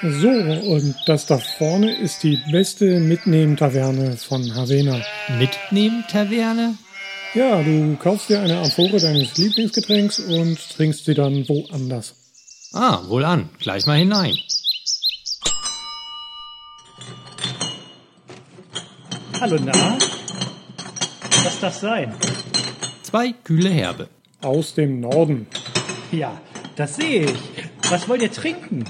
[0.00, 5.02] So, und das da vorne ist die beste Mitnehmen-Taverne von Havena.
[5.38, 6.78] Mitnehmen-Taverne?
[7.34, 12.14] Ja, du kaufst dir eine Amphore deines Lieblingsgetränks und trinkst sie dann woanders.
[12.72, 13.48] Ah, wohl an.
[13.58, 14.36] Gleich mal hinein.
[19.40, 19.98] Hallo, na?
[21.42, 22.14] Was das sein?
[23.02, 24.08] Zwei kühle Herbe.
[24.42, 25.48] Aus dem Norden.
[26.12, 26.40] Ja,
[26.76, 27.38] das sehe ich.
[27.90, 28.84] Was wollt ihr trinken?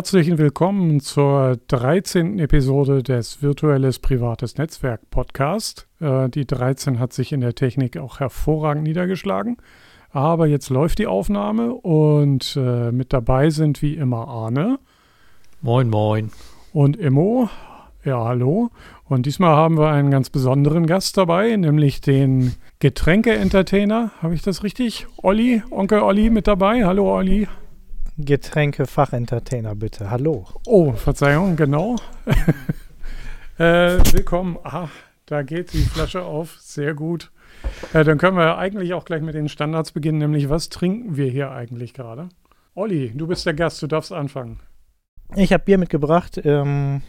[0.00, 2.38] Ja, herzlich willkommen zur 13.
[2.38, 5.88] Episode des Virtuelles Privates Netzwerk Podcast.
[6.00, 9.58] Äh, die 13 hat sich in der Technik auch hervorragend niedergeschlagen.
[10.10, 14.78] Aber jetzt läuft die Aufnahme und äh, mit dabei sind wie immer Arne.
[15.60, 16.30] Moin, moin.
[16.72, 17.50] Und Immo.
[18.02, 18.70] Ja, hallo.
[19.04, 24.12] Und diesmal haben wir einen ganz besonderen Gast dabei, nämlich den Getränke-Entertainer.
[24.22, 25.06] Habe ich das richtig?
[25.18, 26.86] Olli, Onkel Olli mit dabei.
[26.86, 27.46] Hallo Olli.
[28.24, 30.10] Getränke-Fachentertainer, bitte.
[30.10, 30.46] Hallo.
[30.66, 31.96] Oh, Verzeihung, genau.
[33.58, 34.58] äh, willkommen.
[34.64, 34.88] Ah,
[35.26, 36.56] da geht die Flasche auf.
[36.60, 37.30] Sehr gut.
[37.92, 41.30] Äh, dann können wir eigentlich auch gleich mit den Standards beginnen, nämlich was trinken wir
[41.30, 42.28] hier eigentlich gerade?
[42.74, 44.60] Olli, du bist der Gast, du darfst anfangen.
[45.36, 46.40] Ich habe Bier mitgebracht.
[46.44, 47.02] Ähm,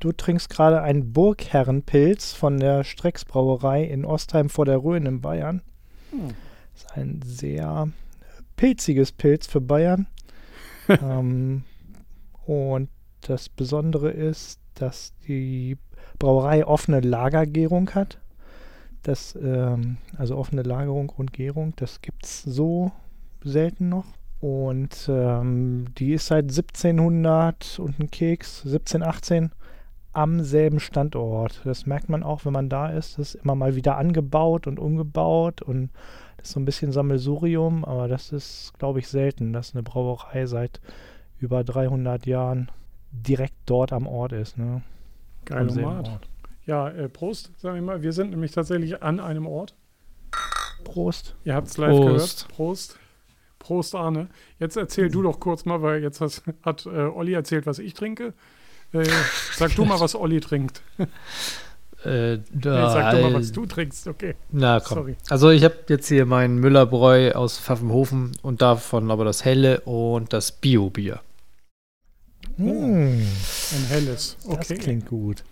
[0.00, 5.20] du trinkst gerade einen Burgherrenpilz von der Strecks Brauerei in Ostheim vor der Rhön in
[5.20, 5.62] Bayern.
[6.10, 6.34] Hm.
[6.72, 7.88] Das ist ein sehr
[8.56, 10.06] pilziges Pilz für Bayern.
[11.02, 11.64] ähm,
[12.46, 12.88] und
[13.22, 15.78] das Besondere ist, dass die
[16.18, 18.18] Brauerei offene Lagergärung hat.
[19.02, 22.92] Das, ähm, also offene Lagerung und Gärung, das gibt es so
[23.42, 24.06] selten noch.
[24.40, 29.50] Und ähm, die ist seit 1700 und ein Keks, 1718,
[30.12, 31.60] am selben Standort.
[31.64, 33.18] Das merkt man auch, wenn man da ist.
[33.18, 35.90] Das ist immer mal wieder angebaut und umgebaut und
[36.46, 40.80] ist so ein bisschen Sammelsurium, aber das ist, glaube ich, selten, dass eine Brauerei seit
[41.38, 42.70] über 300 Jahren
[43.10, 44.56] direkt dort am Ort ist.
[44.56, 44.82] Ne?
[45.44, 46.28] Geil, Ort.
[46.64, 48.02] Ja, äh, Prost, sag ich mal.
[48.02, 49.74] Wir sind nämlich tatsächlich an einem Ort.
[50.84, 51.34] Prost.
[51.44, 52.06] Ihr habt es live Prost.
[52.06, 52.48] gehört.
[52.48, 52.98] Prost.
[53.58, 54.28] Prost, Arne.
[54.60, 57.94] Jetzt erzähl du doch kurz mal, weil jetzt hast, hat äh, Olli erzählt, was ich
[57.94, 58.34] trinke.
[58.92, 59.04] Äh,
[59.52, 60.82] sag du mal, was Olli trinkt.
[62.06, 64.36] Äh, da, nee, sag doch mal, was du trinkst, okay.
[64.52, 64.98] Na komm.
[64.98, 65.16] Sorry.
[65.28, 70.32] Also ich habe jetzt hier meinen Müllerbräu aus Pfaffenhofen und davon aber das helle und
[70.32, 71.20] das Bio-Bier.
[72.58, 73.26] Oh, ein
[73.88, 74.74] helles, okay.
[74.76, 75.42] Das klingt gut.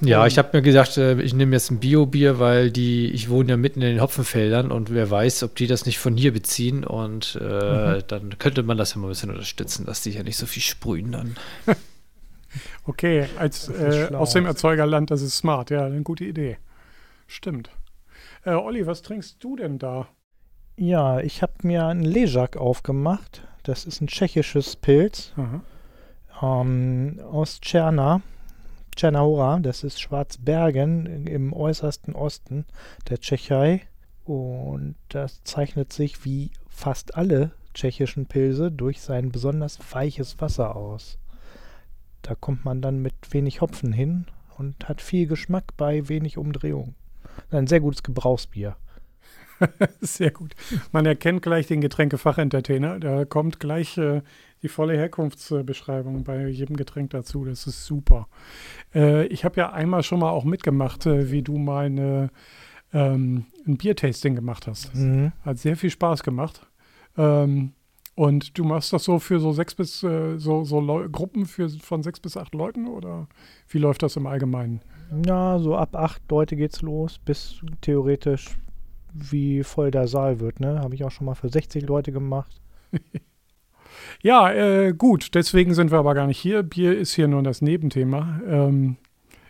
[0.00, 3.50] Ja, ich habe mir gedacht, äh, ich nehme jetzt ein Bio-Bier, weil die, ich wohne
[3.50, 6.84] ja mitten in den Hopfenfeldern und wer weiß, ob die das nicht von hier beziehen
[6.84, 8.02] und äh, mhm.
[8.06, 10.62] dann könnte man das ja mal ein bisschen unterstützen, dass die ja nicht so viel
[10.62, 11.36] sprühen dann.
[12.86, 16.58] Okay, als äh, aus dem Erzeugerland, das ist smart, ja, eine gute Idee.
[17.26, 17.70] Stimmt.
[18.44, 20.08] Äh, Olli, was trinkst du denn da?
[20.76, 23.46] Ja, ich habe mir einen Ležak aufgemacht.
[23.62, 25.32] Das ist ein tschechisches Pilz
[26.42, 28.20] ähm, aus Czerna.
[28.96, 32.64] Czernahora, das ist Schwarzbergen im äußersten Osten
[33.08, 33.82] der Tschechei.
[34.24, 41.18] Und das zeichnet sich wie fast alle tschechischen Pilze durch sein besonders weiches Wasser aus.
[42.24, 44.24] Da kommt man dann mit wenig Hopfen hin
[44.56, 46.94] und hat viel Geschmack bei wenig Umdrehung.
[47.50, 48.76] Ein sehr gutes Gebrauchsbier.
[50.00, 50.54] sehr gut.
[50.90, 52.98] Man erkennt gleich den Getränkefachentertainer.
[52.98, 54.22] Da kommt gleich äh,
[54.62, 57.44] die volle Herkunftsbeschreibung bei jedem Getränk dazu.
[57.44, 58.26] Das ist super.
[58.94, 62.30] Äh, ich habe ja einmal schon mal auch mitgemacht, äh, wie du mal eine,
[62.94, 64.94] ähm, ein Biertasting gemacht hast.
[64.94, 65.32] Mhm.
[65.42, 66.66] Hat sehr viel Spaß gemacht.
[67.18, 67.74] Ähm,
[68.14, 70.80] und du machst das so für so sechs bis äh, so, so
[71.10, 73.26] Gruppen für, von sechs bis acht Leuten oder
[73.68, 74.80] wie läuft das im Allgemeinen?
[75.26, 78.56] Ja, so ab acht Leute geht's los, bis theoretisch
[79.12, 80.80] wie voll der Saal wird, ne?
[80.80, 82.60] Habe ich auch schon mal für 60 Leute gemacht.
[84.22, 86.62] ja, äh, gut, deswegen sind wir aber gar nicht hier.
[86.62, 88.40] Bier ist hier nur das Nebenthema.
[88.46, 88.96] Ähm,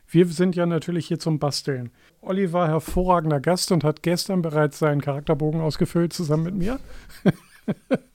[0.07, 1.91] wir sind ja natürlich hier zum Basteln.
[2.21, 6.79] Olli war hervorragender Gast und hat gestern bereits seinen Charakterbogen ausgefüllt zusammen mit mir.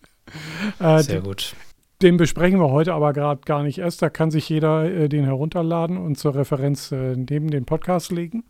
[0.79, 1.55] äh, Sehr gut.
[2.01, 4.01] Den besprechen wir heute aber gerade gar nicht erst.
[4.01, 8.45] Da kann sich jeder äh, den herunterladen und zur Referenz äh, neben den Podcast legen.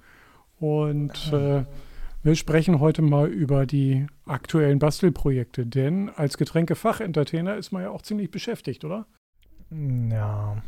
[0.60, 1.64] Und äh,
[2.22, 8.02] wir sprechen heute mal über die aktuellen Bastelprojekte, denn als Getränkefachentertainer ist man ja auch
[8.02, 9.08] ziemlich beschäftigt, oder?
[9.72, 10.58] Ja.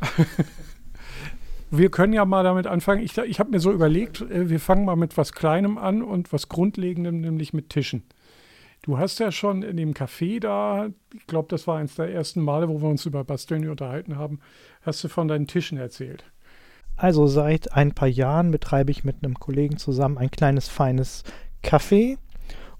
[1.74, 3.02] Wir können ja mal damit anfangen.
[3.02, 6.30] Ich, ich habe mir so überlegt, äh, wir fangen mal mit was Kleinem an und
[6.30, 8.02] was Grundlegendem, nämlich mit Tischen.
[8.82, 12.40] Du hast ja schon in dem Café da, ich glaube, das war eines der ersten
[12.40, 14.40] Male, wo wir uns über Basteln unterhalten haben,
[14.82, 16.24] hast du von deinen Tischen erzählt.
[16.96, 21.22] Also seit ein paar Jahren betreibe ich mit einem Kollegen zusammen ein kleines, feines
[21.62, 22.18] Café.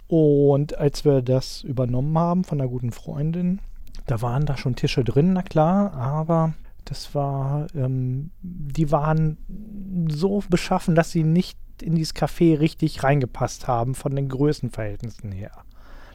[0.09, 3.61] Und als wir das übernommen haben von einer guten Freundin,
[4.07, 9.39] da waren da schon Tische drin, na klar, aber das war, ähm, die waren
[10.11, 15.53] so beschaffen, dass sie nicht in dieses Café richtig reingepasst haben von den Größenverhältnissen her.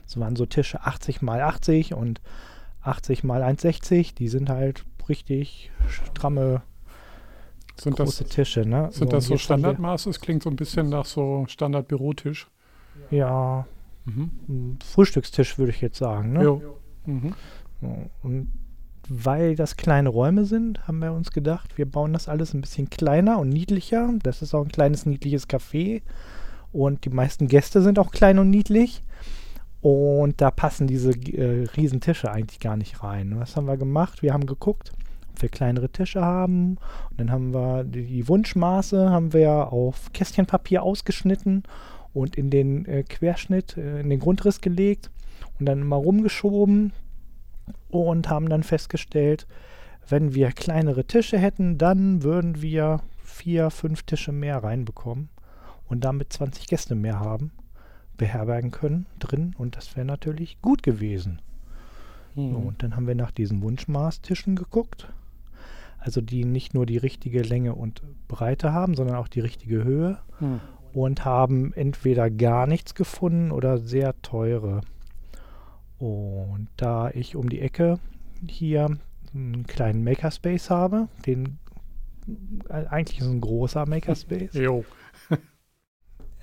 [0.07, 2.21] Das waren so Tische 80 mal 80 und
[2.81, 4.15] 80 mal 1,60.
[4.15, 6.62] Die sind halt richtig stramme
[7.80, 8.62] Sind große das, Tische.
[8.65, 8.89] Ne?
[8.92, 10.09] sind das so haben wir- Standardmaße?
[10.09, 12.48] Es klingt so ein bisschen nach so Standard-Bürotisch.
[13.12, 13.68] Ja,
[14.06, 14.31] Mhm.
[14.48, 16.33] ein Frühstückstisch würde ich jetzt sagen.
[16.33, 16.44] Ne?
[16.44, 16.62] Jo.
[17.06, 17.33] Mhm.
[17.81, 18.51] So, Und
[19.09, 22.89] weil das kleine Räume sind, haben wir uns gedacht, wir bauen das alles ein bisschen
[22.89, 24.09] kleiner und niedlicher.
[24.24, 26.01] Das ist auch ein kleines, niedliches Café.
[26.74, 29.04] Und die meisten Gäste sind auch klein und niedlich.
[29.82, 33.40] Und da passen diese äh, Riesentische eigentlich gar nicht rein.
[33.40, 34.22] Was haben wir gemacht?
[34.22, 34.94] Wir haben geguckt,
[35.32, 36.78] ob wir kleinere Tische haben.
[37.12, 41.64] Und dann haben wir die, Wunschmaße haben wir auf Kästchenpapier ausgeschnitten
[42.14, 45.12] und in den äh, Querschnitt, äh, in den Grundriss gelegt
[45.60, 46.94] und dann mal rumgeschoben
[47.90, 49.48] und haben dann festgestellt,
[50.10, 55.30] wenn wir kleinere Tische hätten, dann würden wir vier, fünf Tische mehr reinbekommen
[55.88, 57.52] und damit 20 Gäste mehr haben,
[58.18, 61.42] beherbergen können drin und das wäre natürlich gut gewesen.
[62.36, 62.56] So, Mhm.
[62.68, 65.12] und dann haben wir nach diesen Wunschmaßtischen geguckt,
[66.00, 70.19] also die nicht nur die richtige Länge und Breite haben, sondern auch die richtige Höhe
[70.40, 70.60] Mhm.
[70.94, 74.81] und haben entweder gar nichts gefunden oder sehr teure.
[76.00, 78.00] Und da ich um die Ecke
[78.48, 78.98] hier
[79.34, 81.58] einen kleinen Makerspace habe, den
[82.69, 84.84] äh, eigentlich ist ein großer Makerspace, Jo.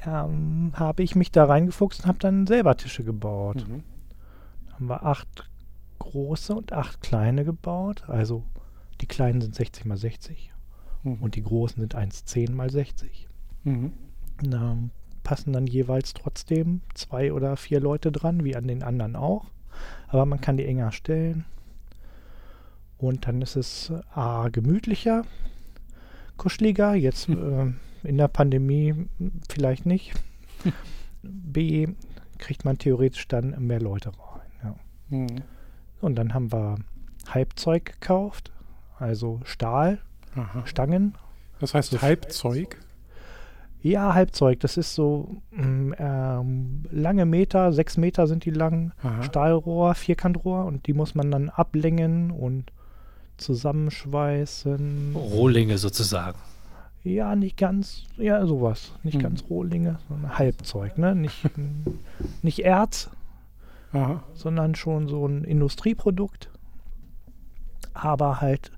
[0.06, 3.66] Ähm, habe ich mich da reingefuchst und habe dann selber Tische gebaut.
[3.68, 3.82] Mhm.
[4.72, 5.50] Haben wir acht
[5.98, 8.04] große und acht kleine gebaut.
[8.08, 8.44] Also
[9.00, 10.54] die kleinen sind 60 mal 60
[11.04, 11.22] Mhm.
[11.22, 13.28] und die großen sind 1,10 mal 60.
[13.64, 13.92] Mhm.
[14.42, 14.76] Da
[15.22, 19.46] passen dann jeweils trotzdem zwei oder vier Leute dran, wie an den anderen auch.
[20.08, 21.44] Aber man kann die enger stellen.
[22.98, 25.24] Und dann ist es äh, A, gemütlicher,
[26.36, 26.94] kuscheliger.
[26.94, 27.72] Jetzt äh,
[28.04, 28.94] in der Pandemie
[29.48, 30.14] vielleicht nicht.
[31.22, 31.88] B,
[32.38, 34.50] kriegt man theoretisch dann mehr Leute rein.
[34.62, 34.76] Ja.
[35.08, 35.42] Mhm.
[36.00, 36.76] Und dann haben wir
[37.28, 38.52] Halbzeug gekauft,
[38.98, 39.98] also Stahl,
[40.34, 40.66] Aha.
[40.66, 41.14] Stangen
[41.60, 42.78] Das heißt Halbzeug.
[43.80, 44.60] Ja, Halbzeug.
[44.60, 49.22] Das ist so mm, ähm, lange Meter, sechs Meter sind die lang, Aha.
[49.22, 52.72] Stahlrohr, Vierkantrohr und die muss man dann ablängen und
[53.36, 55.14] zusammenschweißen.
[55.14, 56.38] Rohlinge sozusagen.
[57.04, 58.92] Ja, nicht ganz, ja, sowas.
[59.02, 59.22] Nicht Mhm.
[59.22, 61.14] ganz Rohlinge, sondern Halbzeug, ne?
[61.14, 61.48] Nicht,
[62.42, 63.10] nicht Erz,
[63.92, 64.22] Aha.
[64.32, 66.48] sondern schon so ein Industrieprodukt,
[67.92, 68.70] aber halt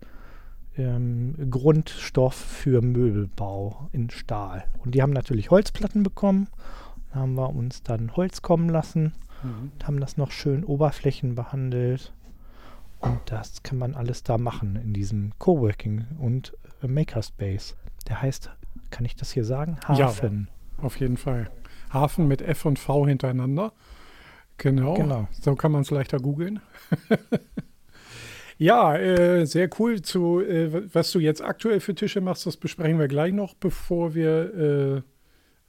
[0.77, 4.65] ähm, Grundstoff für Möbelbau in Stahl.
[4.85, 6.49] Und die haben natürlich Holzplatten bekommen.
[7.15, 9.13] Da haben wir uns dann Holz kommen lassen
[9.43, 9.71] Mhm.
[9.73, 12.13] und haben das noch schön Oberflächen behandelt.
[13.01, 17.77] Und das kann man alles da machen in diesem Coworking und äh, Makerspace.
[18.09, 18.51] Der heißt,
[18.91, 19.79] kann ich das hier sagen?
[19.89, 20.07] Ja.
[20.07, 20.49] Hafen.
[20.79, 21.51] Auf jeden Fall.
[21.93, 23.73] Hafen mit F und V hintereinander.
[24.59, 24.95] Genau.
[24.95, 25.29] Genau.
[25.33, 26.61] So kann man es leichter googeln.
[28.59, 30.03] ja, äh, sehr cool.
[30.03, 34.15] Zu, äh, was du jetzt aktuell für Tische machst, das besprechen wir gleich noch, bevor
[34.15, 35.03] wir, äh,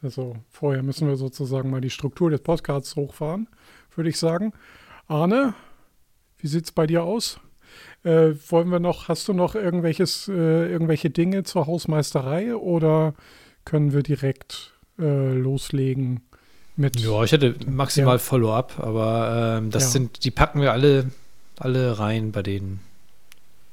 [0.02, 3.50] also vorher müssen wir sozusagen mal die Struktur des Podcasts hochfahren,
[3.96, 4.54] würde ich sagen.
[5.08, 5.54] Arne,
[6.38, 7.40] wie sieht es bei dir aus?
[8.08, 13.14] Äh, wollen wir noch, hast du noch irgendwelches, äh, irgendwelche Dinge zur Hausmeisterei oder
[13.66, 16.22] können wir direkt äh, loslegen
[16.78, 16.98] mit.
[17.02, 18.20] Ja, ich hätte maximal Ja.
[18.20, 19.90] Follow-up, aber ähm, das Ja.
[19.90, 21.12] sind, die packen wir alle,
[21.60, 22.80] alle rein bei den,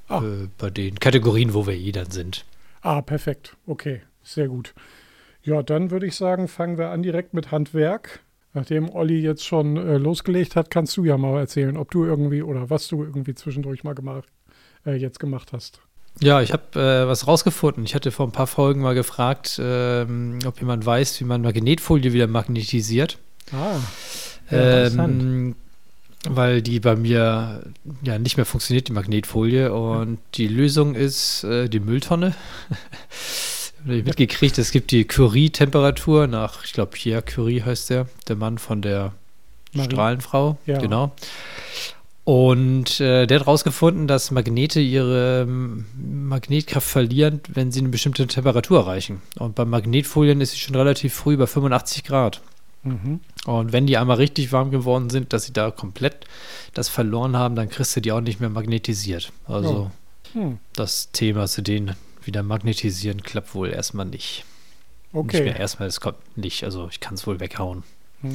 [0.08, 0.18] Ah.
[0.24, 2.44] äh, bei den Kategorien, wo wir eh dann sind.
[2.82, 3.56] Ah, perfekt.
[3.66, 4.74] Okay, sehr gut.
[5.44, 8.20] Ja, dann würde ich sagen, fangen wir an direkt mit Handwerk.
[8.54, 12.42] Nachdem Olli jetzt schon äh, losgelegt hat, kannst du ja mal erzählen, ob du irgendwie
[12.42, 14.28] oder was du irgendwie zwischendurch mal gemacht,
[14.86, 15.80] äh, jetzt gemacht hast.
[16.20, 17.84] Ja, ich habe äh, was rausgefunden.
[17.84, 22.12] Ich hatte vor ein paar Folgen mal gefragt, ähm, ob jemand weiß, wie man Magnetfolie
[22.12, 23.18] wieder magnetisiert.
[23.52, 23.78] Ah,
[24.50, 25.22] Ja, interessant.
[25.22, 25.56] Ähm,
[26.28, 27.64] weil die bei mir
[28.02, 29.74] ja nicht mehr funktioniert, die Magnetfolie.
[29.74, 32.34] Und die Lösung ist äh, die Mülltonne.
[33.84, 38.82] Mitgekriegt, es gibt die Curie-Temperatur nach, ich glaube, Pierre Curie heißt der, der Mann von
[38.82, 39.12] der
[39.72, 39.90] Marie.
[39.90, 40.58] Strahlenfrau.
[40.66, 40.78] Ja.
[40.78, 41.12] Genau.
[42.24, 45.84] Und äh, der hat herausgefunden, dass Magnete ihre ähm,
[46.28, 49.20] Magnetkraft verlieren, wenn sie eine bestimmte Temperatur erreichen.
[49.38, 52.40] Und bei Magnetfolien ist sie schon relativ früh bei 85 Grad.
[52.82, 53.20] Mhm.
[53.44, 56.24] Und wenn die einmal richtig warm geworden sind, dass sie da komplett
[56.72, 59.30] das verloren haben, dann kriegst du die auch nicht mehr magnetisiert.
[59.46, 59.90] Also
[60.32, 60.58] Hm.
[60.72, 61.94] das Thema zu denen
[62.26, 64.44] wieder magnetisieren klappt wohl erstmal nicht.
[64.44, 64.44] Nicht
[65.12, 65.42] Okay.
[65.44, 66.64] mehr erstmal, es kommt nicht.
[66.64, 67.82] Also ich kann es wohl weghauen.
[68.22, 68.34] Hm.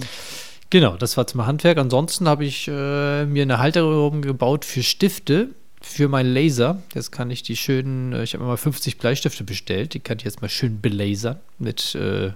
[0.69, 1.77] Genau, das war zum Handwerk.
[1.77, 5.50] Ansonsten habe ich äh, mir eine Halterung gebaut für Stifte,
[5.81, 6.81] für meinen Laser.
[6.93, 9.93] Jetzt kann ich die schönen, äh, ich habe mal 50 Bleistifte bestellt.
[9.93, 12.31] Die kann ich jetzt mal schön belasern mit äh,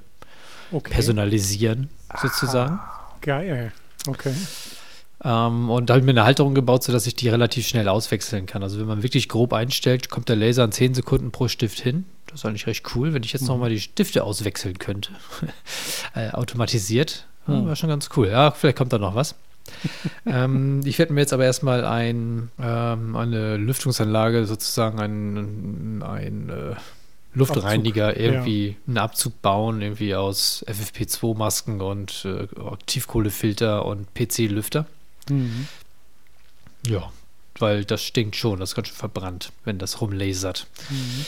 [0.72, 0.92] Okay.
[0.92, 2.80] personalisieren sozusagen.
[3.22, 3.72] Geil.
[4.08, 4.34] Okay.
[5.24, 8.46] Ähm, und da habe ich mir eine Halterung gebaut, sodass ich die relativ schnell auswechseln
[8.46, 8.64] kann.
[8.64, 12.06] Also wenn man wirklich grob einstellt, kommt der Laser in 10 Sekunden pro Stift hin.
[12.28, 15.12] Das ist eigentlich recht cool, wenn ich jetzt nochmal die Stifte auswechseln könnte.
[16.16, 17.28] äh, automatisiert.
[17.48, 17.66] Ja, Hm.
[17.66, 18.28] Wäre schon ganz cool.
[18.30, 19.36] Ja, vielleicht kommt da noch was.
[20.26, 26.76] ähm, ich werde mir jetzt aber erstmal ein, ähm, eine Lüftungsanlage, sozusagen ein, ein äh,
[27.34, 32.48] Luftreiniger, Abzug, irgendwie einen Abzug bauen, irgendwie aus FFP2-Masken und äh,
[32.86, 34.86] Tiefkohlefilter und PC-Lüfter.
[35.30, 35.68] Mhm.
[36.88, 37.12] Ja,
[37.60, 40.68] weil das stinkt schon, das ist ganz schön verbrannt, wenn das rumlasert.
[40.90, 41.26] Mhm.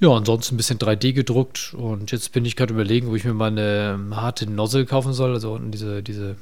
[0.00, 3.34] Ja, ansonsten ein bisschen 3D gedruckt und jetzt bin ich gerade überlegen, wo ich mir
[3.34, 5.34] mal eine ähm, harte Nozzle kaufen soll.
[5.34, 6.36] Also unten diese, diese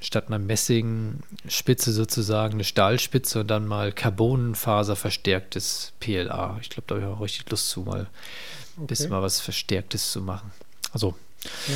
[0.00, 6.58] statt einer Messingspitze sozusagen eine Stahlspitze und dann mal Carbonfaser verstärktes PLA.
[6.62, 8.08] Ich glaube, da habe ich auch richtig Lust zu, mal
[8.78, 10.50] ein bisschen mal was Verstärktes zu machen.
[10.92, 11.14] Also
[11.68, 11.74] Ja.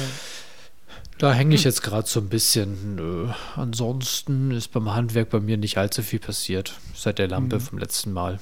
[1.19, 2.97] Da hänge ich jetzt gerade so ein bisschen.
[2.97, 3.29] Nö.
[3.55, 7.61] Ansonsten ist beim Handwerk bei mir nicht allzu viel passiert seit der Lampe Mhm.
[7.61, 8.39] vom letzten Mal.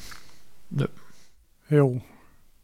[1.70, 2.00] Jo,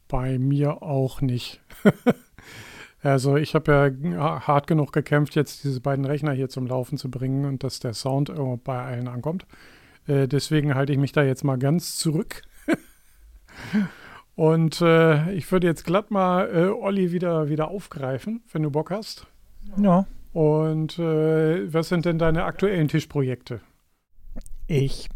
[0.09, 1.61] bei mir auch nicht.
[3.03, 7.11] also ich habe ja hart genug gekämpft, jetzt diese beiden Rechner hier zum Laufen zu
[7.11, 8.33] bringen und dass der Sound
[8.65, 9.47] bei allen ankommt.
[10.07, 12.43] Äh, deswegen halte ich mich da jetzt mal ganz zurück.
[14.35, 18.91] und äh, ich würde jetzt glatt mal äh, Olli wieder, wieder aufgreifen, wenn du Bock
[18.91, 19.27] hast.
[19.77, 20.07] Ja.
[20.33, 23.61] Und äh, was sind denn deine aktuellen Tischprojekte?
[24.67, 25.09] Ich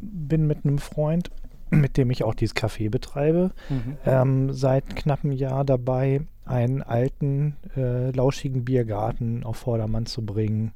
[0.00, 1.30] bin mit einem Freund,
[1.70, 3.96] mit dem ich auch dieses Café betreibe, Mhm.
[4.06, 10.72] ähm, seit knapp einem Jahr dabei, einen alten, äh, lauschigen Biergarten auf Vordermann zu bringen.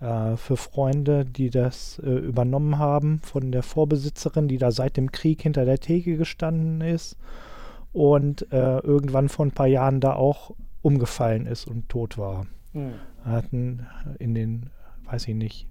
[0.00, 5.12] Äh, für Freunde, die das äh, übernommen haben von der Vorbesitzerin, die da seit dem
[5.12, 7.16] Krieg hinter der Theke gestanden ist
[7.92, 10.52] und äh, irgendwann vor ein paar Jahren da auch
[10.82, 12.46] umgefallen ist und tot war.
[12.72, 12.94] Mhm.
[13.24, 13.86] Hatten
[14.18, 14.70] in den,
[15.04, 15.68] weiß ich nicht,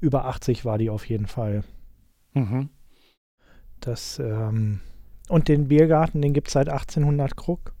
[0.00, 1.64] über 80 war die auf jeden Fall.
[2.34, 2.68] Mhm.
[3.80, 4.80] Das, ähm,
[5.28, 7.72] und den Biergarten, den gibt es seit 1800 Krug.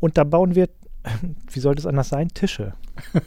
[0.00, 0.68] Und da bauen wir,
[1.50, 2.74] wie sollte es anders sein, Tische.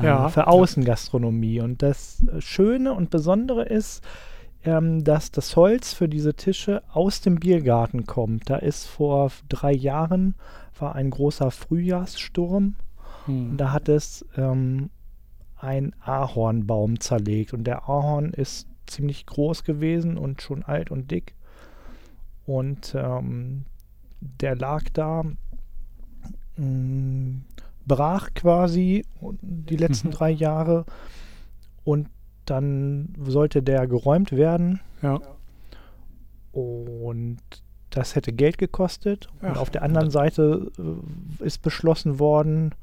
[0.00, 0.28] Äh, Ja.
[0.30, 1.60] Für Außengastronomie.
[1.60, 4.02] Und das Schöne und Besondere ist,
[4.64, 8.48] ähm, dass das Holz für diese Tische aus dem Biergarten kommt.
[8.50, 10.34] Da ist vor drei Jahren
[10.78, 12.76] war ein großer Frühjahrssturm
[13.26, 13.56] Mhm.
[13.56, 14.90] da hat es ähm,
[15.56, 17.54] ein Ahornbaum zerlegt.
[17.54, 21.34] Und der Ahorn ist ziemlich groß gewesen und schon alt und dick.
[22.44, 23.64] Und ähm,
[24.20, 25.24] der lag da,
[26.56, 27.40] mh,
[27.86, 29.04] brach quasi
[29.40, 30.12] die letzten Mhm.
[30.12, 30.84] drei Jahre.
[31.84, 32.08] Und
[32.46, 34.80] dann sollte der geräumt werden.
[35.02, 35.20] Ja.
[36.52, 37.38] Und
[37.90, 39.28] das hätte Geld gekostet.
[39.40, 39.58] Und Ach.
[39.58, 42.74] auf der anderen Seite äh, ist beschlossen worden,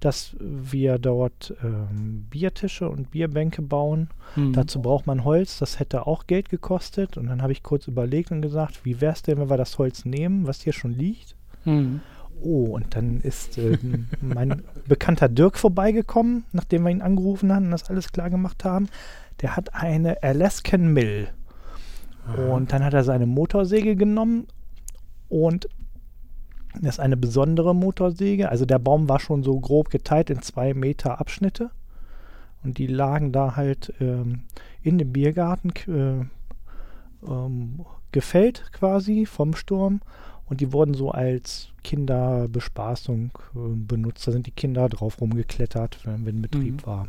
[0.00, 4.08] dass wir dort ähm, Biertische und Bierbänke bauen.
[4.34, 4.54] Mhm.
[4.54, 7.18] Dazu braucht man Holz, das hätte auch Geld gekostet.
[7.18, 9.78] Und dann habe ich kurz überlegt und gesagt, wie wäre es denn, wenn wir das
[9.78, 11.36] Holz nehmen, was hier schon liegt?
[11.64, 12.00] Mhm.
[12.42, 17.70] Oh, und dann ist ähm, mein bekannter Dirk vorbeigekommen, nachdem wir ihn angerufen haben und
[17.72, 18.88] das alles klar gemacht haben.
[19.40, 21.28] Der hat eine Alaskan Mill.
[22.36, 24.46] Und dann hat er seine Motorsäge genommen
[25.28, 25.68] und
[26.74, 28.48] das ist eine besondere Motorsäge.
[28.48, 31.70] Also der Baum war schon so grob geteilt in zwei Meter Abschnitte.
[32.62, 34.42] Und die lagen da halt ähm,
[34.82, 36.26] in dem Biergarten äh,
[37.26, 40.00] ähm, gefällt quasi vom Sturm.
[40.50, 44.26] Und die wurden so als Kinderbespaßung äh, benutzt.
[44.26, 46.86] Da sind die Kinder drauf rumgeklettert, wenn, wenn Betrieb Mhm.
[46.86, 47.08] war.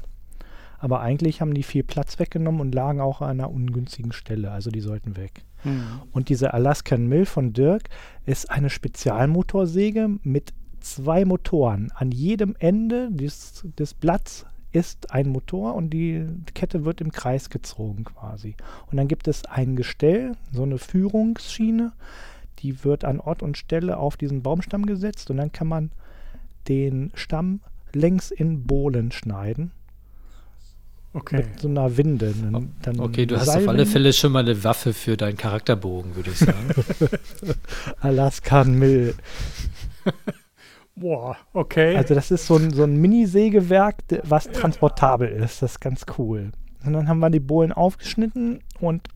[0.80, 4.52] Aber eigentlich haben die viel Platz weggenommen und lagen auch an einer ungünstigen Stelle.
[4.52, 5.44] Also die sollten weg.
[5.64, 5.84] Mhm.
[6.12, 7.90] Und diese Alaskan Mill von Dirk
[8.26, 11.92] ist eine Spezialmotorsäge mit zwei Motoren.
[11.96, 17.50] An jedem Ende des, des Blatts ist ein Motor und die Kette wird im Kreis
[17.50, 18.56] gezogen quasi.
[18.90, 21.92] Und dann gibt es ein Gestell, so eine Führungsschiene,
[22.62, 25.92] die wird an Ort und Stelle auf diesen Baumstamm gesetzt und dann kann man
[26.68, 27.62] den Stamm
[27.94, 29.72] längs in Bohlen schneiden.
[31.14, 31.38] Okay.
[31.38, 32.34] Mit so einer Winde.
[32.82, 36.32] Dann, Okay, du hast auf alle Fälle schon mal eine Waffe für deinen Charakterbogen, würde
[36.32, 36.70] ich sagen.
[38.00, 39.16] Alaskan Mill.
[40.96, 41.98] Boah, okay.
[41.98, 45.62] Also das ist so ein, so ein Mini-Sägewerk, was transportabel ist.
[45.62, 46.52] Das ist ganz cool.
[46.86, 49.10] Und dann haben wir die Bohlen aufgeschnitten und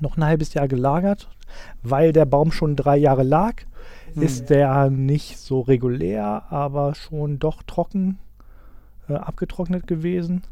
[0.00, 1.28] noch ein halbes Jahr gelagert.
[1.82, 3.62] Weil der Baum schon drei Jahre lag,
[4.14, 4.22] Hm.
[4.22, 8.18] ist der nicht so regulär, aber schon doch trocken,
[9.08, 10.42] äh, abgetrocknet gewesen.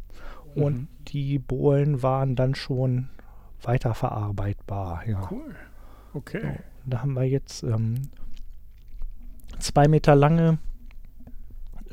[0.55, 0.89] Und Mhm.
[1.09, 3.09] die Bohlen waren dann schon
[3.63, 5.07] weiterverarbeitbar.
[5.07, 5.29] Ja.
[5.31, 5.55] Cool.
[6.15, 6.59] Okay.
[6.87, 8.03] Da haben wir jetzt ähm,
[9.59, 10.59] zwei Meter lange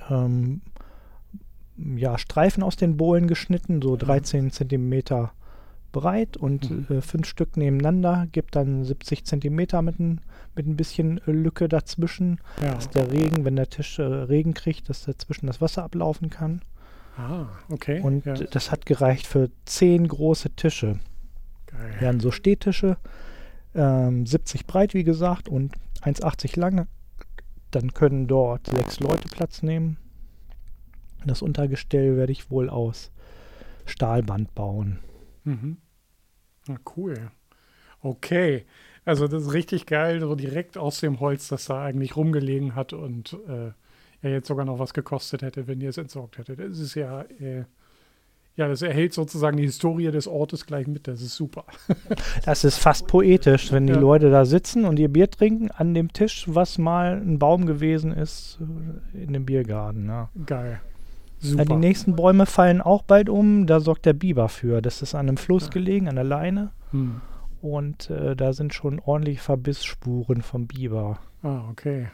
[0.09, 0.61] ähm,
[1.77, 5.31] ja, Streifen aus den Bohlen geschnitten, so 13 Zentimeter
[5.91, 6.97] breit und Mhm.
[6.97, 10.21] äh, fünf Stück nebeneinander, gibt dann 70 Zentimeter mit ein,
[10.55, 12.73] mit ein bisschen äh, Lücke dazwischen, Ja.
[12.75, 16.61] dass der Regen, wenn der Tisch äh, Regen kriegt, dass dazwischen das Wasser ablaufen kann.
[17.17, 17.99] Ah, okay.
[18.01, 18.33] Und ja.
[18.33, 20.99] das hat gereicht für zehn große Tische.
[21.67, 22.01] Geil.
[22.01, 22.97] werden so Stehtische,
[23.75, 26.87] ähm, 70 breit, wie gesagt, und 1,80 lang.
[27.71, 29.95] Dann können dort sechs Leute Platz nehmen.
[31.25, 33.11] Das Untergestell werde ich wohl aus
[33.85, 34.99] Stahlband bauen.
[35.43, 35.77] Mhm.
[36.67, 37.31] Na, cool.
[38.01, 38.65] Okay.
[39.05, 42.93] Also das ist richtig geil, so direkt aus dem Holz, das da eigentlich rumgelegen hat
[42.93, 43.71] und äh,
[44.21, 46.59] ja jetzt sogar noch was gekostet hätte, wenn ihr es entsorgt hättet.
[46.59, 47.63] Das ist ja, äh,
[48.55, 51.07] ja, das erhält sozusagen die Historie des Ortes gleich mit.
[51.07, 51.65] Das ist super.
[52.45, 53.99] Das ist fast poetisch, wenn die Ja.
[53.99, 58.11] Leute da sitzen und ihr Bier trinken an dem Tisch, was mal ein Baum gewesen
[58.11, 58.59] ist
[59.15, 60.05] äh, in dem Biergarten.
[60.07, 60.29] Ja.
[60.45, 60.81] Geil.
[61.41, 61.65] Ja, Super.
[61.65, 63.65] die nächsten Bäume fallen auch bald um.
[63.67, 64.81] Da sorgt der Biber für.
[64.81, 65.69] Das ist an einem Fluss Ah.
[65.71, 66.71] gelegen, an der Leine.
[66.91, 67.21] Hm.
[67.61, 71.19] Und äh, da sind schon ordentlich Verbissspuren vom Biber.
[71.43, 72.07] Ah, okay.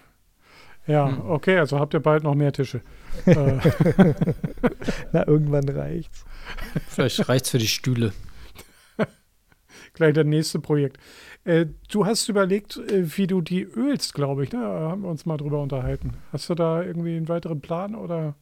[0.88, 1.29] Ja, Hm.
[1.29, 2.81] okay, also habt ihr bald noch mehr Tische.
[3.25, 3.57] äh,
[5.12, 6.24] Na, irgendwann reicht's.
[6.88, 8.13] Vielleicht reicht's für die Stühle.
[9.93, 10.98] gleich das nächste Projekt.
[11.43, 14.51] Äh, du hast überlegt, äh, wie du die ölst, glaube ich.
[14.51, 14.60] Ne?
[14.62, 16.13] Da haben wir uns mal drüber unterhalten.
[16.31, 18.36] Hast du da irgendwie einen weiteren Plan oder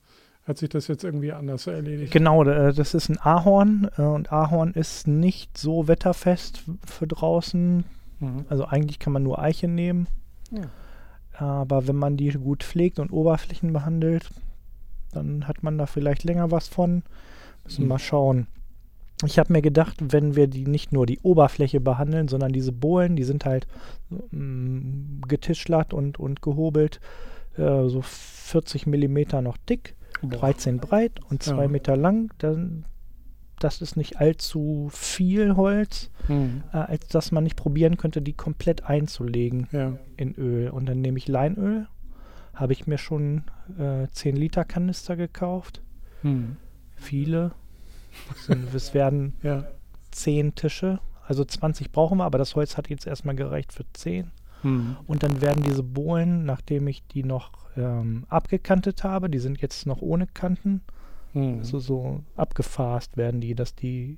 [0.46, 2.14] hat sich das jetzt irgendwie anders erledigt?
[2.14, 7.84] Genau, äh, das ist ein Ahorn äh, und Ahorn ist nicht so wetterfest für draußen.
[8.20, 8.46] Mhm.
[8.50, 10.08] Also eigentlich kann man nur Eiche nehmen.
[10.52, 10.70] Ja.
[11.38, 14.30] Aber wenn man die gut pflegt und Oberflächen behandelt,
[15.12, 17.04] dann hat man da vielleicht länger was von.
[17.64, 17.90] Müssen wir Mhm.
[17.90, 18.48] mal schauen.
[19.26, 23.16] Ich habe mir gedacht, wenn wir die nicht nur die Oberfläche behandeln, sondern diese Bohlen,
[23.16, 23.66] die sind halt
[24.32, 27.00] mm, getischlert und, und gehobelt,
[27.58, 29.96] äh, so 40 Millimeter noch dick.
[30.30, 31.68] 13 breit und 2 Ja.
[31.68, 32.34] Meter lang.
[32.40, 32.86] Dann,
[33.60, 36.64] das ist nicht allzu viel Holz, Mhm.
[36.74, 39.94] äh, als dass man nicht probieren könnte, die komplett einzulegen Ja.
[40.18, 40.70] in Öl.
[40.70, 41.88] Und dann nehme ich Leinöl.
[42.54, 43.44] Habe ich mir schon
[43.78, 45.82] äh, 10 Liter Kanister gekauft.
[46.24, 46.58] Mhm.
[46.96, 47.52] Viele.
[48.74, 49.66] Es werden Ja.
[50.12, 51.00] 10 Tische.
[51.28, 54.32] Also 20 brauchen wir, aber das Holz hat jetzt erstmal gereicht für 10.
[54.66, 54.98] Mhm.
[55.08, 59.86] Und dann werden diese Bohlen, nachdem ich die noch ähm, abgekantet habe, die sind jetzt
[59.86, 60.82] noch ohne Kanten,
[61.34, 61.60] Mhm.
[61.60, 64.18] also so abgefasst werden die, dass die,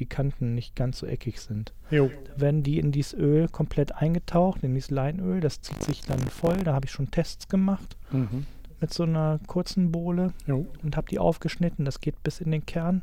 [0.00, 1.72] die Kanten nicht ganz so eckig sind.
[1.90, 2.10] Jo.
[2.36, 5.40] Werden die in dieses Öl komplett eingetaucht, in dieses Leinöl.
[5.40, 6.58] Das zieht sich dann voll.
[6.64, 8.46] Da habe ich schon Tests gemacht Mhm.
[8.80, 10.66] mit so einer kurzen Bohle Jo.
[10.82, 11.84] und habe die aufgeschnitten.
[11.84, 13.02] Das geht bis in den Kern.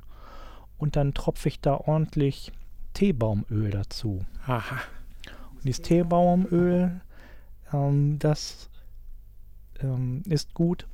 [0.78, 2.52] Und dann tropfe ich da ordentlich
[2.94, 4.26] Teebaumöl dazu.
[4.46, 4.78] Aha.
[5.66, 7.02] Dieses Teebaumöl,
[7.74, 8.70] ähm, das
[9.82, 10.88] ähm, ist gut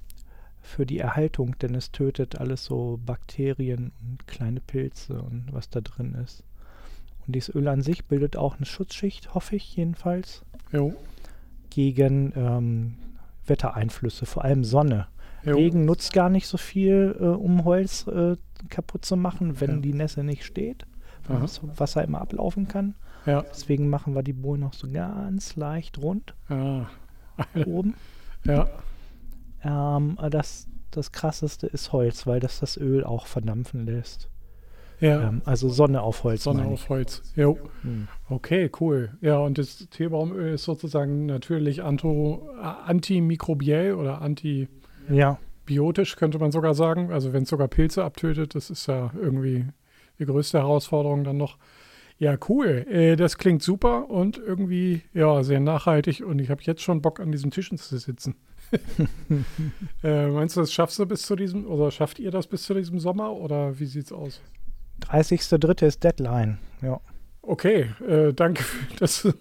[0.61, 5.81] für die Erhaltung, denn es tötet alles so Bakterien und kleine Pilze und was da
[5.81, 6.43] drin ist.
[7.27, 10.93] Und dieses Öl an sich bildet auch eine Schutzschicht, hoffe ich jedenfalls, Jo.
[11.69, 12.95] gegen ähm,
[13.45, 15.07] Wettereinflüsse, vor allem Sonne.
[15.43, 15.55] Jo.
[15.55, 18.37] Regen nutzt gar nicht so viel, äh, um Holz äh,
[18.69, 19.77] kaputt zu machen, wenn Ja.
[19.77, 20.85] die Nässe nicht steht,
[21.27, 21.41] wenn Aha.
[21.43, 22.95] das Wasser immer ablaufen kann.
[23.25, 23.41] Ja.
[23.43, 26.87] Deswegen machen wir die Bohlen noch so ganz leicht rund Ah.
[27.65, 27.93] oben.
[28.43, 28.67] Ja.
[29.63, 34.27] Ähm, äh, das, das krasseste ist Holz, weil das das Öl auch verdampfen lässt.
[34.99, 35.29] Ja.
[35.29, 36.43] Ähm, also Sonne auf Holz.
[36.43, 37.23] Sonne auf Holz.
[37.35, 37.57] Jo.
[37.81, 38.07] Hm.
[38.29, 39.17] Okay, cool.
[39.21, 46.51] Ja, und das Teebaumöl ist sozusagen natürlich anto, äh, antimikrobiell oder antibiotisch, Ja, könnte man
[46.51, 47.11] sogar sagen.
[47.11, 49.65] Also wenn es sogar Pilze abtötet, das ist ja irgendwie
[50.19, 51.57] die größte Herausforderung dann noch.
[52.21, 52.85] Ja, cool.
[52.87, 57.19] Äh, das klingt super und irgendwie ja sehr nachhaltig und ich habe jetzt schon Bock
[57.19, 58.35] an diesen Tischen zu sitzen.
[60.03, 62.75] äh, meinst du, das schaffst du bis zu diesem oder schafft ihr das bis zu
[62.75, 64.39] diesem Sommer oder wie sieht's aus?
[65.09, 65.87] 30.03.
[65.87, 66.59] ist Deadline.
[66.83, 67.01] Ja.
[67.41, 68.63] Okay, äh, danke,
[68.99, 69.33] dass du,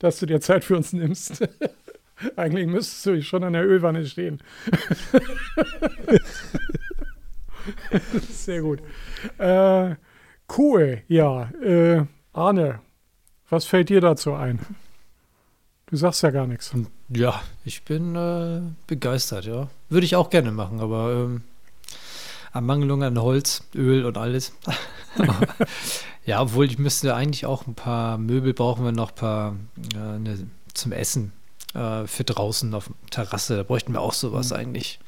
[0.00, 1.48] dass du dir Zeit für uns nimmst.
[2.34, 4.42] Eigentlich müsstest du schon an der Ölwanne stehen.
[8.28, 8.82] Sehr gut.
[9.38, 9.94] Äh,
[10.58, 11.50] cool, ja.
[11.62, 12.80] Äh, Arne,
[13.48, 14.60] was fällt dir dazu ein?
[15.86, 16.72] Du sagst ja gar nichts.
[17.08, 19.68] Ja, ich bin äh, begeistert, ja.
[19.88, 21.42] Würde ich auch gerne machen, aber ähm,
[22.52, 24.52] Ermangelung an Holz, Öl und alles.
[26.26, 29.56] ja, obwohl ich müsste eigentlich auch ein paar Möbel brauchen wir noch ein paar
[29.94, 31.32] äh, ne, zum Essen
[31.74, 33.56] äh, für draußen auf der Terrasse.
[33.56, 34.56] Da bräuchten wir auch sowas mhm.
[34.56, 35.00] eigentlich.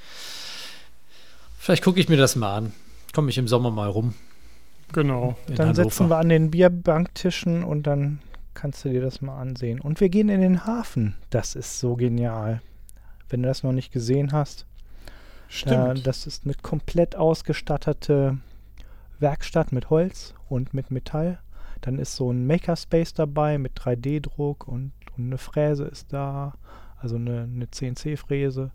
[1.58, 2.72] Vielleicht gucke ich mir das mal an.
[3.12, 4.14] Komme ich im Sommer mal rum.
[4.92, 5.36] Genau.
[5.46, 5.74] Dann Hannover.
[5.74, 8.20] setzen wir an den Bierbanktischen und dann
[8.54, 9.80] kannst du dir das mal ansehen.
[9.80, 11.16] Und wir gehen in den Hafen.
[11.30, 12.60] Das ist so genial.
[13.28, 14.66] Wenn du das noch nicht gesehen hast.
[15.48, 16.00] Stimmt.
[16.00, 18.38] Äh, das ist eine komplett ausgestattete
[19.18, 21.38] Werkstatt mit Holz und mit Metall.
[21.80, 26.54] Dann ist so ein Makerspace dabei mit 3D-Druck und, und, eine Fräse ist da.
[26.98, 28.70] Also eine, eine CNC-Fräse.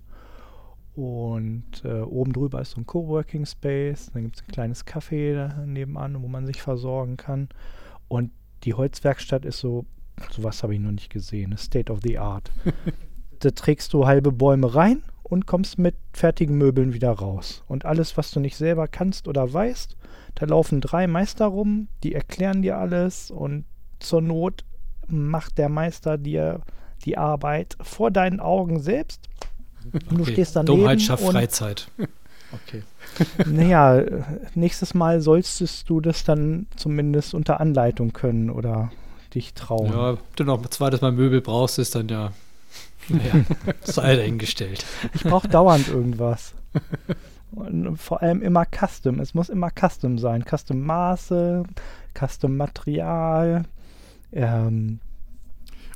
[0.97, 4.09] Und äh, oben drüber ist so ein Coworking Space.
[4.13, 7.49] Dann gibt es ein kleines Café nebenan, wo man sich versorgen kann.
[8.07, 8.31] Und
[8.63, 9.85] die Holzwerkstatt ist so,
[10.31, 12.51] sowas habe ich noch nicht gesehen, State of the Art.
[13.39, 17.63] da trägst du halbe Bäume rein und kommst mit fertigen Möbeln wieder raus.
[17.67, 19.95] Und alles, was du nicht selber kannst oder weißt,
[20.33, 23.65] da laufen drei Meister rum, die erklären dir alles und
[23.99, 24.65] zur Not
[25.07, 26.61] macht der Meister dir
[27.05, 29.29] die Arbeit vor deinen Augen selbst.
[30.09, 30.77] Und du stehst daneben.
[30.77, 31.87] Dummheit schafft Freizeit.
[32.53, 32.83] Okay.
[33.45, 34.03] Naja,
[34.55, 38.91] nächstes Mal solltest du das dann zumindest unter Anleitung können oder
[39.33, 39.91] dich trauen.
[39.91, 42.31] Ja, ob du noch ein zweites Mal Möbel brauchst, ist dann ja,
[43.09, 43.17] ja
[43.83, 44.85] sei dahingestellt.
[45.13, 46.53] Ich brauche dauernd irgendwas.
[47.51, 49.19] Und vor allem immer Custom.
[49.19, 50.45] Es muss immer Custom sein.
[50.47, 51.63] Custom Maße,
[52.17, 53.63] Custom Material,
[54.31, 54.99] ähm,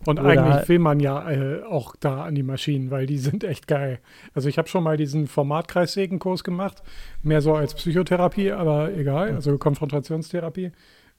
[0.06, 3.44] und Oder eigentlich will man ja äh, auch da an die Maschinen, weil die sind
[3.44, 4.00] echt geil.
[4.34, 6.82] Also ich habe schon mal diesen Formatkreissägenkurs gemacht,
[7.22, 10.72] mehr so als Psychotherapie, aber egal, also Konfrontationstherapie.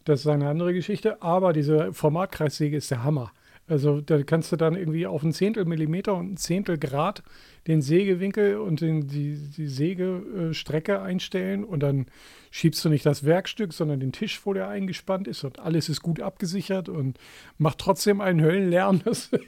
[0.04, 3.30] Das ist eine andere Geschichte, aber diese Formatkreissäge ist der Hammer.
[3.68, 7.22] Also da kannst du dann irgendwie auf ein Zehntel Millimeter und ein Zehntel Grad
[7.68, 12.06] den Sägewinkel und den, die, die Sägestrecke einstellen und dann
[12.50, 16.02] schiebst du nicht das Werkstück, sondern den Tisch, wo der eingespannt ist und alles ist
[16.02, 17.18] gut abgesichert und
[17.58, 19.38] macht trotzdem einen Höllenlärm, dass du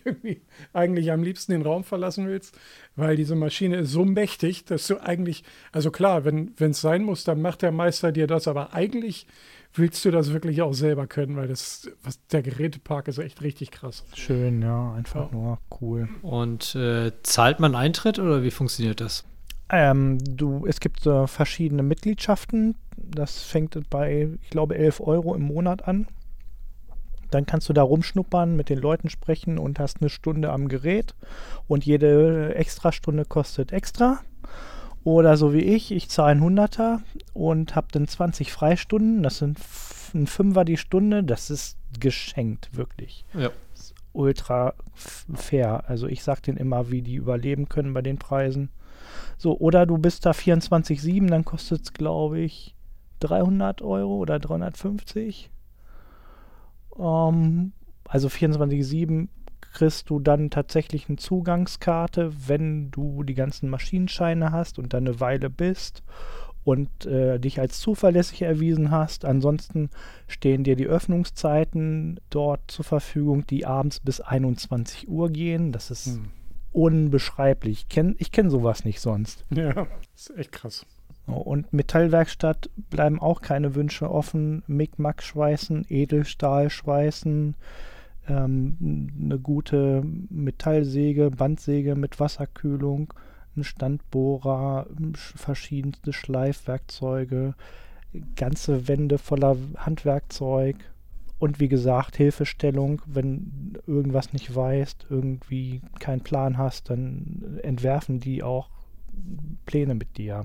[0.73, 2.57] eigentlich am liebsten den Raum verlassen willst,
[2.95, 7.25] weil diese Maschine ist so mächtig, dass du eigentlich, also klar, wenn es sein muss,
[7.25, 9.27] dann macht der Meister dir das, aber eigentlich
[9.75, 13.71] willst du das wirklich auch selber können, weil das, was, der Gerätepark ist echt richtig
[13.71, 14.05] krass.
[14.15, 15.37] Schön, ja, einfach ja.
[15.37, 16.09] nur cool.
[16.23, 19.25] Und äh, zahlt man Eintritt oder wie funktioniert das?
[19.71, 22.77] Ähm, du, es gibt äh, verschiedene Mitgliedschaften.
[22.97, 26.07] Das fängt bei, ich glaube, 11 Euro im Monat an.
[27.31, 31.15] Dann kannst du da rumschnuppern, mit den Leuten sprechen und hast eine Stunde am Gerät.
[31.67, 34.21] Und jede Extrastunde kostet extra.
[35.05, 37.03] Oder so wie ich, ich zahle ein Hunderter
[37.35, 39.23] und habe dann 20 Freistunden.
[39.23, 39.59] Das sind
[40.15, 41.23] ein Fünfer die Stunde.
[41.23, 43.25] Das ist geschenkt, wirklich.
[43.35, 43.51] Ja.
[44.15, 44.75] ultra
[45.35, 45.85] fair.
[45.89, 48.71] Also ich sage denen immer, wie die überleben können bei den Preisen.
[49.37, 52.75] So, oder du bist da 24-7, dann kostet es, glaube ich,
[53.21, 55.51] 300 Euro oder 350.
[56.99, 57.73] Ähm,
[58.09, 59.29] also 24-7
[59.75, 65.21] kriegst du dann tatsächlich eine Zugangskarte, wenn du die ganzen Maschinenscheine hast und dann eine
[65.21, 66.03] Weile bist
[66.63, 69.25] und äh, dich als zuverlässig erwiesen hast.
[69.25, 69.91] Ansonsten
[70.27, 75.73] stehen dir die Öffnungszeiten dort zur Verfügung, die abends bis 21 Uhr gehen.
[75.73, 76.31] Das ist hm.
[76.73, 77.81] unbeschreiblich.
[77.81, 79.45] Ich kenne kenn sowas nicht sonst.
[79.51, 80.87] Ja, ist echt krass.
[81.27, 84.63] Und Metallwerkstatt bleiben auch keine Wünsche offen.
[84.67, 87.57] Mick-Mack schweißen, Edelstahl schweißen,
[88.29, 93.13] ähm, eine gute Metallsäge, Bandsäge mit Wasserkühlung,
[93.57, 97.55] ein Standbohrer, verschiedenste Schleifwerkzeuge,
[98.37, 100.77] ganze Wände voller Handwerkzeug
[101.39, 108.43] und wie gesagt Hilfestellung, wenn irgendwas nicht weißt, irgendwie keinen Plan hast, dann entwerfen die
[108.43, 108.71] auch
[109.67, 110.45] Pläne mit dir.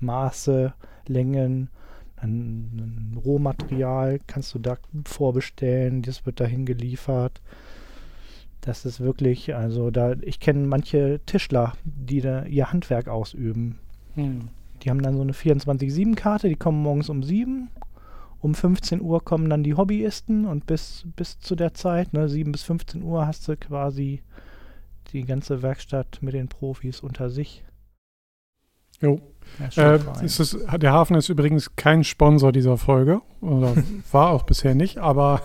[0.00, 0.74] Maße,
[1.06, 1.70] Längen,
[2.22, 7.40] ein, ein Rohmaterial kannst du da vorbestellen, das wird dahin geliefert.
[8.60, 13.78] Das ist wirklich, also da, ich kenne manche Tischler, die da ihr Handwerk ausüben.
[14.14, 14.48] Hm.
[14.82, 17.68] Die haben dann so eine 24-7-Karte, die kommen morgens um 7.
[18.40, 22.50] Um 15 Uhr kommen dann die Hobbyisten und bis, bis zu der Zeit, ne, 7
[22.50, 24.22] bis 15 Uhr, hast du quasi
[25.12, 27.64] die ganze Werkstatt mit den Profis unter sich.
[29.02, 29.20] Jo.
[29.74, 33.20] Ja, äh, es, der Hafen ist übrigens kein Sponsor dieser Folge.
[33.40, 33.74] Oder
[34.12, 35.42] war auch bisher nicht, aber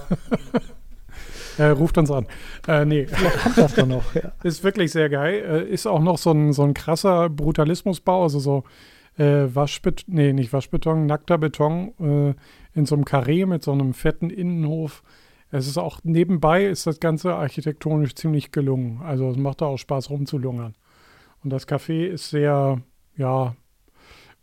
[1.58, 2.28] äh, ruft uns an.
[2.68, 3.08] Äh, nee.
[3.08, 4.16] Vielleicht kommt das doch noch.
[4.16, 4.32] Ja.
[4.44, 5.68] Ist wirklich sehr geil.
[5.68, 8.64] Äh, ist auch noch so ein, so ein krasser Brutalismusbau, also so
[9.18, 12.34] äh, Waschbeton, nee, nicht Waschbeton, nackter Beton äh,
[12.78, 15.04] in so einem Karree mit so einem fetten Innenhof.
[15.50, 19.02] Es ist auch nebenbei ist das Ganze architektonisch ziemlich gelungen.
[19.04, 20.76] Also es macht da auch Spaß rumzulungern.
[21.44, 22.82] Und das Café ist sehr,
[23.18, 23.56] ja,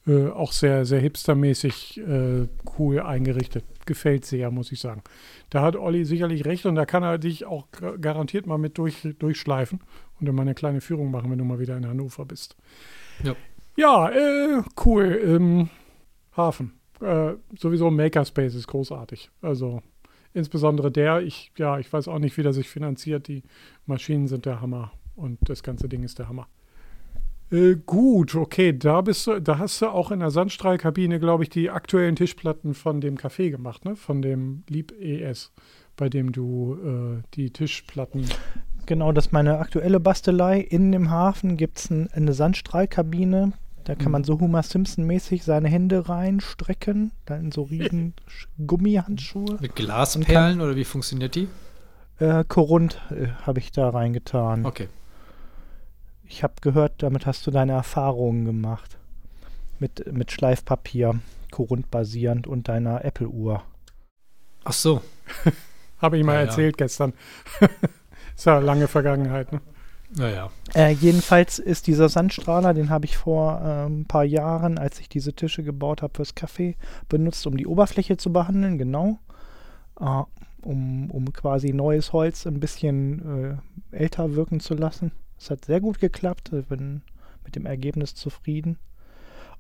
[0.06, 2.46] äh, auch sehr, sehr hipstermäßig äh,
[2.78, 3.64] cool eingerichtet.
[3.86, 5.02] Gefällt sehr, muss ich sagen.
[5.50, 7.66] Da hat Olli sicherlich recht und da kann er dich auch
[8.00, 9.80] garantiert mal mit durch, durchschleifen
[10.20, 12.56] und dann mal eine kleine Führung machen, wenn du mal wieder in Hannover bist.
[13.22, 13.34] Ja,
[13.76, 15.20] ja äh, cool.
[15.24, 15.70] Ähm,
[16.36, 16.72] Hafen.
[17.00, 19.30] Äh, sowieso Makerspace ist großartig.
[19.40, 19.82] Also
[20.32, 23.28] insbesondere der, ich, ja, ich weiß auch nicht, wie der sich finanziert.
[23.28, 23.42] Die
[23.86, 26.48] Maschinen sind der Hammer und das ganze Ding ist der Hammer.
[27.50, 31.50] Äh, gut, okay, da bist du, da hast du auch in der Sandstrahlkabine, glaube ich,
[31.50, 33.96] die aktuellen Tischplatten von dem Café gemacht, ne?
[33.96, 35.52] Von dem Lieb ES,
[35.96, 36.76] bei dem du
[37.20, 38.24] äh, die Tischplatten.
[38.86, 40.60] Genau, das ist meine aktuelle Bastelei.
[40.60, 43.52] In dem Hafen gibt es ein, eine Sandstrahlkabine.
[43.84, 44.12] Da kann Mhm.
[44.12, 49.58] man so Homer Simpson-mäßig seine Hände reinstrecken, dann in so riesen Sch- Gummihandschuhe.
[49.60, 51.48] mit Glasperlen oder wie funktioniert die?
[52.18, 54.64] Äh, Korund äh, habe ich da reingetan.
[54.64, 54.88] Okay.
[56.26, 58.98] Ich habe gehört, damit hast du deine Erfahrungen gemacht.
[59.78, 63.62] Mit, mit Schleifpapier, Korund basierend und deiner Apple-Uhr.
[64.64, 65.02] Ach so.
[65.98, 66.46] Habe ich mal Ja, ja.
[66.46, 67.12] erzählt gestern.
[68.36, 69.60] ist ja lange Vergangenheit, ne?
[70.16, 70.50] Naja.
[70.74, 75.08] Äh, jedenfalls ist dieser Sandstrahler, den habe ich vor äh, ein paar Jahren, als ich
[75.08, 76.76] diese Tische gebaut habe fürs Café,
[77.08, 79.18] benutzt, um die Oberfläche zu behandeln, genau.
[79.98, 80.22] Äh,
[80.62, 83.60] um, um quasi neues Holz ein bisschen
[83.92, 85.10] äh, älter wirken zu lassen.
[85.44, 87.02] Es hat sehr gut geklappt, ich bin
[87.44, 88.78] mit dem Ergebnis zufrieden.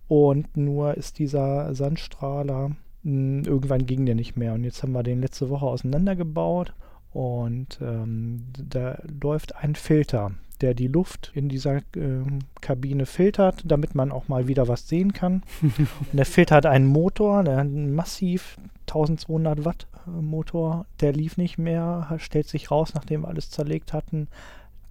[0.08, 2.70] Und nur ist dieser Sandstrahler,
[3.02, 4.54] mh, irgendwann ging der nicht mehr.
[4.54, 6.72] Und jetzt haben wir den letzte Woche auseinandergebaut
[7.12, 13.94] und ähm, da läuft ein Filter, der die Luft in dieser ähm, Kabine filtert, damit
[13.94, 15.42] man auch mal wieder was sehen kann.
[15.60, 18.56] und der Filter hat einen Motor, der hat einen massiv
[18.88, 23.92] 1200 Watt äh, Motor, der lief nicht mehr, stellt sich raus, nachdem wir alles zerlegt
[23.92, 24.28] hatten,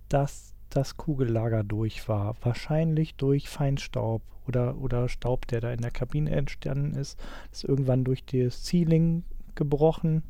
[0.08, 2.36] dass das Kugellager durch war.
[2.42, 7.20] Wahrscheinlich durch Feinstaub oder, oder Staub, der da in der Kabine entstanden ist.
[7.52, 9.24] Ist irgendwann durch das Ceiling
[9.56, 10.24] gebrochen,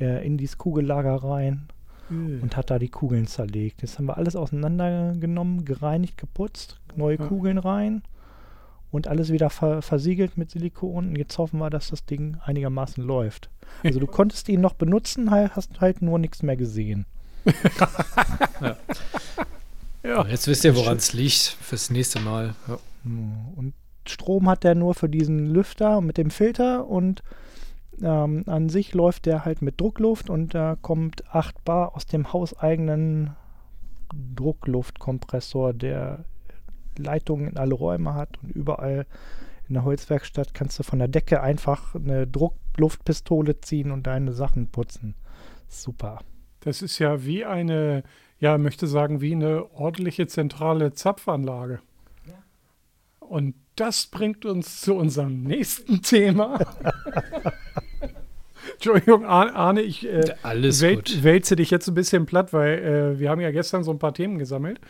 [0.00, 1.68] äh, in dieses Kugellager rein
[2.10, 3.82] und hat da die Kugeln zerlegt.
[3.82, 7.26] Jetzt haben wir alles auseinandergenommen, gereinigt, geputzt, neue Ja.
[7.26, 8.02] Kugeln rein
[8.90, 11.08] und alles wieder ver versiegelt mit Silikon.
[11.08, 13.50] Und jetzt hoffen wir, dass das Ding einigermaßen läuft.
[13.84, 17.04] Also du konntest ihn noch benutzen, hast halt nur nichts mehr gesehen.
[18.60, 18.76] Ja.
[20.28, 22.54] Jetzt wisst ihr, woran es liegt fürs nächste Mal.
[22.66, 22.78] Ja.
[23.04, 23.74] Und
[24.06, 27.22] Strom hat der nur für diesen Lüfter mit dem Filter und
[28.02, 32.32] ähm, an sich läuft der halt mit Druckluft und da kommt 8 Bar aus dem
[32.32, 33.36] hauseigenen
[34.34, 36.24] Druckluftkompressor, der
[36.96, 39.06] Leitungen in alle Räume hat und überall
[39.68, 44.68] in der Holzwerkstatt kannst du von der Decke einfach eine Druckluftpistole ziehen und deine Sachen
[44.68, 45.14] putzen.
[45.68, 46.20] Super.
[46.60, 48.02] Das ist ja wie eine,
[48.40, 51.80] ja, möchte sagen, wie eine ordentliche zentrale Zapfanlage.
[53.20, 56.58] Und das bringt uns zu unserem nächsten Thema.
[58.74, 60.34] Entschuldigung, Ar- Arne, ich äh,
[61.14, 61.22] gut.
[61.24, 64.14] wälze dich jetzt ein bisschen platt, weil äh, wir haben ja gestern so ein paar
[64.14, 64.80] Themen gesammelt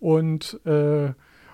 [0.00, 1.10] und äh,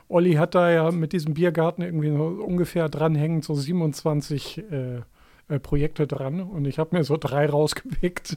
[0.08, 5.00] Olli hat da ja mit diesem Biergarten irgendwie so ungefähr dranhängend so 27 äh,
[5.48, 8.36] äh, Projekte dran und ich habe mir so drei rausgepickt.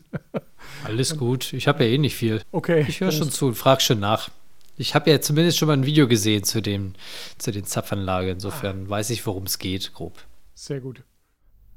[0.84, 1.54] Alles gut.
[1.54, 2.42] Ich habe ja eh nicht viel.
[2.52, 2.86] Okay.
[2.88, 4.30] Ich höre schon zu und frage schon nach.
[4.78, 6.94] Ich habe ja zumindest schon mal ein Video gesehen zu, dem,
[7.38, 8.32] zu den Zapfanlage.
[8.32, 10.18] Insofern weiß ich, worum es geht, grob.
[10.56, 11.04] Sehr gut.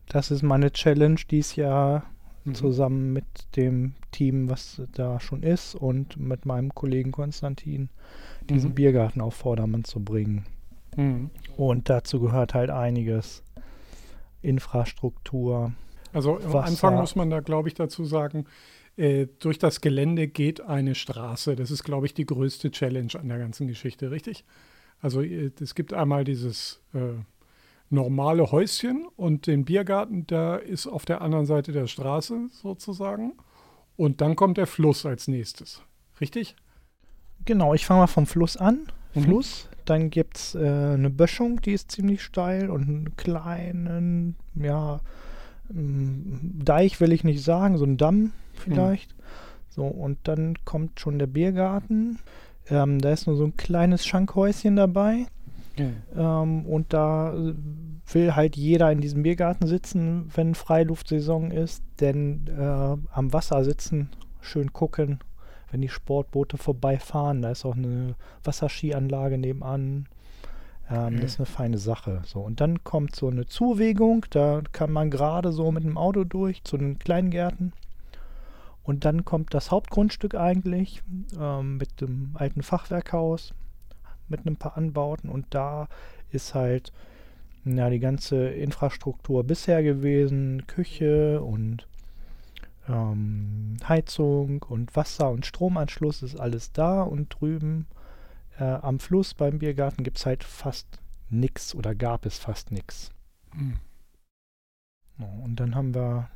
[0.08, 2.04] Das ist meine Challenge dieses Jahr
[2.46, 2.54] Mhm.
[2.56, 3.24] zusammen mit
[3.56, 7.88] dem Team, was da schon ist und mit meinem Kollegen Konstantin,
[8.50, 8.74] diesen Mhm.
[8.74, 10.44] Biergarten auf Vordermann zu bringen.
[10.94, 11.30] Mhm.
[11.56, 13.42] Und dazu gehört halt einiges.
[14.44, 15.72] Infrastruktur.
[16.12, 16.64] Also am Wasser.
[16.64, 18.46] Anfang muss man da, glaube ich, dazu sagen,
[18.96, 21.56] äh, durch das Gelände geht eine Straße.
[21.56, 24.44] Das ist, glaube ich, die größte Challenge an der ganzen Geschichte, richtig?
[25.00, 27.14] Also äh, es gibt einmal dieses äh,
[27.90, 33.34] normale Häuschen und den Biergarten, da ist auf der anderen Seite der Straße sozusagen.
[33.96, 35.82] Und dann kommt der Fluss als nächstes,
[36.20, 36.56] richtig?
[37.44, 38.88] Genau, ich fange mal vom Fluss an.
[39.14, 39.22] Mhm.
[39.22, 45.00] Fluss, dann gibt es äh, eine Böschung, die ist ziemlich steil und einen kleinen, ja,
[45.70, 49.14] ähm, Deich will ich nicht sagen, so ein Damm vielleicht.
[49.68, 52.18] So, und dann kommt schon der Biergarten.
[52.70, 55.26] Ähm, da ist nur so ein kleines Schankhäuschen dabei.
[56.16, 57.34] Ähm, und da
[58.12, 64.10] will halt jeder in diesem Biergarten sitzen, wenn Freiluftsaison ist, denn äh, am Wasser sitzen,
[64.40, 65.18] schön gucken,
[65.74, 67.42] wenn die Sportboote vorbeifahren.
[67.42, 70.06] Da ist auch eine Wasserskianlage nebenan.
[70.88, 72.22] Ähm, Das ist eine feine Sache.
[72.24, 76.22] So, und dann kommt so eine Zuwegung, da kann man gerade so mit dem Auto
[76.22, 77.72] durch zu den Kleingärten.
[78.84, 81.02] Und dann kommt das Hauptgrundstück eigentlich
[81.40, 83.52] ähm, mit dem alten Fachwerkhaus,
[84.28, 85.28] mit ein paar Anbauten.
[85.28, 85.88] Und da
[86.30, 86.92] ist halt
[87.64, 91.88] ja, die ganze Infrastruktur bisher gewesen, Küche und
[92.88, 97.02] ähm, Heizung und Wasser und Stromanschluss ist alles da.
[97.02, 97.86] Und drüben
[98.58, 103.10] äh, am Fluss beim Biergarten gibt es halt fast nichts oder gab es fast nichts.
[103.52, 103.78] Hm.
[105.18, 106.28] Ja, und dann haben wir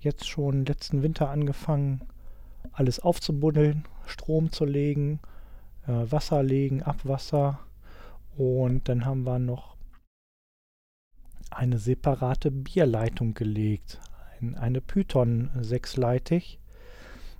[0.00, 2.02] jetzt schon letzten Winter angefangen,
[2.72, 5.20] alles aufzubuddeln, Strom zu legen,
[5.86, 7.60] äh, Wasser legen, Abwasser.
[8.36, 9.76] Und dann haben wir noch
[11.50, 14.00] eine separate Bierleitung gelegt,
[14.42, 16.58] ein, eine Python sechsleitig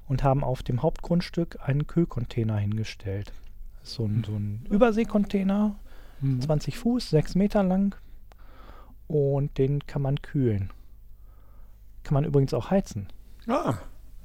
[0.08, 3.32] und haben auf dem Hauptgrundstück einen Kühlcontainer hingestellt.
[3.82, 5.76] So ein, so ein Überseekontainer,
[6.22, 6.42] Mhm.
[6.42, 7.96] 20 Fuß, 6 Meter lang
[9.06, 10.70] und den kann man kühlen.
[12.04, 13.06] Kann man übrigens auch heizen.
[13.46, 13.74] Ah,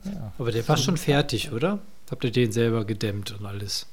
[0.03, 0.33] Ja.
[0.37, 1.79] Aber der war schon fertig, oder?
[2.11, 3.87] Habt ihr den selber gedämmt und alles?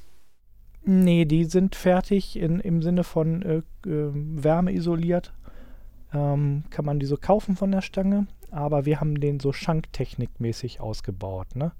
[0.84, 5.32] Nee, die sind fertig in, im Sinne von äh, äh, wärmeisoliert.
[6.14, 10.80] Ähm, kann man die so kaufen von der Stange, aber wir haben den so Schanktechnikmäßig
[10.80, 11.56] ausgebaut.
[11.56, 11.72] Ne?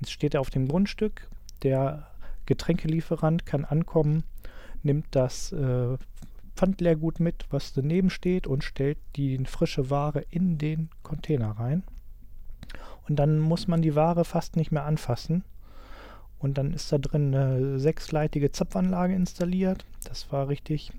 [0.00, 1.28] Jetzt steht er auf dem Grundstück,
[1.62, 2.06] der
[2.46, 4.24] Getränkelieferant kann ankommen,
[4.82, 5.96] nimmt das äh,
[6.56, 11.82] Pfandleergut mit, was daneben steht und stellt die frische Ware in den Container rein.
[13.08, 15.44] Und dann muss man die Ware fast nicht mehr anfassen.
[16.38, 19.84] Und dann ist da drin eine sechsleitige Zapfanlage installiert.
[20.04, 20.92] Das war richtig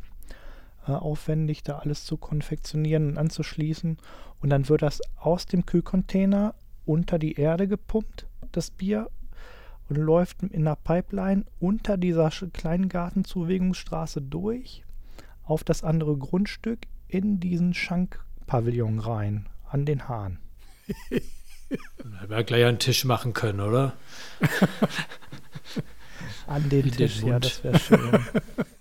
[0.92, 3.98] aufwendig, da alles zu konfektionieren und anzuschließen.
[4.42, 9.10] Und dann wird das aus dem Kühlcontainer unter die Erde gepumpt, das Bier,
[9.90, 14.84] und läuft in der Pipeline unter dieser kleinen Gartenzuwegungsstraße durch
[15.44, 20.40] auf das andere Grundstück in diesen Schankpavillon rein, an den Hahn.
[21.10, 23.94] Hätten wir gleich einen Tisch machen können, oder?
[26.48, 28.20] An den Tisch, ja, das wäre schön.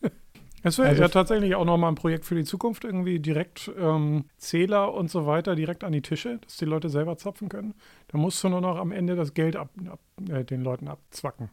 [0.62, 4.24] Es wäre Also ja tatsächlich auch nochmal ein Projekt für die Zukunft, irgendwie direkt ähm,
[4.38, 7.74] Zähler und so weiter direkt an die Tische, dass die Leute selber zapfen können.
[8.08, 11.50] Da musst du nur noch am Ende das Geld ab, ab, äh, den Leuten abzwacken.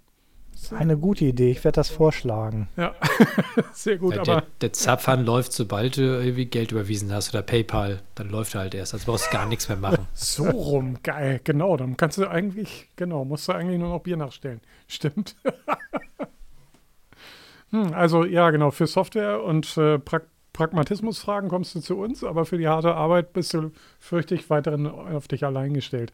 [0.72, 2.68] Eine gute Idee, ich werde das vorschlagen.
[2.76, 2.94] Ja,
[3.74, 7.42] sehr gut, Ja, aber der, der Zapfhahn läuft, sobald du irgendwie Geld überwiesen hast oder
[7.42, 8.94] PayPal, dann läuft er halt erst.
[8.94, 10.06] Also brauchst du gar nichts mehr machen.
[10.14, 14.18] so rum, geil, genau, dann kannst du eigentlich, genau, musst du eigentlich nur noch Bier
[14.18, 14.60] nachstellen.
[14.88, 15.36] Stimmt.
[17.72, 22.44] hm, also ja, genau, für Software und äh, pra Pragmatismusfragen kommst du zu uns, aber
[22.44, 26.12] für die harte Arbeit bist du, fürchte ich, weiterhin auf dich allein gestellt.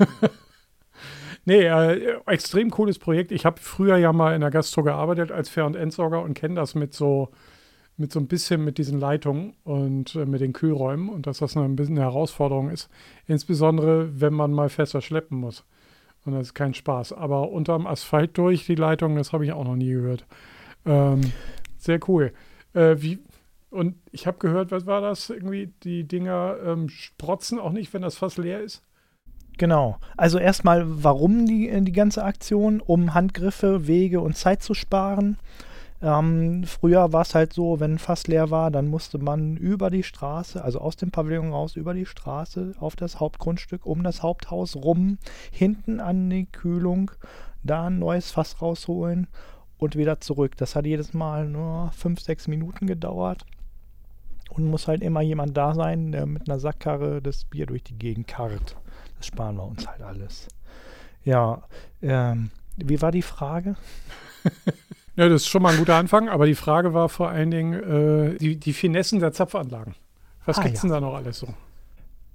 [1.48, 3.30] Nee, äh, extrem cooles Projekt.
[3.30, 6.56] Ich habe früher ja mal in der Gastro gearbeitet als Fair- und Entsorger und kenne
[6.56, 7.28] das mit so,
[7.96, 11.56] mit so ein bisschen mit diesen Leitungen und äh, mit den Kühlräumen und dass das
[11.56, 12.90] ein bisschen eine Herausforderung ist.
[13.28, 15.64] Insbesondere, wenn man mal fester schleppen muss.
[16.24, 17.12] Und das ist kein Spaß.
[17.12, 20.26] Aber unterm Asphalt durch die Leitung, das habe ich auch noch nie gehört.
[20.86, 21.20] Ähm,
[21.78, 22.32] sehr cool.
[22.72, 23.18] Äh, wie,
[23.70, 25.30] und ich habe gehört, was war das?
[25.30, 28.82] Irgendwie, die Dinger ähm, sprotzen auch nicht, wenn das Fass leer ist.
[29.58, 29.98] Genau.
[30.16, 32.80] Also erstmal, warum die, äh, die ganze Aktion?
[32.80, 35.38] Um Handgriffe, Wege und Zeit zu sparen.
[36.02, 39.88] Ähm, früher war es halt so, wenn ein Fass leer war, dann musste man über
[39.88, 44.22] die Straße, also aus dem Pavillon raus, über die Straße auf das Hauptgrundstück, um das
[44.22, 45.16] Haupthaus rum,
[45.50, 47.10] hinten an die Kühlung,
[47.64, 49.26] da ein neues Fass rausholen
[49.78, 50.56] und wieder zurück.
[50.56, 53.44] Das hat jedes Mal nur fünf, sechs Minuten gedauert.
[54.50, 57.98] Und muss halt immer jemand da sein, der mit einer Sackkarre das Bier durch die
[57.98, 58.76] Gegend karrt.
[59.18, 60.48] Das sparen wir uns halt alles.
[61.24, 61.62] Ja,
[62.00, 63.76] ähm, wie war die Frage?
[65.18, 67.72] Ja, das ist schon mal ein guter Anfang, aber die Frage war vor allen Dingen
[67.72, 69.94] äh, die, die Finessen der Zapfanlagen.
[70.44, 70.88] Was Ah, gibt's ja.
[70.90, 71.48] denn da noch alles so?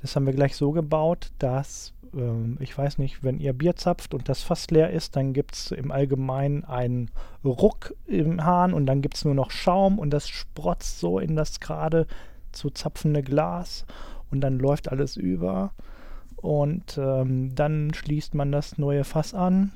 [0.01, 4.13] Das haben wir gleich so gebaut, dass, ähm, ich weiß nicht, wenn ihr Bier zapft
[4.13, 7.11] und das Fass leer ist, dann gibt es im Allgemeinen einen
[7.43, 11.35] Ruck im Hahn und dann gibt es nur noch Schaum und das sprotzt so in
[11.35, 12.07] das gerade
[12.51, 13.85] zu zapfende Glas
[14.29, 15.71] und dann läuft alles über.
[16.37, 19.71] Und ähm, dann schließt man das neue Fass an,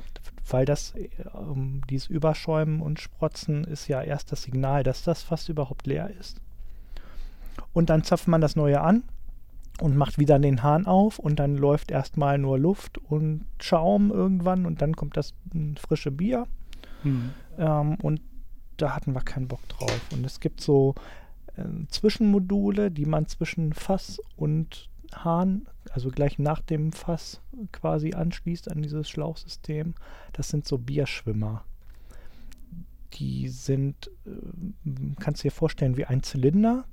[0.50, 0.96] weil das,
[1.36, 6.10] ähm, dieses Überschäumen und Sprotzen ist ja erst das Signal, dass das Fass überhaupt leer
[6.20, 6.42] ist.
[7.74, 9.04] Und dann zapft man das neue an
[9.82, 14.66] und macht wieder den Hahn auf und dann läuft erstmal nur Luft und Schaum irgendwann
[14.66, 16.48] und dann kommt das mm, frische Bier.
[17.04, 17.32] Hm.
[17.58, 18.22] Ähm, und
[18.78, 20.02] da hatten wir keinen Bock drauf.
[20.12, 20.96] Und es gibt so
[21.56, 28.72] äh, Zwischenmodule, die man zwischen Fass und Hahn, also gleich nach dem Fass quasi anschließt
[28.72, 29.94] an dieses Schlauchsystem.
[30.34, 31.64] Das sind so Bierschwimmer.
[33.14, 36.86] die sind, äh, kannst du dir vorstellen, wie ein Zylinder,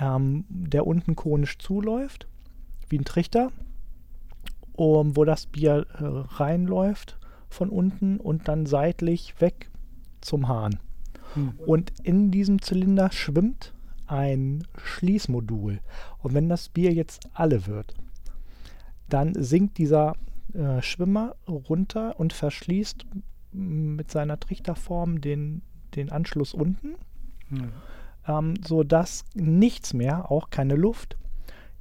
[0.00, 2.26] ähm, der unten konisch zuläuft,
[2.88, 3.52] wie ein Trichter,
[4.72, 9.70] um, wo das Bier äh, reinläuft von unten und dann seitlich weg
[10.20, 10.78] zum Hahn.
[11.34, 11.52] Hm.
[11.66, 13.74] Und in diesem Zylinder schwimmt
[14.06, 15.80] ein Schließmodul.
[16.18, 17.94] Und wenn das Bier jetzt alle wird,
[19.08, 20.16] dann sinkt dieser
[20.54, 23.06] äh, Schwimmer runter und verschließt
[23.52, 25.62] mit seiner Trichterform den,
[25.94, 26.94] den Anschluss unten,
[27.50, 27.72] Hm.
[28.30, 31.16] Ähm, sodass nichts mehr, auch keine Luft,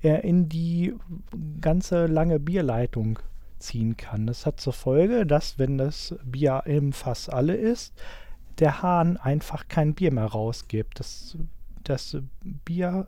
[0.04, 0.96] äh, in die
[1.62, 3.20] ganze lange Bierleitung
[3.60, 4.28] ziehen kann.
[4.28, 7.94] Das hat zur Folge, dass wenn das Bier im Fass alle ist,
[8.60, 11.00] der Hahn einfach kein Bier mehr rausgibt.
[11.00, 11.38] Das,
[11.84, 12.18] das
[12.66, 13.08] Bier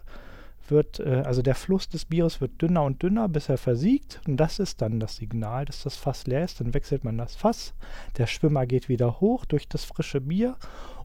[0.67, 4.21] wird, äh, also der Fluss des Bieres wird dünner und dünner, bis er versiegt.
[4.27, 6.59] Und das ist dann das Signal, dass das Fass leer ist.
[6.59, 7.73] Dann wechselt man das Fass.
[8.17, 10.55] Der Schwimmer geht wieder hoch durch das frische Bier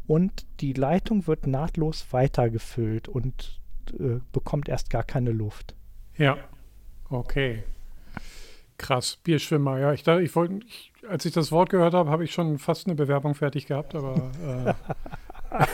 [0.06, 3.60] und die Leitung wird nahtlos weitergefüllt und
[3.98, 5.74] äh, bekommt erst gar keine Luft.
[6.16, 6.36] Ja.
[7.08, 7.62] Okay.
[8.78, 9.18] Krass.
[9.22, 9.78] Bierschwimmer.
[9.78, 10.60] Ja, ich dachte, ich wollte,
[11.08, 14.74] als ich das Wort gehört habe, habe ich schon fast eine Bewerbung fertig gehabt, aber
[15.52, 15.64] äh,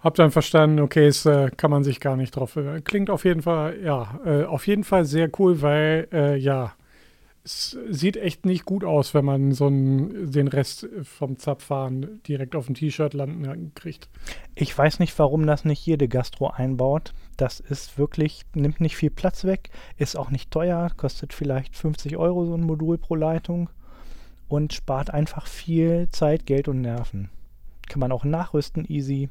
[0.00, 2.56] hab dann verstanden, okay, es äh, kann man sich gar nicht drauf.
[2.56, 6.72] Äh, klingt auf jeden Fall, ja, äh, auf jeden Fall sehr cool, weil äh, ja,
[7.46, 12.56] es sieht echt nicht gut aus, wenn man so einen, den Rest vom Zapfhahn direkt
[12.56, 14.08] auf dem T-Shirt landen kriegt.
[14.56, 17.14] Ich weiß nicht, warum das nicht jede Gastro einbaut.
[17.36, 22.16] Das ist wirklich, nimmt nicht viel Platz weg, ist auch nicht teuer, kostet vielleicht 50
[22.16, 23.70] Euro so ein Modul pro Leitung
[24.48, 27.30] und spart einfach viel Zeit, Geld und Nerven.
[27.88, 29.28] Kann man auch nachrüsten, easy.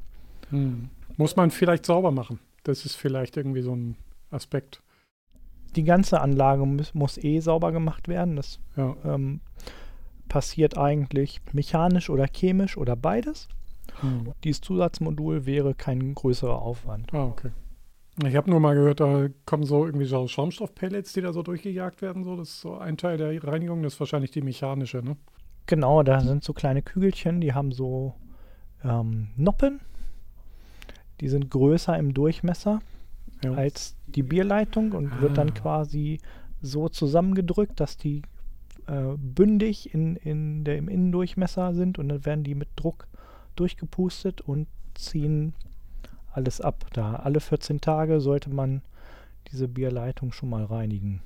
[0.51, 0.89] Hm.
[1.18, 2.39] Muss man vielleicht sauber machen.
[2.63, 3.97] Das ist vielleicht irgendwie so ein
[4.32, 4.82] Aspekt.
[5.76, 8.36] Die ganze Anlage muss, muss eh sauber gemacht werden.
[8.36, 8.95] Das Ja.
[9.05, 9.41] ähm,
[10.30, 13.47] passiert eigentlich mechanisch oder chemisch oder beides.
[14.01, 14.34] Hm.
[14.43, 17.13] Dieses Zusatzmodul wäre kein größerer Aufwand.
[17.13, 17.51] Ah, okay.
[18.26, 22.01] Ich habe nur mal gehört, da kommen so irgendwie so Schaumstoffpellets, die da so durchgejagt
[22.01, 22.23] werden.
[22.23, 22.38] So.
[22.38, 25.17] Das ist so ein Teil der Reinigung, das ist wahrscheinlich die mechanische, ne?
[25.67, 28.13] Genau, da sind so kleine Kügelchen, die haben so
[28.84, 29.82] ähm, Noppen.
[31.21, 32.80] Die sind größer im Durchmesser
[33.43, 33.53] Ja.
[33.53, 35.53] als die Bierleitung und wird dann Ah.
[35.53, 36.19] quasi
[36.61, 38.21] so zusammengedrückt, dass die
[38.88, 43.07] äh, bündig in, in der, im Innendurchmesser sind und dann werden die mit Druck
[43.55, 45.53] durchgepustet und ziehen
[46.31, 46.86] alles ab.
[46.93, 48.81] Da alle 14 Tage sollte man
[49.51, 51.21] diese Bierleitung schon mal reinigen.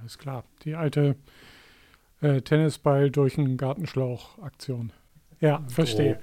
[0.00, 0.44] Alles klar.
[0.64, 1.16] Die alte
[2.20, 4.92] äh, Tennisball durch einen Gartenschlauch-Aktion.
[5.40, 6.18] Ja, verstehe.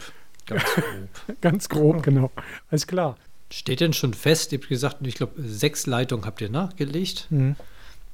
[0.45, 1.37] Ganz grob.
[1.41, 2.31] Ganz grob, genau.
[2.69, 3.15] Alles klar.
[3.55, 7.27] Steht denn schon fest, ihr habt gesagt, ich glaube, sechs Leitungen habt ihr nachgelegt.
[7.29, 7.55] Mhm.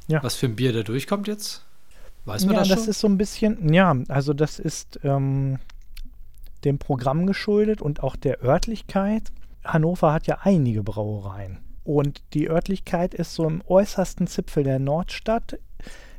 [0.10, 0.22] Ja.
[0.22, 1.64] Was für ein Bier da durchkommt jetzt?
[2.26, 2.90] Weiß man ja, das das, schon?
[2.90, 5.60] ist so ein bisschen, ja, also das ist ähm,
[6.66, 9.30] dem Programm geschuldet und auch der Örtlichkeit.
[9.64, 11.60] Hannover hat ja einige Brauereien.
[11.86, 15.58] Und die Örtlichkeit ist so im äußersten Zipfel der Nordstadt.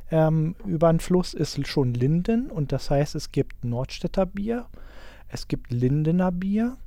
[0.09, 4.65] Ähm, über den Fluss ist schon Linden und das heißt, es gibt Nordstädter Bier,
[5.27, 6.77] es gibt Lindener Bier,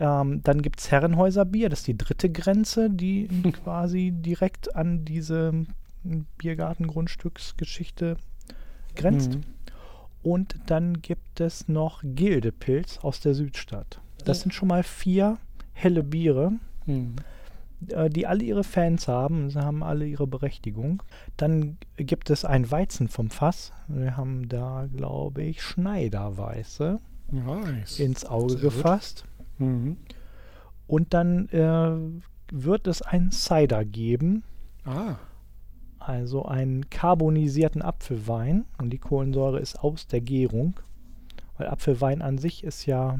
[0.00, 3.28] ähm, dann gibt es Herrenhäuser Bier, das ist die dritte Grenze, die
[3.64, 5.52] quasi direkt an diese
[6.38, 8.16] Biergartengrundstücksgeschichte
[8.94, 9.34] grenzt.
[9.34, 9.40] Mhm.
[10.22, 14.00] Und dann gibt es noch Gildepilz aus der Südstadt.
[14.24, 15.38] Das sind schon mal vier
[15.72, 16.52] helle Biere,
[16.86, 17.16] Mhm.
[17.88, 19.50] äh, die alle ihre Fans haben.
[19.50, 21.02] Sie haben alle ihre Berechtigung.
[21.36, 23.72] Dann gibt es ein Weizen vom Fass.
[23.86, 26.98] Wir haben da, glaube ich, Schneiderweiße
[27.30, 28.00] Nice.
[28.00, 29.24] ins Auge gefasst.
[29.58, 29.96] Mhm.
[30.86, 31.96] Und dann äh,
[32.52, 34.42] wird es einen Cider geben.
[34.84, 35.16] Ah,
[35.98, 40.74] Also einen carbonisierten Apfelwein und die Kohlensäure ist aus der Gärung,
[41.58, 43.18] weil Apfelwein an sich ist ja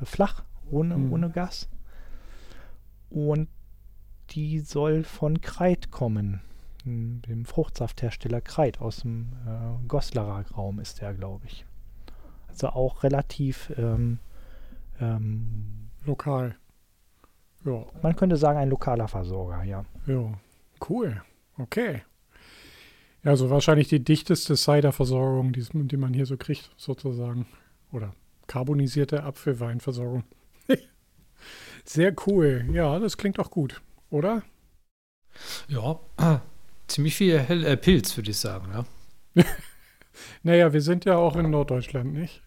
[0.00, 1.12] äh, flach, ohne, Mhm.
[1.12, 1.68] ohne Gas.
[3.10, 3.48] Und
[4.30, 6.42] die soll von Kreit kommen,
[6.84, 11.64] m, dem Fruchtsafthersteller Kreit aus dem äh, Goslarer Raum ist der, glaube ich.
[12.48, 14.18] Also auch relativ, ähm,
[15.00, 16.56] ähm, lokal.
[17.64, 19.84] Ja, man könnte sagen, ein lokaler Versorger, ja.
[20.06, 20.32] ja.
[20.88, 21.22] Cool.
[21.58, 22.02] Okay.
[23.24, 27.46] Ja, so wahrscheinlich die dichteste Cider-Versorgung, die, die man hier so kriegt, sozusagen.
[27.90, 28.14] Oder
[28.46, 30.24] carbonisierte Apfelweinversorgung.
[31.84, 32.66] Sehr cool.
[32.72, 34.42] Ja, das klingt auch gut, oder?
[35.68, 36.00] Ja,
[36.86, 38.84] ziemlich viel Hell äh, Pilz, würde ich sagen.
[39.34, 39.44] Ja.
[40.42, 42.42] Naja, wir sind ja auch in Norddeutschland, nicht?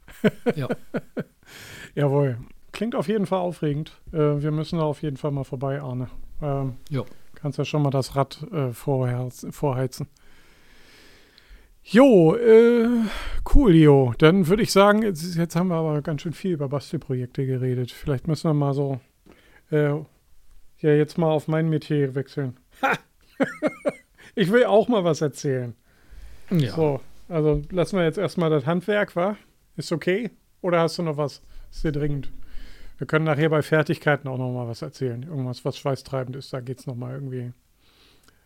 [0.56, 0.68] Ja.
[1.96, 2.38] Jawohl.
[2.72, 4.00] Klingt auf jeden Fall aufregend.
[4.14, 6.10] Äh, wir müssen da auf jeden Fall mal vorbei, Arne.
[6.42, 7.06] Ähm, Jo.
[7.36, 10.08] Kannst ja schon mal das Rad äh, vorheizen.
[11.84, 12.88] Jo, äh,
[13.54, 14.14] cool, Jo.
[14.18, 17.92] Dann würde ich sagen, jetzt, jetzt, haben wir aber ganz schön viel über Bastelprojekte geredet.
[17.92, 19.00] Vielleicht müssen wir mal so,
[19.72, 20.04] äh, ja,
[20.94, 22.58] jetzt mal auf mein Metier wechseln.
[22.82, 22.94] Ha!
[24.36, 25.74] ich will auch mal was erzählen.
[26.52, 26.76] Ja.
[26.76, 29.36] So, also lassen wir jetzt erstmal das Handwerk, wa?
[29.76, 30.30] Ist okay?
[30.62, 31.42] Oder hast du noch was?
[31.84, 32.32] Dir dringend?
[32.98, 35.24] Wir können nachher bei Fertigkeiten auch noch mal was erzählen.
[35.24, 36.54] Irgendwas, was schweißtreibend ist.
[36.54, 37.52] Da geht es noch mal irgendwie.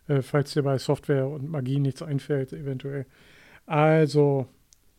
[0.08, 3.06] Äh, falls dir bei Software und Magie nichts einfällt, eventuell.
[3.66, 4.48] Also,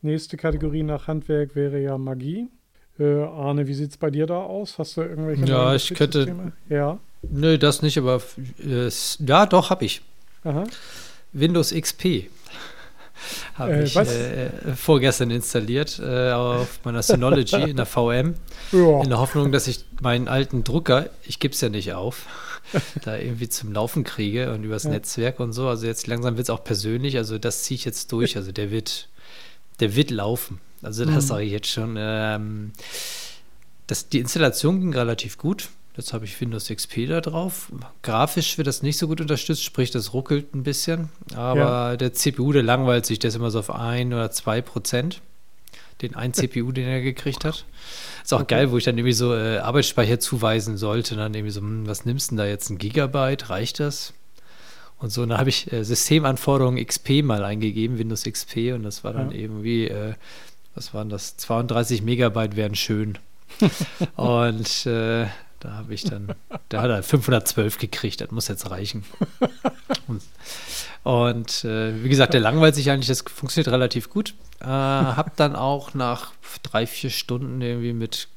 [0.03, 2.49] nächste Kategorie nach Handwerk wäre ja Magie.
[2.99, 4.79] Äh, Arne, wie sieht es bei dir da aus?
[4.79, 6.53] Hast du irgendwelche Ja, ich könnte.
[6.69, 6.99] Ja.
[7.23, 8.21] Nö, das nicht, aber
[8.63, 10.03] äh, ja, doch, habe ich.
[10.45, 10.65] Aha.
[11.33, 12.29] Windows XP
[13.55, 18.35] habe äh, ich äh, vorgestern installiert äh, auf meiner Synology in der VM.
[18.73, 19.01] Ja.
[19.01, 22.27] In der Hoffnung, dass ich meinen alten Drucker, ich gebe es ja nicht auf,
[23.05, 24.91] da irgendwie zum Laufen kriege und übers ja.
[24.91, 25.69] Netzwerk und so.
[25.69, 27.17] Also jetzt langsam wird es auch persönlich.
[27.17, 28.37] Also das ziehe ich jetzt durch.
[28.37, 29.09] Also der wird,
[29.79, 30.61] der wird laufen.
[30.83, 31.29] Also das mhm.
[31.29, 31.95] sage ich jetzt schon.
[31.97, 32.73] Ähm,
[33.87, 35.69] das, die Installation ging relativ gut.
[35.97, 37.73] Jetzt habe ich Windows XP da drauf.
[38.03, 41.09] Grafisch wird das nicht so gut unterstützt, sprich, das ruckelt ein bisschen.
[41.35, 41.97] Aber ja.
[41.97, 45.23] der CPU, der langweilt sich, der ist immer so auf ein oder zwei Prozent.
[46.03, 47.65] Den ein CPU, den er gekriegt hat.
[48.23, 48.57] Ist auch okay.
[48.57, 51.15] geil, wo ich dann irgendwie so äh, Arbeitsspeicher zuweisen sollte.
[51.15, 52.69] Und dann irgendwie so, hm, was nimmst du denn da jetzt?
[52.69, 53.49] Ein Gigabyte?
[53.49, 54.13] Reicht das?
[54.99, 59.05] Und so, und dann habe ich äh, Systemanforderungen XP mal eingegeben, Windows XP, und das
[59.05, 59.39] war dann ja.
[59.39, 60.15] irgendwie, äh,
[60.75, 61.37] was waren das?
[61.37, 63.19] 32 Megabyte wären schön.
[64.17, 65.27] und äh,
[65.61, 66.35] da habe ich dann,
[66.69, 69.05] da hat er 512 gekriegt, das muss jetzt reichen.
[70.09, 70.23] Und,
[71.03, 74.35] und äh, wie gesagt, der langweilt sich eigentlich, das funktioniert relativ gut.
[74.61, 76.33] Äh, habe dann auch nach
[76.63, 78.29] drei, vier Stunden irgendwie mit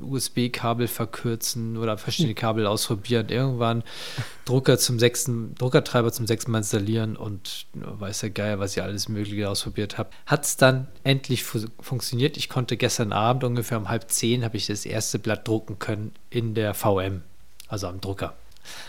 [0.00, 3.82] USB-Kabel verkürzen oder verschiedene Kabel ausprobieren, irgendwann
[4.44, 9.08] Drucker zum sechsten, Druckertreiber zum sechsten Mal installieren und weiß der Geier, was ich alles
[9.08, 10.10] Mögliche ausprobiert habe.
[10.26, 12.36] Hat es dann endlich fu funktioniert.
[12.36, 16.12] Ich konnte gestern Abend ungefähr um halb zehn habe ich das erste Blatt drucken können
[16.30, 17.22] in der VM,
[17.68, 18.34] also am Drucker.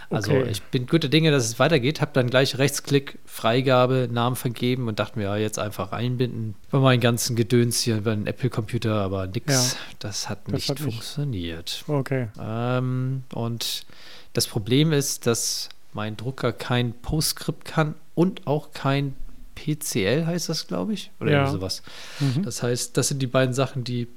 [0.09, 0.49] Also okay.
[0.49, 2.01] ich bin guter Dinge, dass es weitergeht.
[2.01, 6.80] Habe dann gleich Rechtsklick, Freigabe, Namen vergeben und dachte mir, ja, jetzt einfach einbinden bei
[6.80, 9.74] meinen ganzen Gedöns hier bei einem Apple-Computer, aber nix.
[9.74, 11.84] Ja, das hat das nicht hat funktioniert.
[11.88, 11.89] Nicht.
[11.89, 12.28] Okay.
[12.39, 13.86] Ähm, und
[14.34, 19.15] das Problem ist, dass mein Drucker kein PostScript kann und auch kein
[19.55, 21.11] PCL heißt das, glaube ich.
[21.20, 21.47] Oder ja.
[21.47, 21.84] sowas.
[22.20, 22.43] Mhm.
[22.43, 24.07] Das heißt, das sind die beiden Sachen, die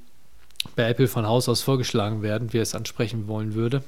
[0.77, 3.83] bei Apple von Haus aus vorgeschlagen werden, wie er es ansprechen wollen würde.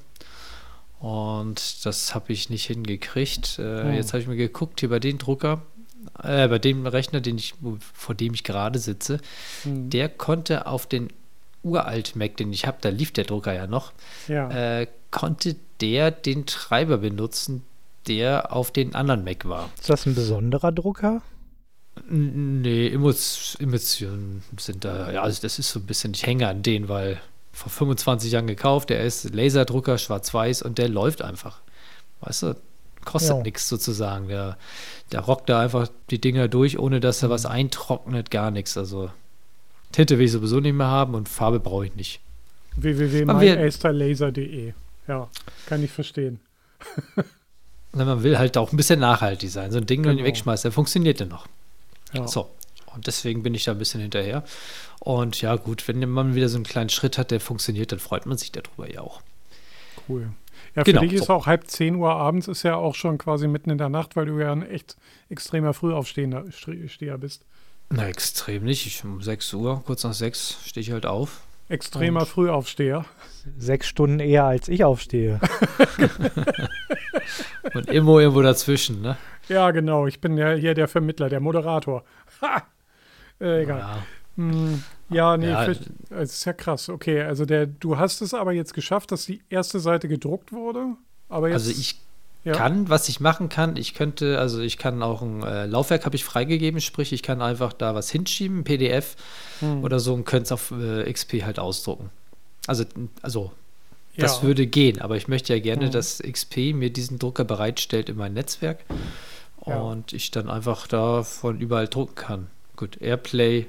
[1.04, 3.58] Und das habe ich nicht hingekriegt.
[3.58, 3.90] Äh, oh.
[3.90, 5.60] Jetzt habe ich mir geguckt, hier bei dem Drucker,
[6.22, 7.52] äh, bei dem Rechner, den ich,
[7.92, 9.20] vor dem ich gerade sitze,
[9.64, 9.90] mhm.
[9.90, 11.10] der konnte auf den
[11.62, 13.92] uralt Mac, den ich habe, da lief der Drucker ja noch,
[14.28, 14.48] ja.
[14.48, 17.64] Äh, konnte der den Treiber benutzen,
[18.08, 19.68] der auf den anderen Mac war.
[19.78, 21.20] Ist das ein besonderer Drucker?
[22.08, 26.88] Nee, Emotionen sind da, ja, also das ist so ein bisschen, ich hänge an denen,
[26.88, 27.20] weil
[27.54, 31.60] vor 25 Jahren gekauft, der ist Laserdrucker, schwarz-weiß und der läuft einfach.
[32.20, 32.56] Weißt du,
[33.04, 33.42] kostet ja.
[33.42, 34.28] nichts sozusagen.
[34.28, 34.58] Der,
[35.12, 37.32] der rockt da einfach die Dinger durch, ohne dass er mhm.
[37.32, 38.76] was eintrocknet, gar nichts.
[38.76, 39.10] Also
[39.92, 42.20] Tinte will ich sowieso nicht mehr haben und Farbe brauche ich nicht.
[42.76, 44.72] www.meisterlaser.de
[45.06, 45.28] Ja,
[45.66, 46.40] kann ich verstehen.
[47.92, 49.70] man will halt auch ein bisschen nachhaltig sein.
[49.70, 50.10] So ein Ding, genau.
[50.10, 51.46] wenn du wegschmeißt, der funktioniert ja noch.
[52.12, 52.26] Ja.
[52.26, 52.50] So,
[52.94, 54.44] und deswegen bin ich da ein bisschen hinterher.
[55.00, 58.26] Und ja, gut, wenn man wieder so einen kleinen Schritt hat, der funktioniert, dann freut
[58.26, 59.20] man sich darüber ja auch.
[60.08, 60.30] Cool.
[60.74, 61.32] Ja, für genau, dich ist so.
[61.32, 64.26] auch halb 10 Uhr abends, ist ja auch schon quasi mitten in der Nacht, weil
[64.26, 64.96] du ja ein echt
[65.28, 67.44] extremer Frühaufsteher bist.
[67.90, 68.86] Na, extrem nicht.
[68.86, 71.42] Ich um 6 Uhr, kurz nach 6, stehe ich halt auf.
[71.68, 73.06] Extremer und Frühaufsteher.
[73.56, 75.40] Sechs Stunden eher als ich aufstehe.
[77.74, 79.16] und immer irgendwo dazwischen, ne?
[79.48, 80.06] Ja, genau.
[80.06, 82.04] Ich bin ja hier der Vermittler, der Moderator.
[82.42, 82.62] Ha!
[83.40, 83.78] Äh, egal.
[83.78, 84.02] Ja.
[84.36, 85.66] Hm, ja, nee, ja.
[85.66, 85.80] es
[86.10, 86.88] ist ja krass.
[86.88, 90.96] Okay, also der, du hast es aber jetzt geschafft, dass die erste Seite gedruckt wurde.
[91.28, 92.00] Aber jetzt, also ich
[92.44, 92.52] ja.
[92.52, 96.16] kann, was ich machen kann, ich könnte, also ich kann auch ein äh, Laufwerk habe
[96.16, 99.16] ich freigegeben, sprich, ich kann einfach da was hinschieben, ein PDF
[99.60, 99.84] hm.
[99.84, 102.10] oder so und könnte es auf äh, XP halt ausdrucken.
[102.66, 102.84] Also,
[103.22, 103.52] also
[104.16, 104.42] das ja.
[104.42, 105.92] würde gehen, aber ich möchte ja gerne, hm.
[105.92, 108.84] dass XP mir diesen Drucker bereitstellt in mein Netzwerk
[109.60, 112.46] und ich dann einfach da von überall drucken kann.
[112.76, 113.66] Gut, Airplay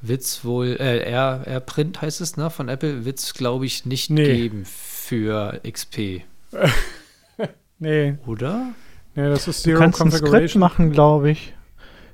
[0.00, 3.84] wird es wohl, äh, Air, AirPrint heißt es, ne, von Apple, wird es, glaube ich,
[3.86, 4.24] nicht nee.
[4.24, 6.22] geben für XP.
[7.78, 8.16] nee.
[8.26, 8.74] Oder?
[9.14, 10.00] Nee, das ist Zero du kannst.
[10.00, 11.54] Ein Skript machen, glaube ich.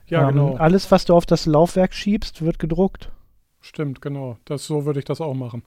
[0.07, 0.57] Ja, ähm, genau.
[0.57, 3.11] Alles, was du auf das Laufwerk schiebst, wird gedruckt.
[3.61, 4.39] Stimmt, genau.
[4.45, 5.63] Das, so würde ich das auch machen.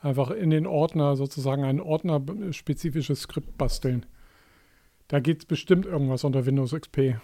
[0.00, 4.06] Einfach in den Ordner sozusagen ein ordnerspezifisches Skript basteln.
[5.08, 7.16] Da geht bestimmt irgendwas unter Windows XP.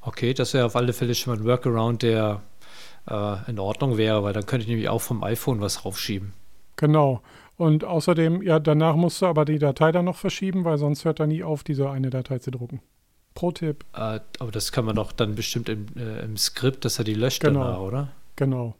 [0.00, 2.42] Okay, das wäre auf alle Fälle schon mal ein Workaround, der
[3.08, 6.32] äh, in Ordnung wäre, weil dann könnte ich nämlich auch vom iPhone was raufschieben.
[6.76, 7.22] Genau.
[7.56, 11.20] Und außerdem, ja, danach musst du aber die Datei dann noch verschieben, weil sonst hört
[11.20, 12.80] er nie auf, diese eine Datei zu drucken.
[13.34, 13.84] Pro-Tipp.
[13.94, 17.14] Äh, aber das kann man doch dann bestimmt im, äh, im Skript, dass er die
[17.14, 17.64] löscht Genau.
[17.64, 18.08] danach, oder?
[18.36, 18.74] Genau.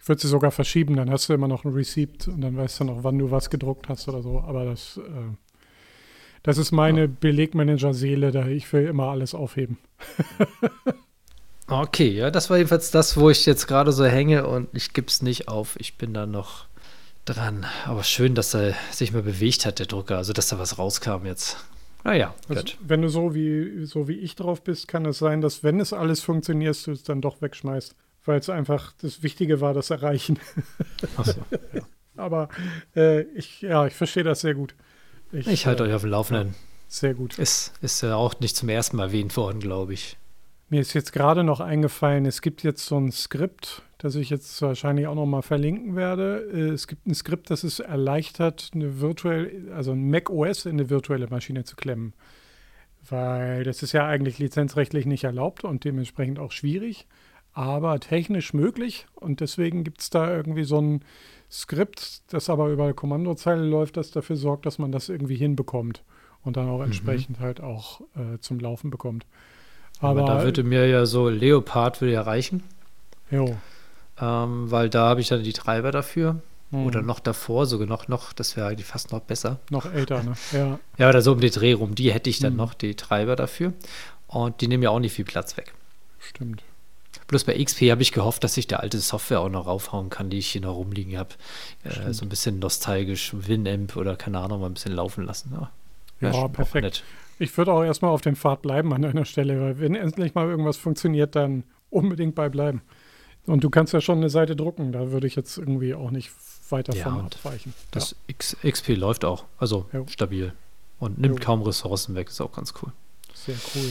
[0.00, 2.80] Ich würde sie sogar verschieben, dann hast du immer noch ein Receipt und dann weißt
[2.80, 4.40] du noch, wann du was gedruckt hast oder so.
[4.40, 5.36] Aber das, äh,
[6.42, 9.78] das ist meine Belegmanager-Seele, da ich will immer alles aufheben.
[11.68, 15.06] Okay, ja, das war jedenfalls das, wo ich jetzt gerade so hänge und ich gebe
[15.06, 15.76] es nicht auf.
[15.78, 16.66] Ich bin da noch
[17.24, 17.64] dran.
[17.86, 20.18] Aber schön, dass er sich mal bewegt hat, der Drucker.
[20.18, 21.56] Also, dass da was rauskam jetzt.
[22.04, 22.78] Naja, Also, gut.
[22.82, 25.92] wenn du so wie, so wie ich drauf bist, kann es sein, dass wenn es
[25.92, 27.94] alles funktioniert, du es dann doch wegschmeißt.
[28.24, 30.38] Weil es einfach das Wichtige war, das Erreichen.
[31.16, 31.40] Achso.
[32.16, 32.50] Aber
[32.94, 34.74] äh, ich, ja, ich verstehe das sehr gut.
[35.32, 36.54] Ich halte äh, euch auf dem Laufenden.
[36.88, 37.38] Sehr gut.
[37.38, 40.18] Ist, ist ja auch nicht zum ersten Mal erwähnt worden, glaube ich.
[40.68, 44.60] Mir ist jetzt gerade noch eingefallen, es gibt jetzt so ein Skript, das ich jetzt
[44.62, 46.48] wahrscheinlich auch noch mal verlinken werde.
[46.52, 50.72] Äh, Es gibt ein Skript, das es erleichtert, eine virtuell, also ein Mac OS in
[50.72, 52.14] eine virtuelle Maschine zu klemmen.
[53.08, 57.06] Weil das ist ja eigentlich lizenzrechtlich nicht erlaubt und dementsprechend auch schwierig,
[57.52, 59.06] aber technisch möglich.
[59.14, 61.04] Und deswegen gibt es da irgendwie so ein
[61.52, 66.02] Skript, das aber über eine Kommandozeile läuft, das dafür sorgt, dass man das irgendwie hinbekommt
[66.44, 69.26] und dann auch entsprechend halt auch äh, zum Laufen bekommt.
[70.00, 72.62] Aber, da würde mir ja so Leopard würde ja reichen,
[73.30, 73.56] jo.
[74.20, 76.40] ähm, weil da habe ich dann die Treiber dafür.
[76.70, 76.86] Hm.
[76.86, 79.60] Oder noch davor, sogar noch, noch das wäre eigentlich fast noch besser.
[79.68, 80.32] Noch älter, ne?
[80.52, 80.78] Ja.
[80.96, 81.94] Ja, oder so um die Dreh rum.
[81.94, 82.56] Die hätte ich dann Hm.
[82.56, 83.74] noch, die Treiber dafür.
[84.26, 85.74] Und die nehmen ja auch nicht viel Platz weg.
[86.18, 86.64] Stimmt.
[87.32, 90.28] Bloß bei XP habe ich gehofft, dass ich der alte Software auch noch raufhauen kann,
[90.28, 91.30] die ich hier noch rumliegen habe.
[91.82, 95.56] Äh, so ein bisschen nostalgisch, Winamp oder keine Ahnung, mal ein bisschen laufen lassen.
[96.20, 97.02] Ja, Ja, perfekt.
[97.38, 100.46] Ich würde auch erstmal auf dem Pfad bleiben an deiner Stelle, weil wenn endlich mal
[100.46, 102.82] irgendwas funktioniert, dann unbedingt bei bleiben.
[103.46, 106.30] Und du kannst ja schon eine Seite drucken, da würde ich jetzt irgendwie auch nicht
[106.68, 107.72] weiter Ja, von abweichen.
[107.92, 110.06] Das X XP läuft auch, also Jo.
[110.06, 110.52] stabil.
[110.98, 111.44] Und nimmt Jo.
[111.46, 112.92] kaum Ressourcen weg, ist auch ganz cool.
[113.28, 113.90] ja, sehr cool.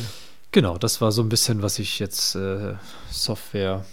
[0.52, 2.74] Genau, das war so ein bisschen, was ich jetzt äh,
[3.10, 3.86] Software,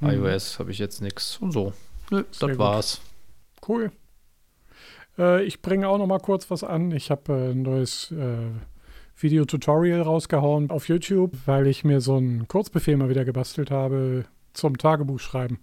[0.00, 0.10] Mhm.
[0.10, 1.72] iOS habe ich jetzt nichts und so.
[2.10, 2.58] Nö, Sehr das gut.
[2.58, 3.00] war's.
[3.66, 3.90] Cool.
[5.18, 6.92] Äh, ich bringe auch noch mal kurz was an.
[6.92, 8.36] Ich habe äh, ein neues äh,
[9.16, 14.78] Video-Tutorial rausgehauen auf YouTube, weil ich mir so einen Kurzbefehl mal wieder gebastelt habe zum
[14.78, 15.58] Tagebuchschreiben.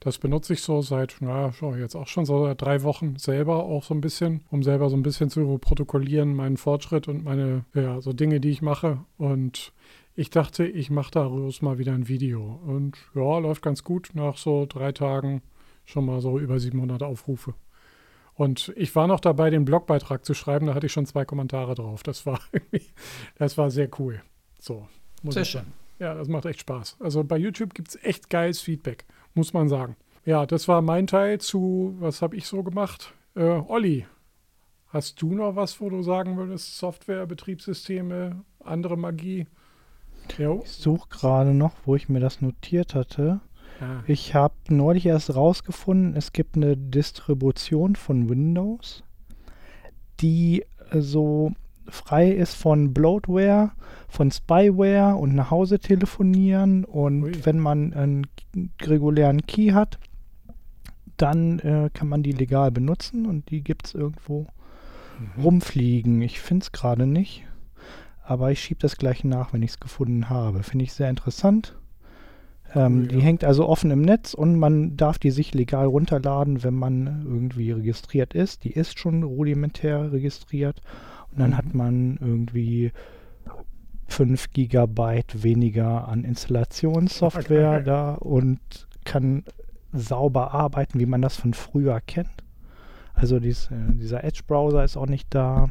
[0.00, 3.64] Das benutze ich so seit, na, schon jetzt auch schon so seit drei Wochen selber
[3.64, 7.64] auch so ein bisschen, um selber so ein bisschen zu protokollieren, meinen Fortschritt und meine,
[7.74, 9.04] ja, so Dinge, die ich mache.
[9.16, 9.72] Und
[10.14, 12.60] ich dachte, ich mache daraus mal wieder ein Video.
[12.66, 14.10] Und ja, läuft ganz gut.
[14.14, 15.42] Nach so drei Tagen
[15.84, 17.54] schon mal so über 700 Aufrufe.
[18.34, 21.74] Und ich war noch dabei, den Blogbeitrag zu schreiben, da hatte ich schon zwei Kommentare
[21.74, 22.02] drauf.
[22.02, 22.86] Das war irgendwie,
[23.36, 24.22] das war sehr cool.
[24.58, 24.86] So,
[25.22, 25.66] muss Sehr ich schön.
[25.98, 26.98] Ja, das macht echt Spaß.
[27.00, 29.06] Also bei YouTube gibt es echt geiles Feedback,
[29.36, 29.96] muss man sagen.
[30.24, 33.14] Ja, das war mein Teil zu, was habe ich so gemacht?
[33.36, 34.06] Äh, Olli,
[34.88, 39.46] hast du noch was, wo du sagen würdest, Software, Betriebssysteme, andere Magie?
[40.38, 40.62] Jo.
[40.64, 43.40] Ich suche gerade noch, wo ich mir das notiert hatte.
[43.80, 49.04] Ah, Ich habe neulich erst rausgefunden, es gibt eine Distribution von Windows,
[50.20, 51.52] die äh, so
[51.88, 53.72] frei ist von Bloatware,
[54.08, 56.84] von Spyware und nach Hause telefonieren.
[56.84, 57.32] Und Ui.
[57.44, 58.26] wenn man einen
[58.82, 59.98] regulären Key hat,
[61.16, 64.46] dann äh, kann man die legal benutzen und die gibt es irgendwo
[65.18, 65.42] Mhm.
[65.42, 66.22] rumfliegen.
[66.22, 67.44] Ich finde es gerade nicht,
[68.24, 70.62] aber ich schiebe das gleich nach, wenn ich es gefunden habe.
[70.62, 71.76] Finde ich sehr interessant.
[72.74, 73.22] Ähm, Cool, die ja.
[73.22, 77.70] hängt also offen im Netz und man darf die sich legal runterladen, wenn man irgendwie
[77.70, 78.64] registriert ist.
[78.64, 80.82] Die ist schon rudimentär registriert
[81.36, 81.56] und dann Mhm.
[81.56, 82.92] hat man irgendwie
[84.08, 87.84] 5 Gigabyte weniger an Installationssoftware Okay.
[87.84, 88.58] da und
[89.04, 89.44] kann
[89.92, 92.30] sauber arbeiten, wie man das von früher kennt.
[93.14, 95.70] Also dies, äh, dieser Edge-Browser ist auch nicht da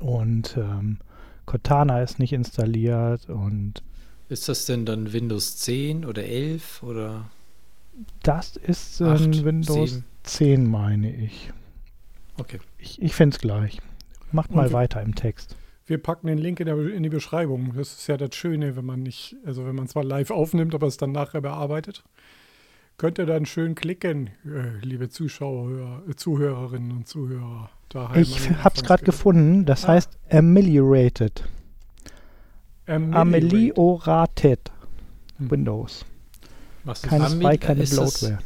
[0.00, 0.98] und ähm,
[1.46, 3.82] Cortana ist nicht installiert und
[4.28, 7.26] Ist das denn dann Windows 10 oder 11 oder
[8.22, 10.04] das ist äh, 8, Windows 7?
[10.24, 11.52] 10, meine ich.
[12.38, 12.58] Okay.
[12.78, 13.78] Ich, ich finde es gleich.
[14.34, 15.56] Macht mal wir- weiter im Text.
[15.86, 17.74] Wir packen den Link in, der, in die Beschreibung.
[17.76, 20.86] Das ist ja das Schöne, wenn man nicht, also wenn man zwar live aufnimmt, aber
[20.86, 22.04] es dann nachher bearbeitet.
[22.96, 27.68] Könnt ihr dann schön klicken, äh, liebe Zuschauer, äh, Zuhörerinnen und Zuhörer.
[27.90, 29.66] Daheim Ich habe es gerade gefunden.
[29.66, 29.88] Das Ah.
[29.88, 31.44] heißt Ameliorated.
[32.86, 34.70] Ameliorated.
[35.38, 35.50] Hm.
[35.50, 36.04] Windows.
[36.84, 38.38] Was Keine Ami- Spy, keine ist Bloatware.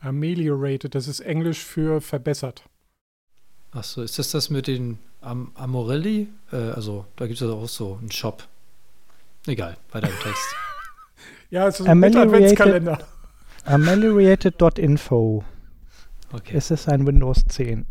[0.00, 2.62] Ameliorated, das ist Englisch für verbessert.
[3.72, 6.28] Achso, ist das das mit den Am Amorelli?
[6.52, 8.44] Äh, also, da gibt es auch so einen Shop.
[9.48, 10.54] Egal, weiter im Text.
[11.48, 12.98] Ja, es ist ein Adventskalender.
[13.64, 15.44] Ameliorated.info.
[16.32, 16.56] Okay.
[16.56, 17.86] Es ist ein Windows 10.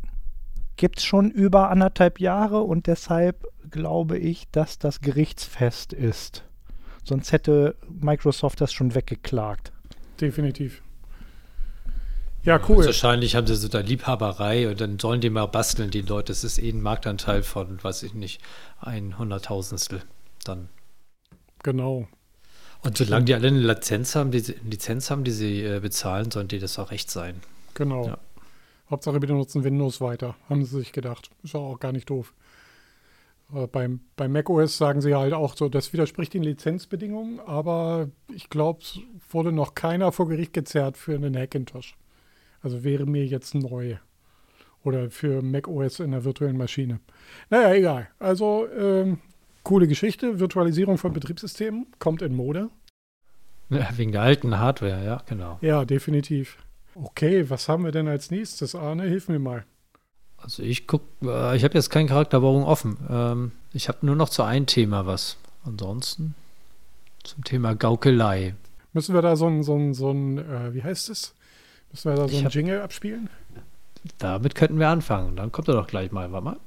[0.76, 6.44] Gibt es schon über anderthalb Jahre und deshalb glaube ich, dass das gerichtsfest ist.
[7.06, 9.72] Sonst hätte Microsoft das schon weggeklagt.
[10.20, 10.82] Definitiv.
[12.46, 12.86] Ja, cool.
[12.86, 16.28] Wahrscheinlich haben sie so da Liebhaberei und dann sollen die mal basteln, die Leute.
[16.32, 18.40] Das ist eh ein Marktanteil von, weiß ich nicht,
[18.80, 20.04] ein Hunderttausendstel
[20.44, 20.70] dann.
[21.64, 22.08] Genau.
[22.84, 26.30] Und solange die alle eine Lizenz haben, die, eine Lizenz haben, die sie äh, bezahlen,
[26.30, 27.42] sollen die das auch recht sein.
[27.74, 28.06] Genau.
[28.08, 28.18] Ja.
[28.92, 31.32] Hauptsache, wir benutzen Windows weiter, haben sie sich gedacht.
[31.42, 32.36] Ist auch gar nicht doof.
[33.56, 38.50] Äh, beim, bei macOS sagen sie halt auch so, das widerspricht den Lizenzbedingungen, aber ich
[38.50, 39.00] glaube, es
[39.32, 41.96] wurde noch keiner vor Gericht gezerrt für einen Hackintosh.
[42.66, 43.98] Also wäre mir jetzt neu.
[44.84, 47.00] Oder für macOS in der virtuellen Maschine.
[47.52, 48.08] Naja, egal.
[48.18, 49.20] Also, ähm,
[49.62, 50.40] coole Geschichte.
[50.40, 52.72] Virtualisierung von Betriebssystemen kommt in Mode.
[53.70, 55.60] Ja, wegen der alten Hardware, ja, genau.
[55.62, 56.58] Ja, definitiv.
[56.96, 59.04] Okay, was haben wir denn als nächstes, Arne?
[59.04, 59.64] Hilf mir mal.
[60.38, 62.98] Also ich guck, äh, ich habe jetzt keinen Charakterbaum offen.
[63.08, 65.38] Ähm, ich habe nur noch zu einem Thema was.
[65.64, 66.34] Ansonsten
[67.24, 68.56] zum Thema Gaukelei.
[68.94, 71.35] Müssen wir da so ein, so ein, so ein äh, wie heißt es?
[71.96, 73.30] Müssen wir da so Ich ein hab- Jingle abspielen?
[74.18, 75.38] Damit könnten wir anfangen.
[75.38, 76.30] Dann kommt er doch gleich mal.
[76.34, 76.58] Warte mal.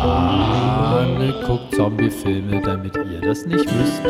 [0.00, 4.02] Anne guckt Zombie-Filme, damit ihr das nicht müsst.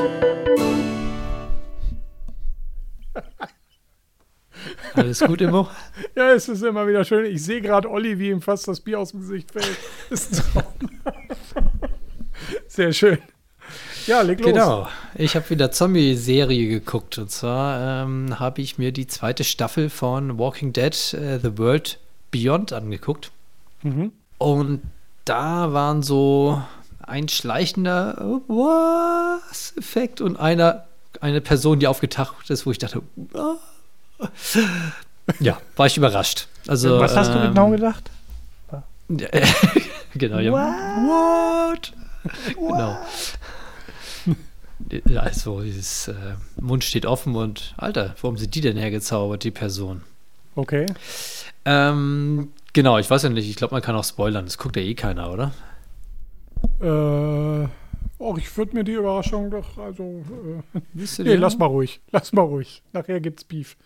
[4.94, 5.68] Alles gut, Immo?
[6.16, 7.24] Ja, es ist immer wieder schön.
[7.26, 9.76] Ich sehe gerade Olli, wie ihm fast das Bier aus dem Gesicht fällt.
[10.10, 10.64] Ist ein Traum.
[12.66, 13.18] Sehr schön.
[14.09, 14.52] Ja, leg los.
[14.52, 14.88] Genau.
[15.14, 17.18] Ich habe wieder Zombie-Serie geguckt.
[17.18, 21.98] Und zwar ähm, habe ich mir die zweite Staffel von Walking Dead äh, The World
[22.30, 23.30] Beyond angeguckt.
[23.82, 24.12] Mhm.
[24.38, 24.80] Und
[25.26, 26.62] da waren so
[27.02, 30.84] ein schleichender äh, was Effekt und einer
[31.20, 33.02] eine Person, die aufgetaucht ist, wo ich dachte,
[33.34, 33.56] ah.
[35.40, 36.46] ja, war ich überrascht.
[36.66, 38.11] Also Was hast du ähm, genau gedacht?
[40.14, 40.52] genau, ja.
[40.52, 41.92] What?
[42.54, 42.98] Genau.
[45.16, 46.14] Also, dieses äh,
[46.61, 50.03] Mund steht offen und, Alter, haben sie die denn hergezaubert, die Person?
[50.55, 50.86] Okay.
[51.64, 54.82] Ähm, genau, ich weiß ja nicht, ich glaube, man kann auch spoilern, das guckt ja
[54.82, 55.53] eh keiner, oder?
[56.80, 57.68] Äh,
[58.18, 60.24] oh, ich würde mir die Überraschung doch, also,
[60.74, 60.80] äh,
[61.22, 62.01] nee, lass mal ruhig.
[62.11, 62.82] Lass mal ruhig.
[62.93, 63.76] Nachher gibt's Beef.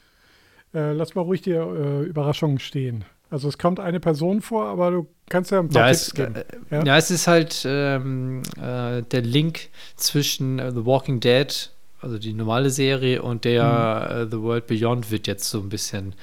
[0.74, 3.04] Äh, lass mal ruhig die äh, Überraschungen stehen.
[3.30, 6.14] Also es kommt eine Person vor, aber du kannst ja ein paar Ja, Tipps es,
[6.14, 6.34] geben.
[6.36, 6.84] äh, Ja?
[6.84, 6.96] ja.
[6.98, 11.70] es ist halt ähm, äh, der Link zwischen äh, The Walking Dead,
[12.00, 16.14] also die normale Serie, und der äh, The World Beyond wird jetzt so ein bisschen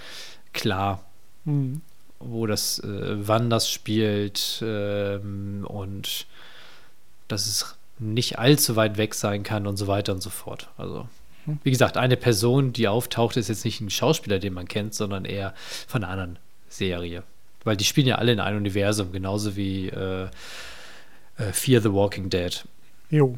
[0.53, 1.03] klar,
[1.45, 1.82] Hm.
[2.20, 2.88] wo das, äh,
[3.28, 6.26] wann das spielt ähm, und
[7.28, 10.70] dass es nicht allzu weit weg sein kann und so weiter und so fort.
[10.78, 11.07] Also,
[11.45, 11.60] Hm.
[11.64, 15.24] wie gesagt, eine Person, die auftaucht, ist jetzt nicht ein Schauspieler, den man kennt, sondern
[15.26, 15.53] eher
[15.88, 17.24] von einer anderen Serie.
[17.64, 20.30] Weil die spielen ja alle in einem Universum, genauso wie äh,
[21.38, 22.64] äh, Fear the Walking Dead.
[23.10, 23.38] Jo.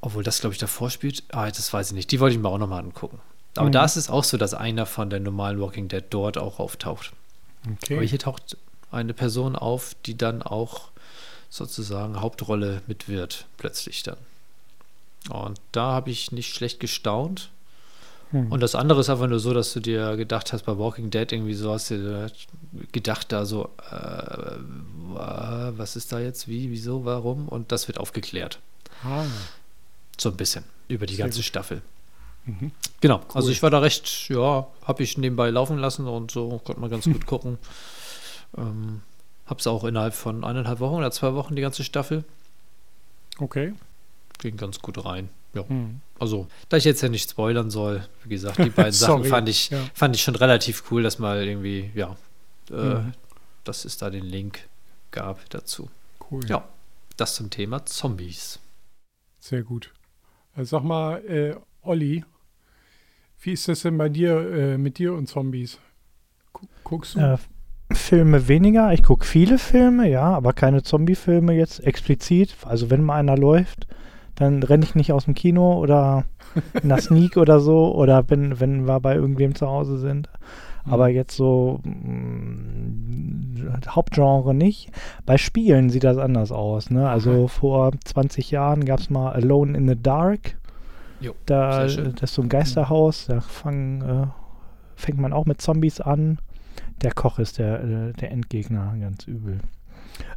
[0.00, 1.22] Obwohl das, glaube ich, davor spielt.
[1.30, 2.10] Ah, das weiß ich nicht.
[2.12, 3.20] Die wollte ich mir auch nochmal angucken.
[3.56, 3.72] Aber Mhm.
[3.72, 7.12] da ist es auch so, dass einer von der normalen Walking Dead dort auch auftaucht.
[7.64, 8.06] Aber Okay.
[8.08, 8.56] hier taucht
[8.90, 10.90] eine Person auf, die dann auch
[11.50, 14.16] sozusagen Hauptrolle mit wird, plötzlich dann.
[15.30, 17.50] Und da habe ich nicht schlecht gestaunt.
[18.32, 18.50] Hm.
[18.50, 21.30] Und das andere ist einfach nur so, dass du dir gedacht hast, bei Walking Dead
[21.32, 22.30] irgendwie so hast du
[22.90, 24.56] gedacht, da so, äh,
[25.14, 27.48] wa- was ist da jetzt, wie, wieso, warum?
[27.48, 28.58] Und das wird aufgeklärt.
[29.04, 29.24] ah.
[30.20, 31.46] So ein bisschen über die Sehr ganze gut.
[31.46, 31.82] Staffel.
[32.44, 32.70] Mhm.
[33.00, 36.80] Genau, also ich war da recht, ja, habe ich nebenbei laufen lassen und so konnte
[36.80, 37.58] man ganz gut gucken.
[38.56, 39.00] Ähm,
[39.46, 42.24] hab's auch innerhalb von eineinhalb Wochen oder zwei Wochen die ganze Staffel.
[43.38, 43.72] Okay.
[44.38, 45.28] Ging ganz gut rein.
[45.54, 45.68] Ja.
[45.68, 46.00] Hm.
[46.18, 49.70] Also, da ich jetzt ja nicht spoilern soll, wie gesagt, die beiden Sachen fand ich,
[49.70, 49.78] Ja.
[49.94, 52.16] fand ich schon relativ cool, dass mal irgendwie, ja,
[52.70, 53.12] äh, Mhm.
[53.64, 54.60] dass es da den Link
[55.10, 55.90] gab dazu.
[56.30, 56.44] Cool.
[56.46, 56.66] Ja.
[57.16, 58.58] Das zum Thema Zombies.
[59.40, 59.90] Sehr gut.
[60.56, 62.24] Äh, sag mal, äh, Olli,
[63.42, 65.78] wie ist das denn bei dir äh, mit dir und Zombies?
[66.52, 67.20] Gu- Guckst du?
[67.20, 67.38] Äh,
[67.94, 68.92] Filme weniger.
[68.94, 72.56] Ich gucke viele Filme, ja, aber keine Zombie-Filme jetzt explizit.
[72.64, 73.86] Also wenn mal einer läuft,
[74.34, 76.24] dann renne ich nicht aus dem Kino oder
[76.82, 80.28] in der Sneak oder so oder wenn, wenn wir bei irgendwem zu Hause sind.
[80.84, 84.90] Aber jetzt so mh, Hauptgenre nicht.
[85.26, 86.90] Bei Spielen sieht das anders aus.
[86.90, 87.08] Ne?
[87.08, 90.56] Also vor 20 Jahren gab es mal Alone in the Dark.
[91.20, 93.26] Jo, Da, das ist so ein Geisterhaus.
[93.26, 94.26] Da fangen, äh,
[94.96, 96.38] fängt man auch mit Zombies an.
[97.02, 99.60] der Koch ist der, äh, der Endgegner, ganz übel.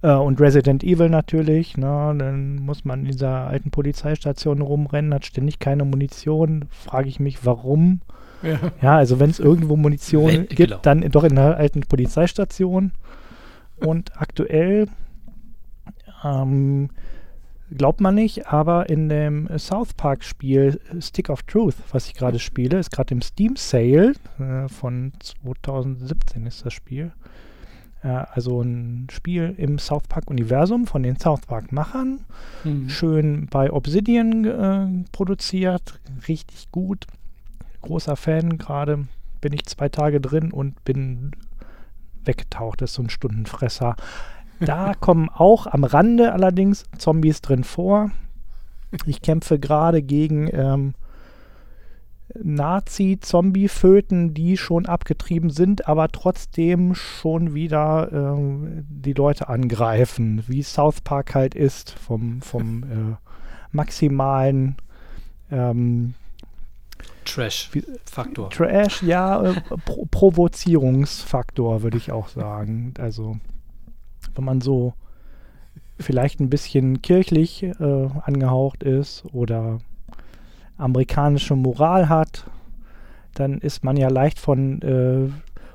[0.01, 5.25] Äh, und Resident Evil natürlich, ne, dann muss man in dieser alten Polizeistation rumrennen, hat
[5.25, 6.65] ständig keine Munition.
[6.69, 8.01] Frage ich mich, warum?
[8.43, 8.59] Ja.
[8.81, 10.79] Ja, also wenn es irgendwo Munition Wenn- gibt, genau.
[10.81, 12.91] dann doch in der alten Polizeistation.
[13.77, 14.87] Und aktuell,
[16.23, 16.89] ähm,
[17.75, 22.39] glaubt man nicht, aber in dem South Park Spiel Stick of Truth, was ich gerade
[22.39, 27.11] spiele, ist gerade im Steam Sale äh, von 2017 ist das Spiel.
[28.03, 32.19] Äh, also ein Spiel im South Park Universum von den South Park Machern
[32.63, 32.89] Mhm.
[32.89, 37.05] schön bei Obsidian äh, produziert, richtig gut.
[37.81, 39.05] Großer Fan, gerade
[39.41, 41.31] bin ich zwei Tage drin und bin
[42.23, 42.81] weggetaucht.
[42.81, 43.95] Das ist so ein Stundenfresser.
[44.61, 48.11] Da kommen auch am Rande allerdings Zombies drin vor.
[49.05, 50.93] Ich kämpfe gerade gegen ähm,
[52.43, 61.01] Nazi-Zombie-Föten, die schon abgetrieben sind, aber trotzdem schon wieder ähm, die Leute angreifen, wie South
[61.01, 63.15] Park halt ist, vom, vom äh,
[63.71, 64.75] maximalen
[65.51, 66.13] ähm,
[67.25, 68.49] Trash-Faktor.
[68.51, 72.93] Trash, ja, äh, Pro Provozierungsfaktor, würde ich auch sagen.
[72.99, 73.37] Also,
[74.35, 74.93] wenn man so
[75.99, 77.73] vielleicht ein bisschen kirchlich äh,
[78.23, 79.79] angehaucht ist oder
[80.77, 82.45] amerikanische Moral hat,
[83.33, 85.29] dann ist man ja leicht von äh,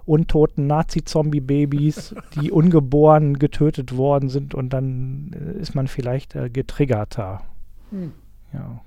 [0.07, 7.43] untoten Nazi-Zombie-Babys, die ungeboren getötet worden sind und dann äh, ist man vielleicht äh, getriggerter.
[7.91, 8.13] Hm.
[8.53, 8.81] Ja.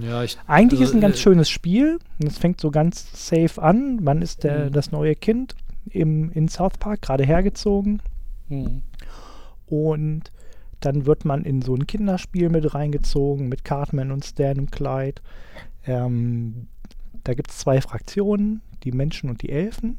[0.00, 1.98] Ja, ich, Eigentlich Also, ist ein ganz äh, schönes Spiel.
[2.24, 3.96] Es fängt so ganz safe an.
[4.02, 4.72] Man ist der, Mhm.
[4.72, 5.56] das neue Kind
[5.88, 8.00] im, in South Park, gerade hergezogen.
[8.48, 8.82] Mhm.
[9.66, 10.30] Und
[10.80, 15.20] dann wird man in so ein Kinderspiel mit reingezogen, mit Cartman und Stan und Clyde.
[15.86, 16.66] Ähm,
[17.24, 19.98] da gibt es zwei Fraktionen, die Menschen und die Elfen.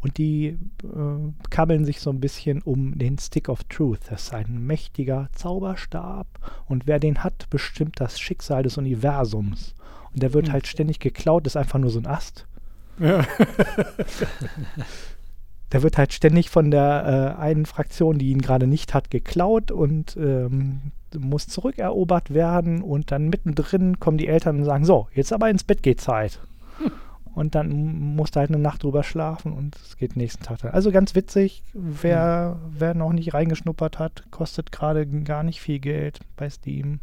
[0.00, 4.00] Und die äh, kabbeln sich so ein bisschen um den Stick of Truth.
[4.10, 6.26] Das ist ein mächtiger Zauberstab.
[6.66, 9.74] Und wer den hat, bestimmt das Schicksal des Universums.
[10.12, 10.52] Und der wird Hm.
[10.52, 12.46] halt ständig geklaut, ist einfach nur so ein Ast.
[13.00, 13.24] Ja.
[15.74, 19.70] Der wird halt ständig von der äh, einen Fraktion, die ihn gerade nicht hat, geklaut
[19.70, 22.80] und ähm, muss zurückerobert werden.
[22.80, 26.38] Und dann mittendrin kommen die Eltern und sagen: So, jetzt aber ins Bett geht Zeit.
[27.34, 30.60] Und dann musst du halt eine Nacht drüber schlafen und es geht nächsten Tag.
[30.60, 30.70] dann.
[30.70, 31.64] Also ganz witzig.
[31.72, 37.00] Wer, wer noch nicht reingeschnuppert hat, kostet gerade gar nicht viel Geld bei Steam.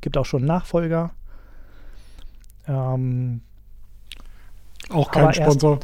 [0.00, 1.10] Gibt auch schon Nachfolger.
[2.66, 3.42] Ähm,
[4.88, 5.80] Auch kein Aber erst- Sponsor.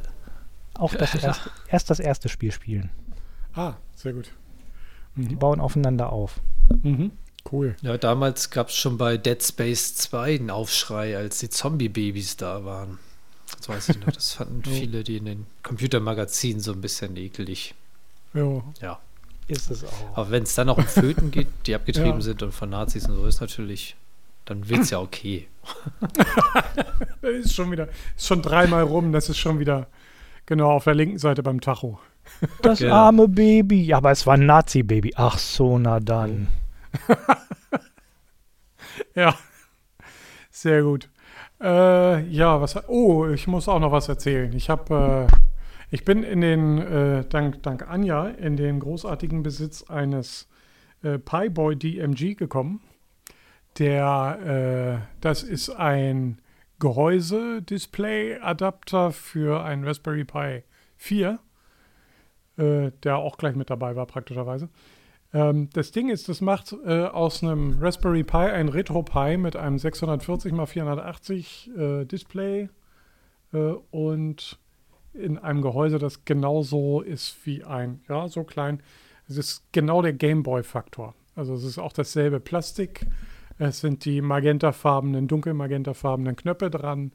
[0.75, 2.91] Auch das erste, erst das erste Spiel spielen.
[3.55, 4.33] Ah, sehr gut.
[5.17, 5.39] Die Mhm.
[5.39, 6.41] bauen aufeinander auf.
[6.83, 7.13] Mhm.
[7.51, 7.75] Cool.
[7.83, 12.65] ja, damals gab es schon bei Dead Space 2 einen Aufschrei, als die Zombie-Babys da
[12.65, 12.99] waren.
[13.59, 14.13] Das weiß ich noch.
[14.13, 14.71] Das fanden Ja.
[14.73, 17.75] viele, die in den Computermagazinen so ein bisschen ekelig.
[18.33, 18.63] Ja.
[18.81, 18.99] Ja.
[19.49, 20.17] Ist es auch.
[20.17, 22.21] Aber wenn es dann noch um Föten geht, die abgetrieben Ja.
[22.21, 23.97] sind und von Nazis und so, ist natürlich,
[24.45, 25.49] dann wird es ja okay.
[27.21, 29.13] Das Ist schon wieder, ist schon dreimal rum.
[29.13, 29.89] Das ist schon wieder
[30.53, 31.99] genau auf der linken Seite beim Tacho.
[32.63, 32.95] Das Genau.
[32.95, 33.83] arme Baby.
[33.83, 35.15] Ja, aber es war ein Nazi-Baby.
[35.17, 36.49] Ach so, na dann.
[39.15, 39.35] Ja.
[40.51, 41.09] Sehr gut.
[41.61, 42.89] Äh, ja, was.
[42.89, 44.53] Oh, ich muss auch noch was erzählen.
[44.55, 45.37] Ich habe, äh,
[45.91, 50.49] ich bin in den, äh, dank, dank Anja, in den großartigen Besitz eines
[51.03, 52.81] äh, Pieboy DMG gekommen.
[53.79, 56.39] Der, äh, das ist ein
[56.83, 60.65] Gehäuse-Display-Adapter für ein Raspberry Pi
[60.97, 61.39] 4,
[62.57, 64.69] äh, der auch gleich mit dabei war, praktischerweise.
[65.33, 69.79] Ähm, das Ding ist, das macht äh, aus einem Raspberry Pi ein RetroPie mit einem
[69.79, 72.69] 640 x 480 äh, Display
[73.53, 73.59] äh,
[73.93, 74.59] und
[75.15, 78.83] in einem Gehäuse, das genauso ist wie ein, ja, so klein.
[79.29, 81.15] Es ist genau der Gameboy-Faktor.
[81.37, 83.07] Also es ist auch dasselbe Plastik.
[83.59, 87.13] Es sind die magentafarbenen, dunkelmagentafarbenen Knöpfe dran.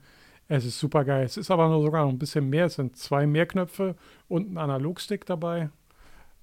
[0.47, 1.25] Es ist super geil.
[1.25, 2.65] Es ist aber nur sogar noch ein bisschen mehr.
[2.65, 3.95] Es sind zwei mehr Knöpfe
[4.27, 5.69] und ein Analogstick dabei.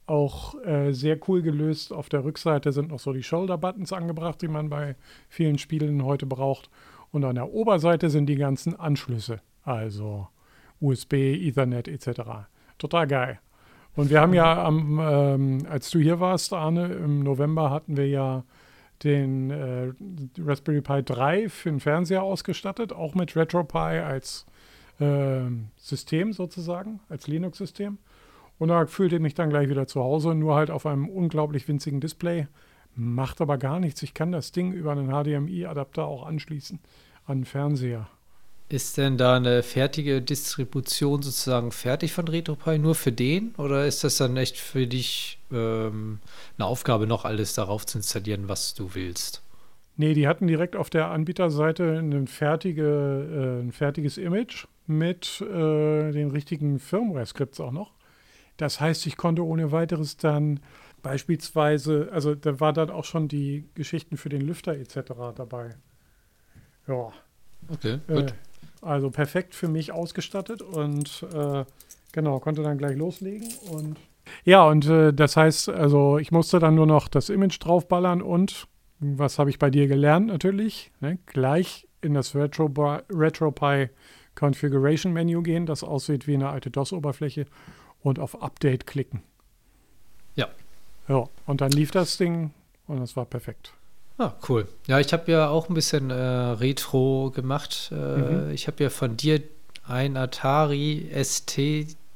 [0.07, 1.93] Auch äh, sehr cool gelöst.
[1.93, 4.97] Auf der Rückseite sind noch so die Shoulder-Buttons angebracht, die man bei
[5.29, 6.69] vielen Spielen heute braucht.
[7.11, 9.41] Und an der Oberseite sind die ganzen Anschlüsse.
[9.63, 10.29] Also
[10.81, 12.21] USB, Ethernet etc.
[12.77, 13.41] Total geil.
[13.97, 18.09] Und wir haben ja am, ähm, als du hier warst, Arne, im November hatten wir
[18.09, 18.45] ja
[19.03, 19.93] den äh,
[20.39, 24.47] Raspberry Pi 3 für den Fernseher ausgestattet, auch mit RetroPie als
[25.01, 27.99] ähm, System sozusagen, als Linux-System.
[28.59, 31.67] Und da fühlte ich mich dann gleich wieder zu Hause, nur halt auf einem unglaublich
[31.67, 32.47] winzigen Display.
[32.95, 34.03] Macht aber gar nichts.
[34.03, 36.79] Ich kann das Ding über einen HDMI-Adapter auch anschließen
[37.27, 38.09] an den Fernseher.
[38.69, 43.55] Ist denn da eine fertige Distribution sozusagen fertig von RetroPie nur für den?
[43.59, 46.19] Oder ist das dann echt für dich ähm,
[46.57, 49.43] eine Aufgabe, noch alles darauf zu installieren, was du willst?
[49.97, 56.11] Nee, die hatten direkt auf der Anbieterseite ein, fertige, äh, ein fertiges Image mit äh,
[56.11, 57.93] den richtigen Firmware-Skripts auch noch.
[58.57, 60.61] Das heißt, ich konnte ohne weiteres dann
[61.03, 65.13] beispielsweise, also da war dann auch schon die Geschichten für den Lüfter etc.
[65.37, 65.77] dabei.
[66.89, 67.13] Ja.
[67.69, 68.35] Okay, gut.
[68.85, 71.65] Also perfekt für mich ausgestattet und äh,
[72.13, 73.99] genau, konnte dann gleich loslegen und
[74.45, 78.67] ja, und äh, das heißt, also ich musste dann nur noch das Image draufballern und
[79.01, 80.91] was habe ich bei dir gelernt natürlich?
[81.01, 81.19] Ne?
[81.27, 82.71] Gleich in das Retro
[83.11, 83.91] RetroPie
[84.35, 87.47] Configuration Menü gehen, das aussieht wie eine alte DOS-Oberfläche
[88.03, 89.23] und auf Update klicken.
[90.35, 90.49] Ja.
[91.09, 92.53] Ja, und dann lief das Ding
[92.87, 93.75] und es war perfekt.
[94.17, 94.69] Ah, cool.
[94.87, 97.91] Ja, ich habe ja auch ein bisschen äh, Retro gemacht.
[97.93, 98.51] Äh, mhm.
[98.53, 99.43] Ich habe ja von dir
[99.87, 101.61] ein Atari ST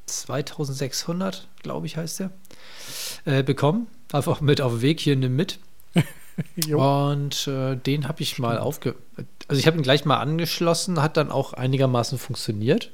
[0.07, 2.31] 2600, glaube ich, heißt der,
[3.25, 3.89] äh, bekommen.
[4.13, 5.59] Einfach mit auf dem Weg hier nimm mit.
[6.73, 8.95] und äh, den habe ich mal aufge...
[9.49, 12.91] Also ich habe ihn gleich mal angeschlossen, hat dann auch einigermaßen funktioniert.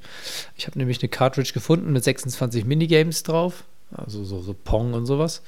[0.56, 3.64] Ich habe nämlich eine Cartridge gefunden mit 26 Minigames drauf.
[3.92, 5.42] Also so, so Pong und sowas.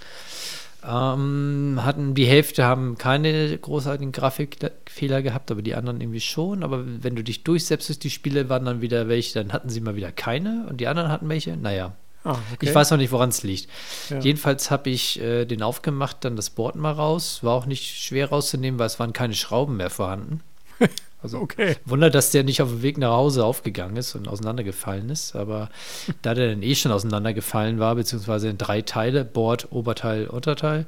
[0.86, 6.62] Ähm, hatten die Hälfte haben keine großartigen Grafikfehler gehabt, aber die anderen irgendwie schon.
[6.62, 9.96] Aber wenn du dich durchsetzt, die Spiele waren dann wieder welche, dann hatten sie mal
[9.96, 11.56] wieder keine und die anderen hatten welche.
[11.56, 11.94] Naja.
[12.22, 12.66] Ah, okay.
[12.66, 13.68] Ich weiß noch nicht, woran es liegt.
[14.10, 14.18] Ja.
[14.18, 17.42] Jedenfalls habe ich äh, den aufgemacht, dann das Board mal raus.
[17.42, 20.40] War auch nicht schwer rauszunehmen, weil es waren keine Schrauben mehr vorhanden.
[21.26, 21.74] Also okay.
[21.84, 25.34] Wunder, dass der nicht auf dem Weg nach Hause aufgegangen ist und auseinandergefallen ist.
[25.34, 25.70] Aber
[26.22, 30.86] da der dann eh schon auseinandergefallen war, beziehungsweise in drei Teile, Board, Oberteil, Unterteil,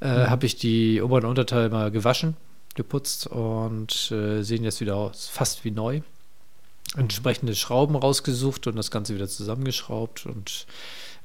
[0.00, 0.30] äh, mhm.
[0.30, 2.36] habe ich die Ober- und Unterteil mal gewaschen,
[2.74, 5.98] geputzt und äh, sehen jetzt wieder aus, fast wie neu.
[5.98, 7.02] Mhm.
[7.02, 10.66] Entsprechende Schrauben rausgesucht und das Ganze wieder zusammengeschraubt und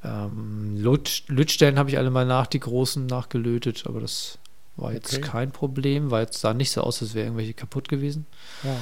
[0.03, 4.37] ähm, Lötstellen habe ich alle mal nach, die großen nachgelötet, aber das
[4.75, 5.21] war jetzt okay.
[5.21, 8.25] kein Problem, weil es sah nicht so aus, als wäre irgendwelche kaputt gewesen.
[8.63, 8.77] Ja.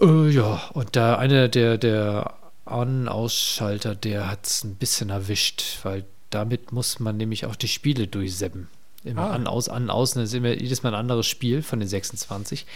[0.00, 2.34] Äh, ja, und da einer der, der
[2.64, 8.06] An-Ausschalter, der hat es ein bisschen erwischt, weil damit muss man nämlich auch die Spiele
[8.06, 8.68] durchseppen.
[9.04, 9.30] Immer ah.
[9.30, 10.12] an, aus, an, aus.
[10.12, 12.66] Das ist immer jedes Mal ein anderes Spiel von den 26.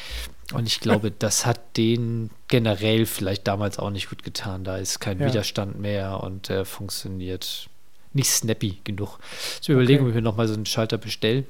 [0.54, 4.64] Und ich glaube, das hat den generell vielleicht damals auch nicht gut getan.
[4.64, 5.26] Da ist kein ja.
[5.26, 7.68] Widerstand mehr und der funktioniert
[8.12, 9.18] nicht snappy genug.
[9.60, 9.72] Ich okay.
[9.72, 11.44] überlege, ob ich mir nochmal so einen Schalter bestelle.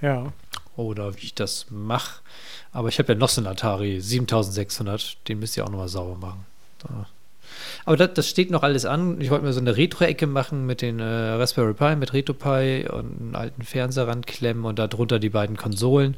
[0.00, 0.32] Ja.
[0.76, 2.20] Oder wie ich das mache.
[2.72, 6.16] Aber ich habe ja noch so einen Atari 7600, den müsst ihr auch nochmal sauber
[6.16, 6.46] machen.
[6.78, 7.06] Da.
[7.84, 9.20] Aber das, das, steht noch alles an.
[9.20, 13.20] Ich wollte mir so eine Retro-Ecke machen mit den äh, Raspberry Pi, mit RetroPie und
[13.20, 16.16] einen alten Fernseher ranklemmen und darunter die beiden Konsolen,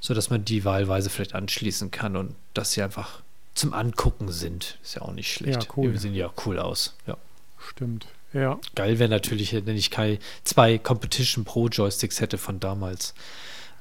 [0.00, 3.22] sodass man die wahlweise vielleicht anschließen kann und dass sie einfach
[3.54, 4.78] zum Angucken sind.
[4.82, 5.64] Ist ja auch nicht schlecht.
[5.64, 5.92] Ja, cool.
[5.92, 6.94] Die sehen ja cool aus.
[7.06, 7.16] Ja.
[7.58, 8.06] Stimmt.
[8.32, 8.58] Ja.
[8.74, 13.14] Geil wäre natürlich, wenn ich keine zwei Competition Pro Joysticks hätte von damals.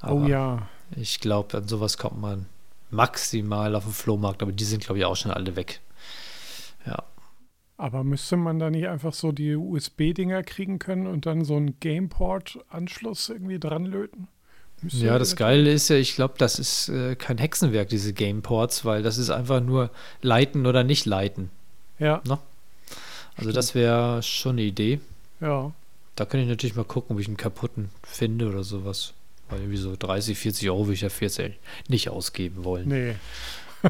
[0.02, 0.68] Oh aber oh ja.
[0.96, 2.48] Ich glaube, an sowas kommt man
[2.90, 5.82] maximal auf dem Flohmarkt, aber die sind, glaube ich, auch schon alle weg.
[6.86, 7.04] Ja.
[7.78, 11.80] Aber müsste man da nicht einfach so die USB-Dinger kriegen können und dann so einen
[11.80, 14.28] Gameport-Anschluss irgendwie dran löten?
[14.82, 18.84] Müsste ja, das Geile ist ja, ich glaube, das ist äh, kein Hexenwerk, diese Gameports,
[18.86, 19.92] weil das ist einfach nur
[20.22, 21.52] leiten oder nicht leiten.
[22.00, 22.22] Ja.
[22.26, 22.40] No?
[23.40, 25.00] Also das wäre schon eine Idee.
[25.40, 25.72] Ja.
[26.16, 29.14] Da kann ich natürlich mal gucken, ob ich einen kaputten finde oder sowas.
[29.50, 31.42] Weil irgendwie so 30, 40 Euro würde ich dafür jetzt
[31.88, 32.88] nicht ausgeben wollen.
[32.88, 33.16] Nee.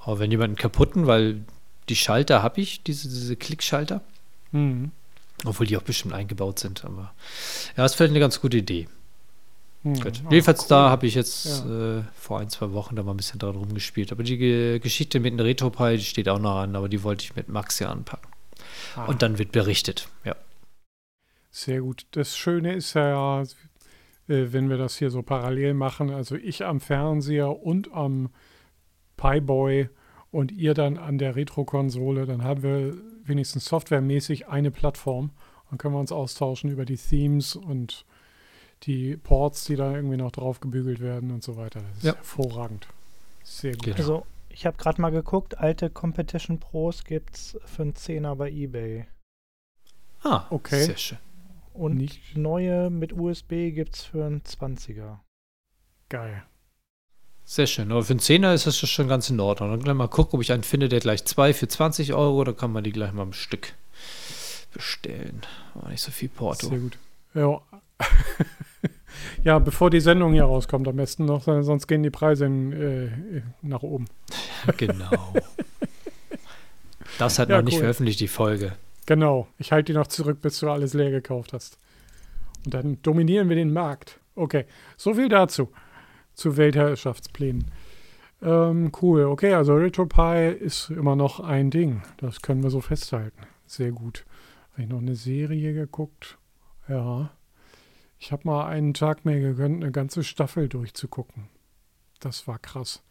[0.00, 1.40] Aber wenn jemand einen kaputten, weil
[1.88, 4.00] die Schalter habe ich, diese, diese Klickschalter.
[4.52, 4.92] Mhm.
[5.44, 6.84] Obwohl die auch bestimmt eingebaut sind.
[6.84, 7.12] Aber
[7.76, 8.88] ja, das fällt eine ganz gute Idee.
[9.82, 10.00] Mhm.
[10.00, 10.22] Gut.
[10.24, 10.68] Ah, Jedenfalls cool.
[10.68, 11.98] da habe ich jetzt ja.
[11.98, 14.12] äh, vor ein, zwei Wochen da mal ein bisschen dran rumgespielt.
[14.12, 17.24] Aber die Ge Geschichte mit dem Retro-Pi, die steht auch noch an, aber die wollte
[17.24, 18.30] ich mit Max ja anpacken.
[18.94, 19.06] Ah.
[19.06, 20.34] Und dann wird berichtet, ja.
[21.50, 22.06] Sehr gut.
[22.10, 23.46] Das Schöne ist ja, äh,
[24.26, 28.30] wenn wir das hier so parallel machen, also ich am Fernseher und am
[29.16, 29.88] Pi-Boy
[30.30, 35.30] und ihr dann an der Retro-Konsole, dann haben wir wenigstens softwaremäßig eine Plattform
[35.70, 38.04] und können wir uns austauschen über die Themes und
[38.82, 41.80] die Ports, die da irgendwie noch drauf gebügelt werden und so weiter.
[41.80, 42.14] Das ist ja.
[42.16, 42.86] hervorragend.
[43.42, 43.84] Sehr gut.
[43.84, 43.96] Genau.
[43.96, 44.26] Also
[44.56, 49.06] ich habe gerade mal geguckt, alte Competition Pros gibt es für einen Zehner bei eBay.
[50.22, 50.82] Ah, okay.
[50.82, 51.18] Sehr schön.
[51.74, 52.38] Und Nicht.
[52.38, 55.18] neue mit USB gibt es für einen 20er.
[56.08, 56.42] Geil.
[57.44, 57.92] Sehr schön.
[57.92, 59.72] Aber für einen Zehner ist das schon ganz in Ordnung.
[59.72, 62.52] Dann gleich mal gucken, ob ich einen finde, der gleich zwei für 20 Euro, da
[62.52, 63.74] kann man die gleich mal im Stück
[64.72, 65.42] bestellen.
[65.74, 66.68] War nicht so viel Porto.
[66.68, 66.96] Sehr gut.
[67.34, 67.60] Ja.
[69.44, 73.42] Ja, bevor die Sendung hier rauskommt, am besten noch, sonst gehen die Preise in, äh,
[73.62, 74.06] nach oben.
[74.76, 75.32] genau.
[77.18, 77.80] Das hat Ja, noch nicht cool.
[77.80, 78.72] veröffentlicht, die Folge.
[79.06, 79.46] Genau.
[79.58, 81.78] Ich halte die noch zurück, bis du alles leer gekauft hast.
[82.64, 84.20] Und dann dominieren wir den Markt.
[84.34, 84.64] Okay.
[84.96, 85.70] So viel dazu.
[86.34, 87.66] Zu Weltherrschaftsplänen.
[88.42, 89.24] Ähm, cool.
[89.24, 92.02] Okay, also RetroPie ist immer noch ein Ding.
[92.18, 93.40] Das können wir so festhalten.
[93.66, 94.26] Sehr gut.
[94.72, 96.36] Habe ich noch eine Serie geguckt?
[96.88, 97.30] Ja.
[98.18, 101.48] Ich habe mal einen Tag mir gegönnt, eine ganze Staffel durchzugucken.
[102.20, 103.02] Das war krass.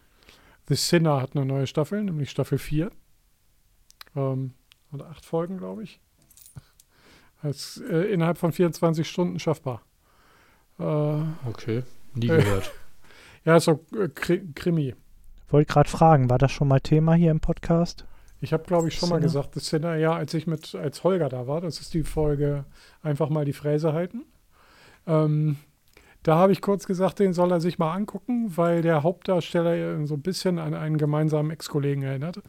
[0.68, 2.91] The Sinner hat eine neue Staffel, nämlich Staffel 4.
[4.16, 4.53] Ähm,
[4.91, 5.99] hat acht Folgen, glaube ich.
[7.43, 9.84] Das, äh, innerhalb von 24 Stunden schaffbar.
[10.80, 10.84] Äh,
[11.47, 11.84] Okay,
[12.16, 12.38] nie Äh.
[12.38, 12.72] gehört.
[13.45, 14.95] ja, ist so äh, Kri Krimi.
[15.49, 18.06] Wollte gerade fragen, war das schon mal Thema hier im Podcast?
[18.41, 19.28] Ich habe, glaube ich, schon mal Sinner?
[19.28, 22.66] gesagt, das Sinner, ja, als ich mit, als Holger da war, das ist die Folge
[23.03, 24.24] einfach mal die Fräse halten.
[25.08, 25.58] Ähm,
[26.24, 30.06] da habe ich kurz gesagt, den soll er sich mal angucken, weil der Hauptdarsteller ja
[30.08, 32.41] so ein bisschen an einen gemeinsamen Ex-Kollegen erinnert.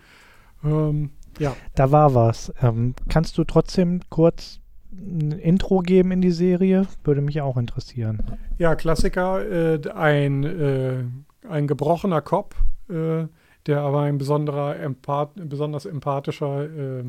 [0.65, 2.53] Ähm, ja, Da war was.
[2.63, 4.61] Ähm, kannst du trotzdem kurz
[4.93, 6.87] ein Intro geben in die Serie?
[7.05, 8.23] Würde mich auch interessieren.
[8.57, 9.45] Ja, Klassiker.
[9.45, 11.05] Äh, ein, äh,
[11.47, 12.55] ein gebrochener Cop,
[12.89, 13.27] äh,
[13.67, 16.65] der aber ein besonderer Empath besonders empathischer
[17.01, 17.05] äh,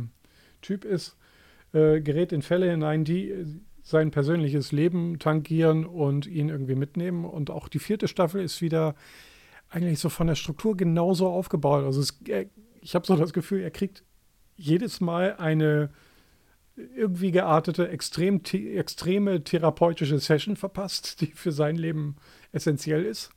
[0.61, 1.15] Typ ist,
[1.73, 7.23] äh, gerät in Fälle hinein, die sein persönliches Leben tangieren und ihn irgendwie mitnehmen.
[7.23, 8.95] Und auch die vierte Staffel ist wieder
[9.69, 11.85] eigentlich so von der Struktur genauso aufgebaut.
[11.85, 12.19] Also es,
[12.81, 14.03] ich habe so das Gefühl, er kriegt
[14.57, 15.89] jedes Mal eine
[16.75, 22.17] irgendwie geartete, extrem, extreme therapeutische Session verpasst, die für sein Leben
[22.51, 23.29] essentiell ist.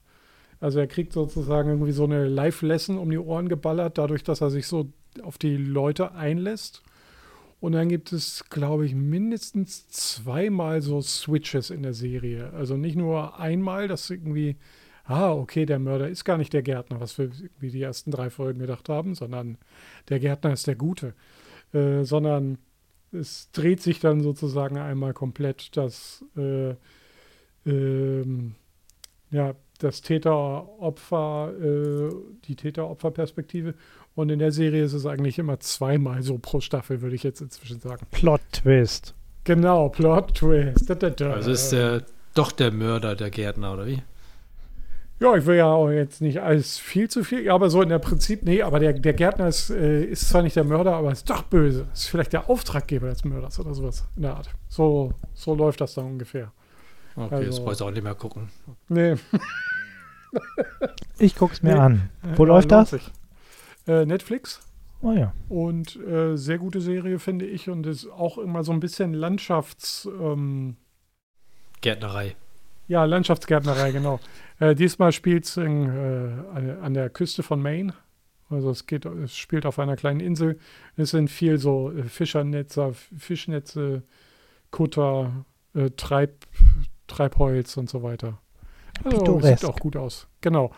[0.59, 4.51] Also er kriegt sozusagen irgendwie so eine Live-Lesson um die Ohren geballert, dadurch, dass er
[4.51, 4.93] sich so
[5.23, 6.83] auf die Leute einlässt.
[7.61, 12.53] Und dann gibt es, glaube ich, mindestens zweimal so Switches in der Serie.
[12.55, 14.57] Also nicht nur einmal, dass irgendwie,
[15.05, 18.31] ah, okay, der Mörder ist gar nicht der Gärtner, was wir irgendwie die ersten drei
[18.31, 19.59] Folgen gedacht haben, sondern
[20.09, 21.15] der Gärtner ist der Gute.
[21.73, 22.59] Äh, sondern
[23.13, 26.75] es dreht sich dann sozusagen einmal komplett das, äh,
[27.67, 28.55] ähm,
[29.31, 32.11] ja, das Täter-Opfer, äh,
[32.45, 33.75] die Täter-Opfer-Perspektive.
[34.15, 37.41] Und in der Serie ist es eigentlich immer zweimal so pro Staffel, würde ich jetzt
[37.41, 38.07] inzwischen sagen.
[38.11, 39.15] Plot-Twist.
[39.45, 40.91] Genau, Plot-Twist.
[40.91, 41.33] Da, da, da.
[41.33, 42.03] Also ist der
[42.35, 44.03] doch der Mörder, der Gärtner, oder wie?
[45.21, 47.91] Ja, ich will ja auch jetzt nicht alles viel zu viel, ja, aber so in
[47.91, 51.13] der Prinzip, nee, aber der, der Gärtner ist, äh, ist zwar nicht der Mörder, aber
[51.13, 51.87] ist doch böse.
[51.93, 54.49] Ist vielleicht der Auftraggeber des Mörders oder sowas in der Art.
[54.69, 56.53] So, so läuft das dann ungefähr.
[57.17, 58.49] Okay, Also- das brauchst du auch nicht mehr gucken.
[58.89, 59.17] Nee.
[61.19, 61.81] Ich guck's mir Nee.
[61.81, 62.11] an.
[62.37, 62.91] Wo Äh, läuft lohnt das?
[62.91, 63.11] sich.
[63.91, 64.61] Äh, Netflix.
[65.03, 65.33] Oh ja.
[65.49, 67.69] Und äh, sehr gute Serie, finde ich.
[67.69, 70.07] Und ist auch immer so ein bisschen Landschafts...
[70.07, 70.77] Ähm,
[71.81, 72.37] Gärtnerei.
[72.87, 74.21] ja, Landschaftsgärtnerei, genau.
[74.61, 77.95] Äh, diesmal spielt es äh, an an der Küste von Maine.
[78.51, 80.59] Also es geht, es spielt auf einer kleinen Insel.
[80.97, 84.03] Es sind viel so äh, Fischernetzer, Fischnetze,
[84.71, 86.47] Kutter, äh, Treib,
[87.07, 88.39] Treibholz und so weiter.
[89.05, 90.29] Also, sieht auch gut aus.
[90.43, 90.71] Genau.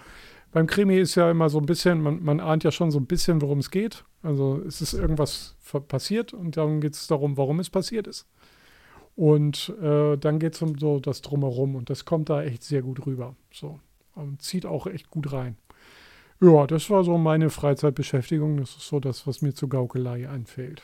[0.53, 3.07] Beim Krimi ist ja immer so ein bisschen, man, man ahnt ja schon so ein
[3.07, 4.05] bisschen, worum es geht.
[4.22, 5.57] Also es ist irgendwas
[5.88, 8.26] passiert und dann geht es darum, warum es passiert ist.
[9.16, 12.82] Und äh, dann geht es um so das Drumherum und das kommt da echt sehr
[12.82, 13.34] gut rüber.
[13.53, 13.80] So.
[14.14, 15.57] Und zieht auch echt gut rein.
[16.40, 18.59] Ja, das war so meine Freizeitbeschäftigung.
[18.59, 20.82] Das ist so das, was mir zu Gaukelei einfällt.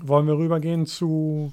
[0.00, 1.52] Wollen wir rübergehen zu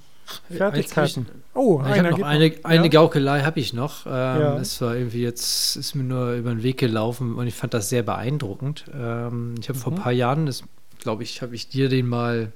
[0.56, 1.26] Fertigkeiten?
[1.54, 2.88] Oh, Ich habe noch eine, eine Ja?
[2.90, 4.06] Gaukelei habe ich noch.
[4.06, 4.58] Ähm, Ja.
[4.58, 7.90] Es war irgendwie jetzt, ist mir nur über den Weg gelaufen und ich fand das
[7.90, 8.86] sehr beeindruckend.
[8.94, 10.02] Ähm, ich habe vor ein Mhm.
[10.02, 10.64] paar Jahren, das
[11.00, 12.52] glaube ich, habe ich dir den mal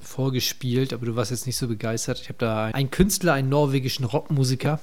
[0.00, 2.20] vorgespielt, aber du warst jetzt nicht so begeistert.
[2.20, 4.78] Ich habe da einen Künstler, einen norwegischen Rockmusiker,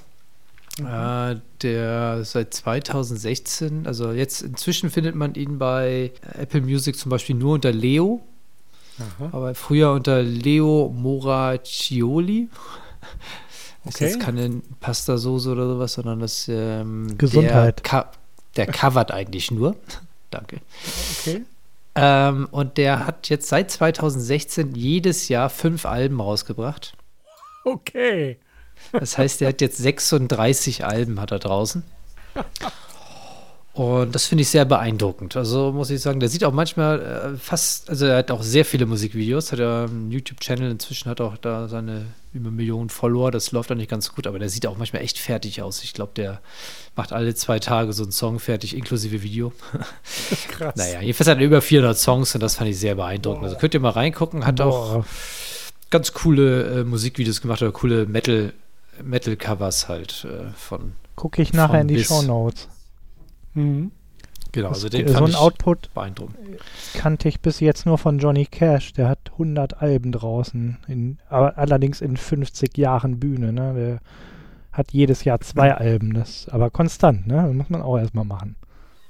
[0.79, 0.87] Mhm.
[0.87, 7.35] äh, der seit 2016, also jetzt inzwischen findet man ihn bei Apple Music zum Beispiel
[7.35, 8.21] nur unter Leo,
[8.99, 9.29] Aha.
[9.31, 12.49] aber früher unter Leo Moraccioli.
[13.83, 14.05] Das Okay.
[14.05, 17.81] ist jetzt keine Pasta-Soße oder sowas, sondern das ähm, Gesundheit.
[17.83, 18.09] Der, co-
[18.55, 19.75] der covert eigentlich nur.
[20.31, 20.61] Danke.
[21.19, 21.43] Okay.
[21.95, 26.95] Ähm, und der hat jetzt seit 2016 jedes Jahr fünf Alben rausgebracht.
[27.65, 28.37] Okay.
[28.91, 31.83] Das heißt, er hat jetzt 36 Alben hat er draußen.
[33.73, 35.35] Und das finde ich sehr beeindruckend.
[35.35, 38.65] Also muss ich sagen, der sieht auch manchmal äh, fast, also er hat auch sehr
[38.65, 43.51] viele Musikvideos, hat er einen YouTube-Channel, inzwischen hat auch da seine über Millionen Follower, das
[43.51, 45.83] läuft auch nicht ganz gut, aber der sieht auch manchmal echt fertig aus.
[45.83, 46.39] Ich glaube, der
[46.95, 49.53] macht alle zwei Tage so einen Song fertig, inklusive Video.
[50.49, 50.75] Krass.
[50.75, 53.43] Naja, jedenfalls hat er über 400 Songs und das fand ich sehr beeindruckend.
[53.43, 55.05] Also könnt ihr mal reingucken, hat auch Boah.
[55.89, 58.53] ganz coole äh, Musikvideos gemacht oder coole Metal,
[59.01, 60.93] Metal-Covers halt äh, von.
[61.15, 62.07] Gucke ich nachher in die bis.
[62.07, 62.67] Shownotes.
[63.53, 63.91] Mhm.
[64.53, 66.37] Genau, also den so ein ich Output beeindruckend.
[66.93, 68.93] kannte ich bis jetzt nur von Johnny Cash.
[68.93, 73.51] Der hat 100 Alben draußen, in, aber allerdings in 50 Jahren Bühne.
[73.51, 73.73] Ne?
[73.73, 73.99] Der
[74.71, 77.25] hat jedes Jahr zwei Alben, das aber konstant.
[77.25, 77.43] Ne?
[77.47, 78.55] Das muss man auch erstmal machen.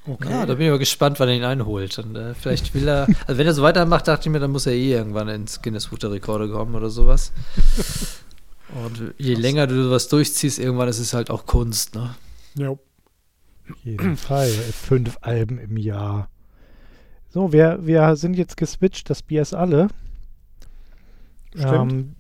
[0.05, 0.29] Okay.
[0.29, 1.97] Ja, da bin ich mal gespannt, wann er ihn einholt.
[1.99, 4.65] Und äh, vielleicht will er, also wenn er so weitermacht, dachte ich mir, dann muss
[4.65, 7.33] er eh irgendwann ins Guinness Buch der Rekorde kommen oder sowas.
[8.85, 12.15] Und je länger du sowas durchziehst, irgendwann ist es halt auch Kunst, ne?
[12.55, 12.75] Ja.
[13.71, 14.47] Auf jeden Fall.
[14.47, 16.29] Fünf Alben im Jahr.
[17.29, 19.87] So, wir, wir sind jetzt geswitcht, das Bier ist alle.
[21.55, 21.91] Stimmt.
[21.91, 22.15] Ähm,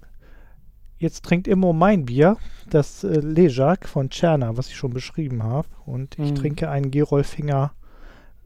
[0.97, 2.37] jetzt trinkt Immo mein Bier,
[2.69, 5.67] das äh, Lejac von Czerna, was ich schon beschrieben habe.
[5.85, 6.35] Und ich Mhm.
[6.35, 7.73] trinke ein Gerolfinger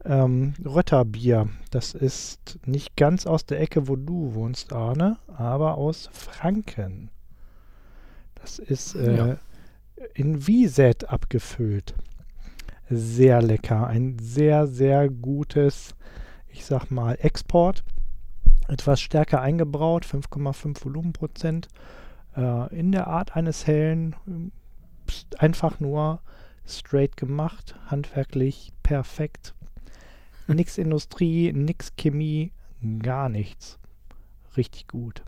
[0.04, 1.48] ähm, Rötterbier.
[1.70, 7.10] Das ist nicht ganz aus der Ecke, wo du wohnst, Arne, aber aus Franken.
[8.36, 9.36] Das ist äh, Ja.
[10.14, 11.94] in Wieset abgefüllt.
[12.90, 13.86] Sehr lecker.
[13.86, 15.94] Ein sehr, sehr gutes,
[16.48, 17.84] ich sag mal, Export.
[18.68, 21.68] Etwas stärker eingebraut, 5,5 Volumenprozent.
[22.36, 24.14] Äh, in der Art eines hellen,
[25.38, 26.20] einfach nur
[26.66, 29.54] straight gemacht, handwerklich perfekt.
[30.46, 32.52] Nix Industrie, nix Chemie,
[33.02, 33.78] gar nichts.
[34.56, 35.22] Richtig gut.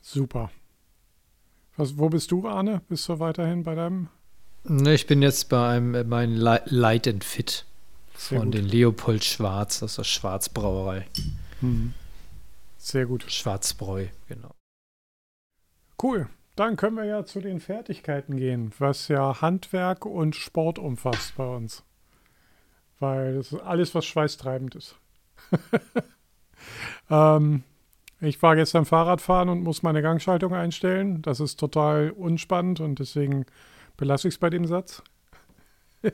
[0.00, 0.50] Super.
[1.76, 2.80] Was, wo bist du, Arne?
[2.88, 4.08] Bist du weiterhin bei deinem?
[4.68, 7.64] Ne, ich bin jetzt bei einem, äh, mein Li- Light and Fit
[8.14, 11.06] von den Leopold Schwarz aus der Schwarzbrauerei.
[11.60, 11.94] Hm.
[12.78, 13.30] Sehr gut.
[13.30, 14.50] Schwarzbräu, genau.
[16.02, 16.28] Cool.
[16.56, 21.46] Dann können wir ja zu den Fertigkeiten gehen, was ja Handwerk und Sport umfasst bei
[21.46, 21.84] uns.
[22.98, 24.96] Weil das ist alles, was schweißtreibend ist.
[27.10, 27.62] ähm,
[28.20, 31.20] ich war gestern Fahrradfahren und muss meine Gangschaltung einstellen.
[31.22, 33.44] Das ist total unspannend und deswegen
[33.96, 35.02] belasse ich es bei dem Satz.
[36.02, 36.12] äh,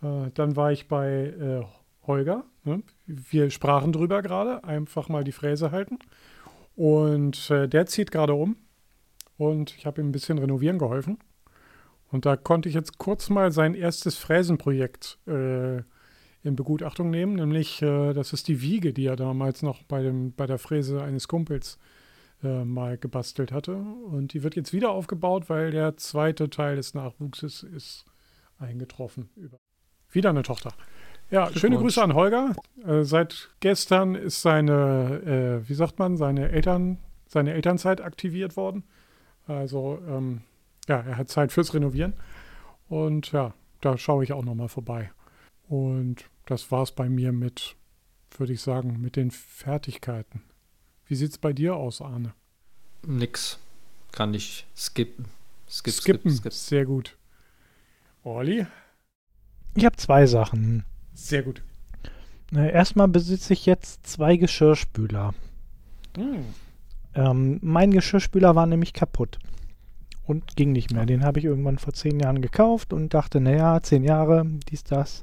[0.00, 1.64] dann war ich bei äh,
[2.06, 2.44] Holger.
[2.64, 2.82] Ne?
[3.06, 4.64] Wir sprachen drüber gerade.
[4.64, 5.98] Einfach mal die Fräse halten.
[6.76, 8.56] Und äh, der zieht gerade um.
[9.36, 11.18] Und ich habe ihm ein bisschen renovieren geholfen.
[12.10, 15.78] Und da konnte ich jetzt kurz mal sein erstes Fräsenprojekt äh,
[16.42, 17.34] in Begutachtung nehmen.
[17.34, 21.02] Nämlich, äh, das ist die Wiege, die er damals noch bei, dem, bei der Fräse
[21.02, 22.03] eines Kumpels äh,
[22.42, 23.74] mal gebastelt hatte.
[23.76, 28.04] Und die wird jetzt wieder aufgebaut, weil der zweite Teil des Nachwuchses ist
[28.58, 29.30] eingetroffen.
[30.10, 30.72] Wieder eine Tochter.
[31.30, 31.76] Ja, schöne.
[31.76, 32.54] Grüße an Holger.
[32.84, 38.84] Äh, seit gestern ist seine, äh, wie sagt man, seine Eltern, seine Elternzeit aktiviert worden.
[39.46, 40.42] Also, ähm,
[40.88, 42.14] ja, er hat Zeit fürs Renovieren.
[42.88, 45.10] Und ja, da schaue ich auch nochmal vorbei.
[45.68, 47.76] Und das war's bei mir mit,
[48.36, 50.42] würde ich sagen, mit den Fertigkeiten.
[51.14, 52.32] Wie sieht's bei dir aus, Arne?
[53.06, 53.60] Nix.
[54.10, 55.26] Kann ich skippen.
[55.70, 56.52] Skip, Skippen, skip, skip.
[56.52, 57.16] sehr gut.
[58.24, 58.66] Olli,
[59.76, 60.84] Ich habe zwei Sachen.
[61.14, 61.62] sehr gut.
[62.52, 65.34] Erstmal besitze ich jetzt zwei Geschirrspüler.
[66.16, 66.46] Hm.
[67.14, 69.38] Ähm, mein Geschirrspüler war nämlich kaputt
[70.26, 71.06] und ging nicht mehr.
[71.06, 75.22] Den habe ich irgendwann vor zehn Jahren gekauft und dachte, naja, zehn Jahre, dies, das.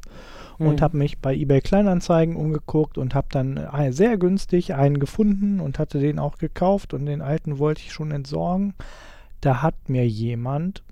[0.59, 0.81] Und Hm.
[0.81, 5.79] habe mich bei eBay Kleinanzeigen umgeguckt und habe dann äh, sehr günstig einen gefunden und
[5.79, 8.75] hatte den auch gekauft und den alten wollte ich schon entsorgen.
[9.41, 10.83] Da hat mir jemand,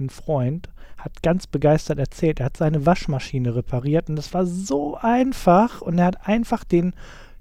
[0.00, 0.68] ein Freund,
[0.98, 5.98] hat ganz begeistert erzählt, er hat seine Waschmaschine repariert und das war so einfach und
[5.98, 6.94] er hat einfach den,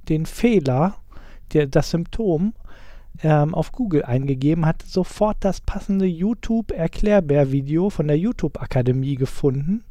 [0.10, 0.96] den Fehler,
[1.54, 2.54] der, das Symptom
[3.24, 9.84] ähm, auf Google eingegeben, hat sofort das passende YouTube-Erklärbär-Video von der YouTube-Akademie gefunden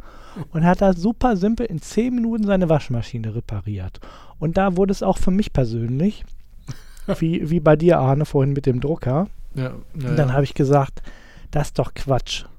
[0.52, 4.00] und hat da super simpel in 10 Minuten seine Waschmaschine repariert.
[4.38, 6.24] Und da wurde es auch für mich persönlich,
[7.18, 9.28] wie, wie bei dir, Arne, vorhin mit dem Drucker.
[9.54, 11.02] Ja, ja, Und dann habe ich gesagt,
[11.50, 12.44] das ist doch Quatsch.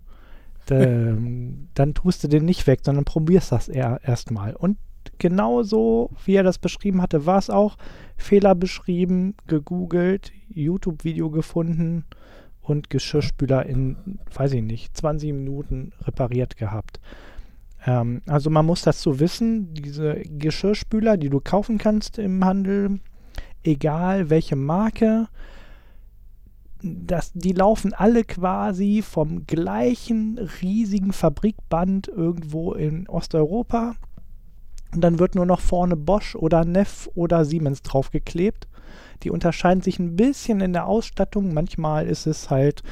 [0.70, 4.56] Ähm, dann tust du den nicht weg, sondern probierst das erstmal.
[4.56, 4.78] Und
[5.22, 7.78] genauso, wie er das beschrieben hatte, war es auch.
[8.18, 12.06] Fehler beschrieben, gegoogelt, YouTube-Video gefunden
[12.62, 17.00] und Geschirrspüler in, weiß ich nicht, 20 Minuten repariert gehabt.
[17.86, 23.00] Ähm, also man muss dazu wissen, diese Geschirrspüler, die du kaufen kannst im Handel,
[23.64, 25.28] egal welche Marke,
[26.82, 33.96] das, die laufen alle quasi vom gleichen riesigen Fabrikband irgendwo in Osteuropa.
[34.94, 38.68] Und dann wird nur noch vorne Bosch oder Neff oder Siemens draufgeklebt.
[39.24, 41.54] Die unterscheiden sich ein bisschen in der Ausstattung.
[41.54, 42.84] Manchmal ist es halt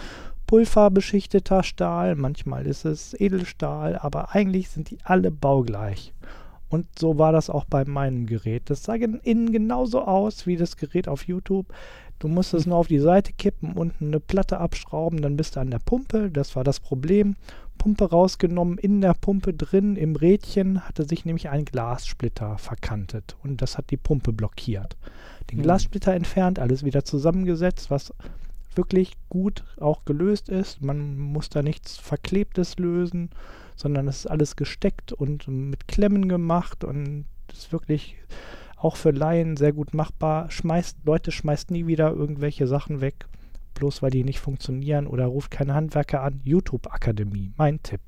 [0.48, 6.14] pulverbeschichteter Stahl, manchmal ist es Edelstahl, aber eigentlich sind die alle baugleich.
[6.70, 8.64] Und so war das auch bei meinem Gerät.
[8.70, 11.68] Das sah innen genauso aus wie das Gerät auf YouTube.
[12.20, 15.60] Du musst es nur auf die Seite kippen, unten eine Platte abschrauben, dann bist du
[15.60, 16.30] an der Pumpe.
[16.30, 17.36] Das war das Problem.
[17.80, 18.78] Pumpe rausgenommen.
[18.78, 23.90] In der Pumpe drin, im Rädchen, hatte sich nämlich ein Glassplitter verkantet und das hat
[23.90, 24.98] die Pumpe blockiert.
[25.50, 25.64] Den Hm.
[25.64, 28.14] Glassplitter entfernt, alles wieder zusammengesetzt, was
[28.76, 30.84] wirklich gut auch gelöst ist.
[30.84, 33.32] Man muss da nichts Verklebtes lösen,
[33.76, 38.16] sondern es ist alles gesteckt und mit Klemmen gemacht und ist wirklich
[38.78, 40.52] auch für Laien sehr gut machbar.
[40.52, 43.26] Schmeißt, Leute schmeißt nie wieder irgendwelche Sachen weg,
[43.80, 46.42] bloß weil die nicht funktionieren oder ruft keine Handwerker an.
[46.44, 48.02] YouTube Akademie, mein Tipp.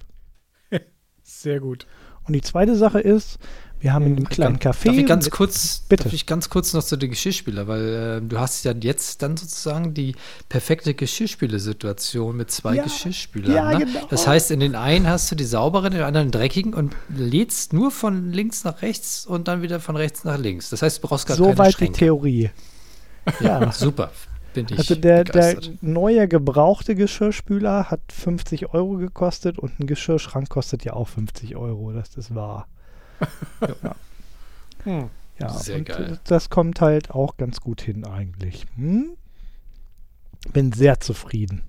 [1.24, 1.88] Sehr gut.
[2.28, 3.40] Und die zweite Sache ist,
[3.80, 4.86] wir haben in dem kleinen Café.
[4.86, 6.04] Darf ich ganz kurz, Bitte.
[6.04, 9.38] Darf ich ganz kurz noch zu den Geschirrspüler, weil äh, du hast ja jetzt dann
[9.38, 10.16] sozusagen die
[10.50, 13.52] perfekte Geschirrspüler-Situation mit zwei Ja, Geschirrspülern.
[13.52, 13.86] ja, ne?
[13.86, 14.06] genau.
[14.12, 17.74] Das heißt, in den einen hast du die sauberen, in den anderen dreckigen und lädst
[17.74, 20.70] nur von links nach rechts und dann wieder von rechts nach links.
[20.70, 21.90] Das heißt, du brauchst gar keine Soweit die.
[21.92, 22.52] Theorie.
[23.40, 23.72] Ja.
[23.72, 24.12] Super,
[24.54, 30.50] bin ich Also der, der neue gebrauchte Geschirrspüler hat 50 Euro gekostet und ein Geschirrschrank
[30.50, 32.68] kostet ja auch 50 Euro, das ist wahr.
[34.84, 35.10] Hm.
[35.40, 36.14] Ja, Sehr und geil.
[36.14, 38.66] äh, das kommt halt auch ganz gut hin eigentlich.
[38.76, 39.12] Hm?
[40.54, 41.62] Bin sehr zufrieden.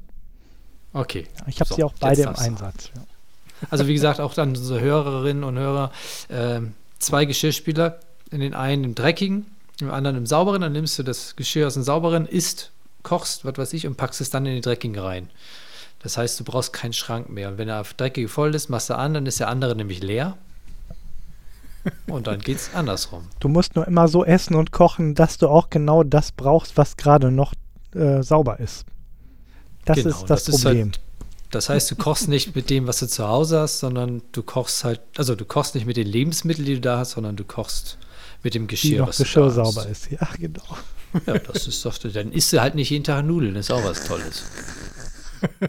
[0.92, 1.26] Okay.
[1.46, 2.28] Ich habe So, sie auch beide im.
[2.30, 2.90] Einsatz.
[2.94, 3.02] Ja.
[3.70, 5.92] Also wie gesagt, auch dann unsere Hörerinnen und Hörer,
[6.30, 8.00] ähm, zwei Geschirrspüler,
[8.30, 9.46] in den einen im dreckigen,
[9.80, 12.71] im anderen im sauberen, dann nimmst du das Geschirr aus dem sauberen, isst,
[13.02, 15.30] kochst, was weiß ich, und packst es dann in den dreckigen rein.
[16.02, 17.48] Das heißt, du brauchst keinen Schrank mehr.
[17.48, 20.36] Und wenn der dreckige voll ist, machst du an, dann ist der andere nämlich leer.
[22.06, 23.28] Und dann geht es andersrum.
[23.40, 26.96] Du musst nur immer so essen und kochen, dass du auch genau das brauchst, was
[26.96, 27.54] gerade noch
[27.94, 28.84] äh, sauber ist.
[29.84, 30.88] Das Genau, ist das, ist Problem.
[30.88, 31.00] Halt,
[31.50, 34.84] das heißt, du kochst nicht mit dem, was du zu Hause hast, sondern du kochst
[34.84, 37.98] halt, also du kochst nicht mit den Lebensmitteln, die du da hast, sondern du kochst
[38.42, 40.10] mit dem Geschirr, noch was Geschirr du da sauber ist.
[40.10, 40.62] Ja, genau.
[41.26, 44.04] Ja, das ist doch, dann isst du halt nicht jeden Tag Nudeln, ist auch was
[44.04, 44.44] Tolles.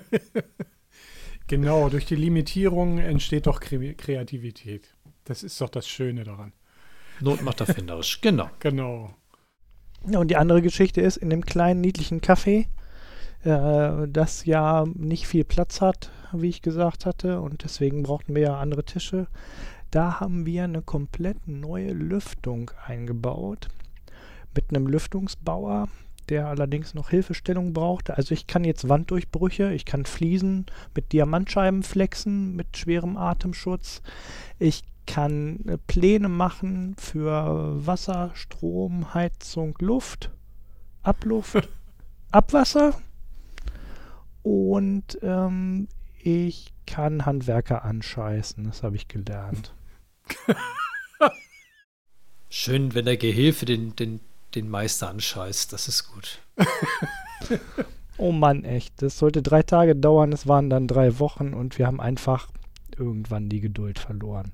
[1.48, 4.95] Genau, durch die Limitierung entsteht doch Kre Kreativität.
[5.26, 6.53] Das ist doch das Schöne daran.
[7.20, 8.49] Not macht erfinderisch, genau.
[8.60, 9.14] Genau.
[10.07, 12.65] Ja, und die andere Geschichte ist, in dem kleinen, niedlichen Café,
[13.44, 18.41] äh, das ja nicht viel Platz hat, wie ich gesagt hatte, und deswegen brauchten wir
[18.41, 19.28] ja andere Tische.
[19.91, 23.68] Da haben wir eine komplett neue Lüftung eingebaut
[24.55, 25.89] mit einem Lüftungsbauer,
[26.30, 28.17] der allerdings noch Hilfestellung brauchte.
[28.17, 30.65] Also ich kann jetzt Wanddurchbrüche, ich kann Fliesen
[30.95, 34.01] mit Diamantscheiben flexen, mit schwerem Atemschutz.
[34.59, 40.31] Ich kann äh, Pläne machen für Wasser, Strom, Heizung, Luft,
[41.01, 41.67] Abluft,
[42.31, 42.93] Abwasser.
[44.43, 45.88] Und ähm,
[46.19, 49.73] ich kann Handwerker anscheißen, das habe ich gelernt.
[52.49, 54.19] Schön, wenn der Gehilfe den, den,
[54.55, 56.39] den Meister anscheißt, das ist gut.
[58.17, 59.01] Oh Mann, echt.
[59.01, 62.47] Das sollte drei Tage dauern, es waren dann drei Wochen und wir haben einfach
[62.97, 64.51] irgendwann die Geduld verloren.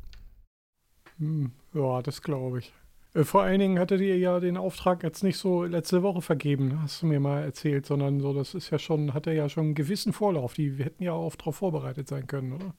[1.17, 2.73] Hm, ja, das glaube ich.
[3.13, 6.81] Äh, Vor allen Dingen hattet ihr ja den Auftrag jetzt nicht so letzte Woche vergeben,
[6.81, 9.65] hast du mir mal erzählt, sondern so, das ist ja schon, hat er ja schon
[9.65, 10.53] einen gewissen Vorlauf.
[10.53, 12.73] Die wir hätten ja auch darauf vorbereitet sein können, oder?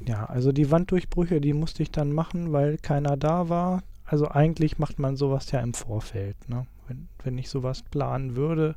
[0.00, 3.82] Ja, also die Wanddurchbrüche, die musste ich dann machen, weil keiner da war.
[4.06, 6.36] Also eigentlich macht man sowas ja im Vorfeld.
[6.48, 6.66] Ne?
[6.86, 8.76] Wenn, wenn ich sowas planen würde,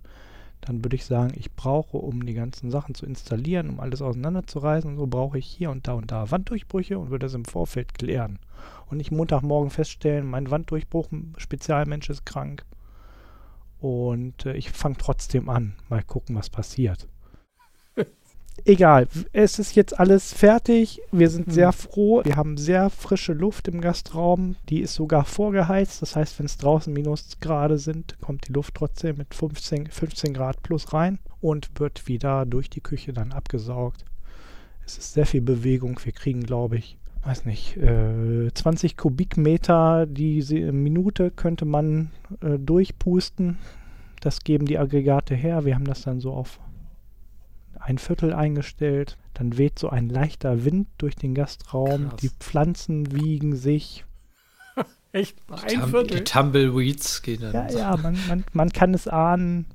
[0.62, 4.98] dann würde ich sagen, ich brauche, um die ganzen Sachen zu installieren, um alles auseinanderzureißen,
[4.98, 8.40] so brauche ich hier und da und da Wanddurchbrüche und würde das im Vorfeld klären.
[8.88, 11.08] Und nicht Montagmorgen feststellen, mein Wanddurchbruch,
[11.38, 12.66] Spezialmensch ist krank.
[13.80, 15.76] Und äh, ich fange trotzdem an.
[15.88, 17.08] Mal gucken, was passiert.
[18.66, 21.02] Egal, es ist jetzt alles fertig.
[21.12, 21.54] Wir sind Hm.
[21.54, 22.22] sehr froh.
[22.24, 24.56] Wir haben sehr frische Luft im Gastraum.
[24.70, 26.02] Die ist sogar vorgeheizt.
[26.02, 30.62] Das heißt, wenn es draußen Minusgrade sind, kommt die Luft trotzdem mit 15, 15 Grad
[30.64, 34.06] plus rein und wird wieder durch die Küche dann abgesaugt.
[34.86, 36.00] Es ist sehr viel Bewegung.
[36.04, 40.42] Wir kriegen, glaube ich, weiß nicht, äh, 20 Kubikmeter die
[40.72, 42.12] Minute könnte man
[42.42, 43.58] äh, durchpusten.
[44.22, 45.66] Das geben die Aggregate her.
[45.66, 46.60] Wir haben das dann so auf
[47.90, 49.18] ein Viertel eingestellt.
[49.34, 52.10] Dann weht so ein leichter Wind durch den Gastraum.
[52.10, 52.20] Krass.
[52.22, 54.06] Die Pflanzen wiegen sich.
[55.12, 55.38] Echt?
[55.50, 56.18] Die, Ein Tum Viertel?
[56.18, 57.54] die Tumbleweeds gehen dann.
[57.54, 59.66] Ja, ja, man, man, man kann es ahnen.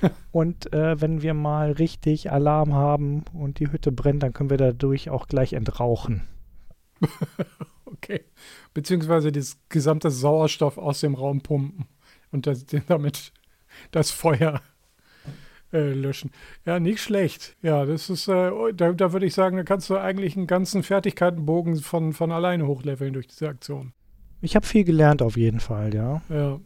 [0.32, 4.56] Und äh, wenn wir mal richtig Alarm haben und die Hütte brennt, dann können wir
[4.56, 6.22] dadurch auch gleich entrauchen.
[7.90, 8.24] Okay.
[8.74, 11.86] Beziehungsweise das gesamte Sauerstoff aus dem Raum pumpen
[12.30, 13.32] und das, damit
[13.90, 14.60] das Feuer
[15.72, 16.30] äh, löschen.
[16.64, 17.56] Ja, nicht schlecht.
[17.62, 20.82] Ja, das ist, äh, da, da würde ich sagen, da kannst du eigentlich einen ganzen
[20.82, 23.92] Fertigkeitenbogen von, von alleine hochleveln durch diese Aktion.
[24.40, 26.22] Ich habe viel gelernt auf jeden Fall, ja.
[26.28, 26.60] Ja.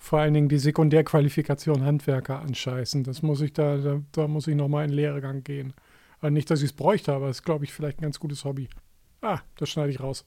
[0.00, 3.02] Vor allen Dingen die Sekundärqualifikation Handwerker anscheißen.
[3.02, 5.74] Das muss ich da, da, da muss ich nochmal in den Lehrgang gehen.
[6.20, 8.44] Aber nicht, dass ich es bräuchte, aber es ist, glaube ich, vielleicht ein ganz gutes
[8.44, 8.68] Hobby.
[9.20, 10.24] Ah, das schneide ich raus.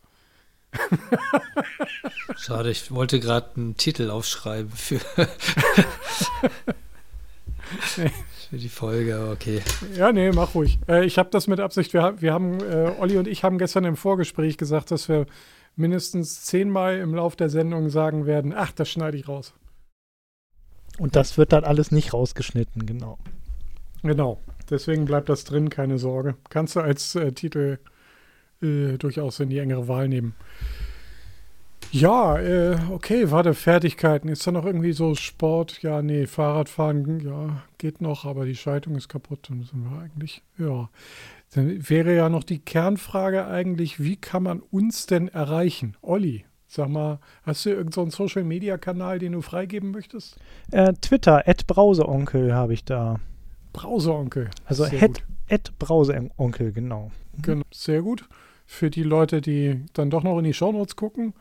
[2.37, 4.99] Schade, ich wollte gerade einen Titel aufschreiben für,
[8.49, 9.61] für die Folge, okay.
[9.95, 10.79] Ja, nee, mach ruhig.
[10.87, 11.93] Äh, ich habe das mit Absicht.
[11.93, 15.25] Wir, wir haben, äh, Olli und ich haben gestern im Vorgespräch gesagt, dass wir
[15.75, 19.53] mindestens zehnmal im Lauf der Sendung sagen werden, ach, das schneide ich raus.
[20.97, 23.17] Und das wird dann alles nicht rausgeschnitten, genau.
[24.03, 24.39] Genau.
[24.69, 26.35] Deswegen bleibt das drin, keine Sorge.
[26.49, 27.79] Kannst du als äh, Titel
[28.61, 30.35] äh, durchaus in die engere Wahl nehmen.
[31.91, 34.29] Ja, äh, okay, warte, Fertigkeiten.
[34.29, 35.81] Ist da noch irgendwie so Sport?
[35.81, 39.49] Ja, nee, Fahrradfahren, ja, geht noch, aber die Schaltung ist kaputt.
[39.49, 40.89] Dann sind wir eigentlich, ja.
[41.53, 45.97] Dann wäre ja noch die Kernfrage eigentlich, wie kann man uns denn erreichen?
[46.01, 50.37] Olli, sag mal, hast du irgendeinen so Social-Media-Kanal, den du freigeben möchtest?
[50.71, 53.19] Äh, Twitter, Brauseonkel habe ich da.
[53.73, 54.49] Brauseonkel.
[54.63, 54.85] Also
[55.77, 57.11] Brauseonkel, genau.
[57.41, 58.29] Genau, sehr gut.
[58.65, 61.33] Für die Leute, die dann doch noch in die Shownotes gucken,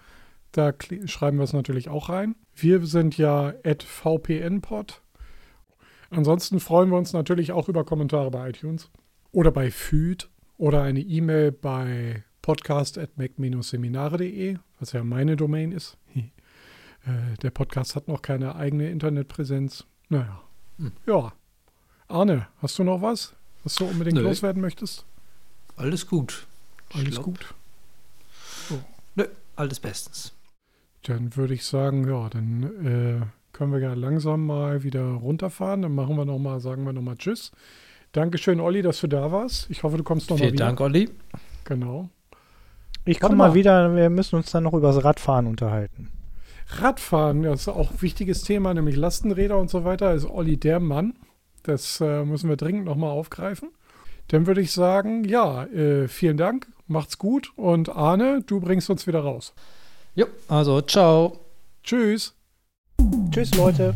[0.52, 0.72] da
[1.06, 2.36] schreiben wir es natürlich auch rein.
[2.54, 5.02] Wir sind ja at VPNpod.
[6.10, 8.90] Ansonsten freuen wir uns natürlich auch über Kommentare bei iTunes
[9.32, 10.28] oder bei Feed
[10.58, 15.96] oder eine E-Mail bei podcast.mac-seminare.de, was ja meine Domain ist.
[17.06, 19.86] Äh, der Podcast hat noch keine eigene Internetpräsenz.
[20.10, 20.42] Naja.
[20.76, 20.92] Hm.
[21.06, 21.32] Ja.
[22.08, 23.32] Arne, hast du noch was,
[23.64, 24.22] was du unbedingt Nö.
[24.22, 25.06] loswerden möchtest?
[25.76, 26.46] Alles gut.
[26.92, 27.54] Alles glaub, gut.
[28.70, 28.80] Oh.
[29.14, 29.24] Nö,
[29.56, 30.34] alles bestens.
[31.04, 35.82] Dann würde ich sagen, ja, dann äh, können wir ja langsam mal wieder runterfahren.
[35.82, 37.52] Dann machen wir noch mal, sagen wir noch mal Tschüss.
[38.12, 39.70] Dankeschön, Olli, dass du da warst.
[39.70, 40.64] Ich hoffe, du kommst noch Vielen mal wieder.
[40.66, 41.10] Vielen Dank, Olli.
[41.64, 42.10] Genau.
[43.04, 43.94] Ich komme mal wieder.
[43.94, 46.10] Wir müssen uns dann noch über das Radfahren unterhalten.
[46.66, 50.14] Radfahren, das ist auch ein wichtiges Thema, nämlich Lastenräder und so weiter.
[50.14, 51.14] Ist Olli der Mann.
[51.62, 53.70] Das äh, müssen wir dringend noch mal aufgreifen.
[54.28, 59.06] Dann würde ich sagen, ja, äh, vielen Dank, macht's gut und Arne, du bringst uns
[59.06, 59.54] wieder raus.
[60.14, 61.38] Jo, also ciao.
[61.82, 62.34] Tschüss.
[63.30, 63.94] Tschüss, Leute.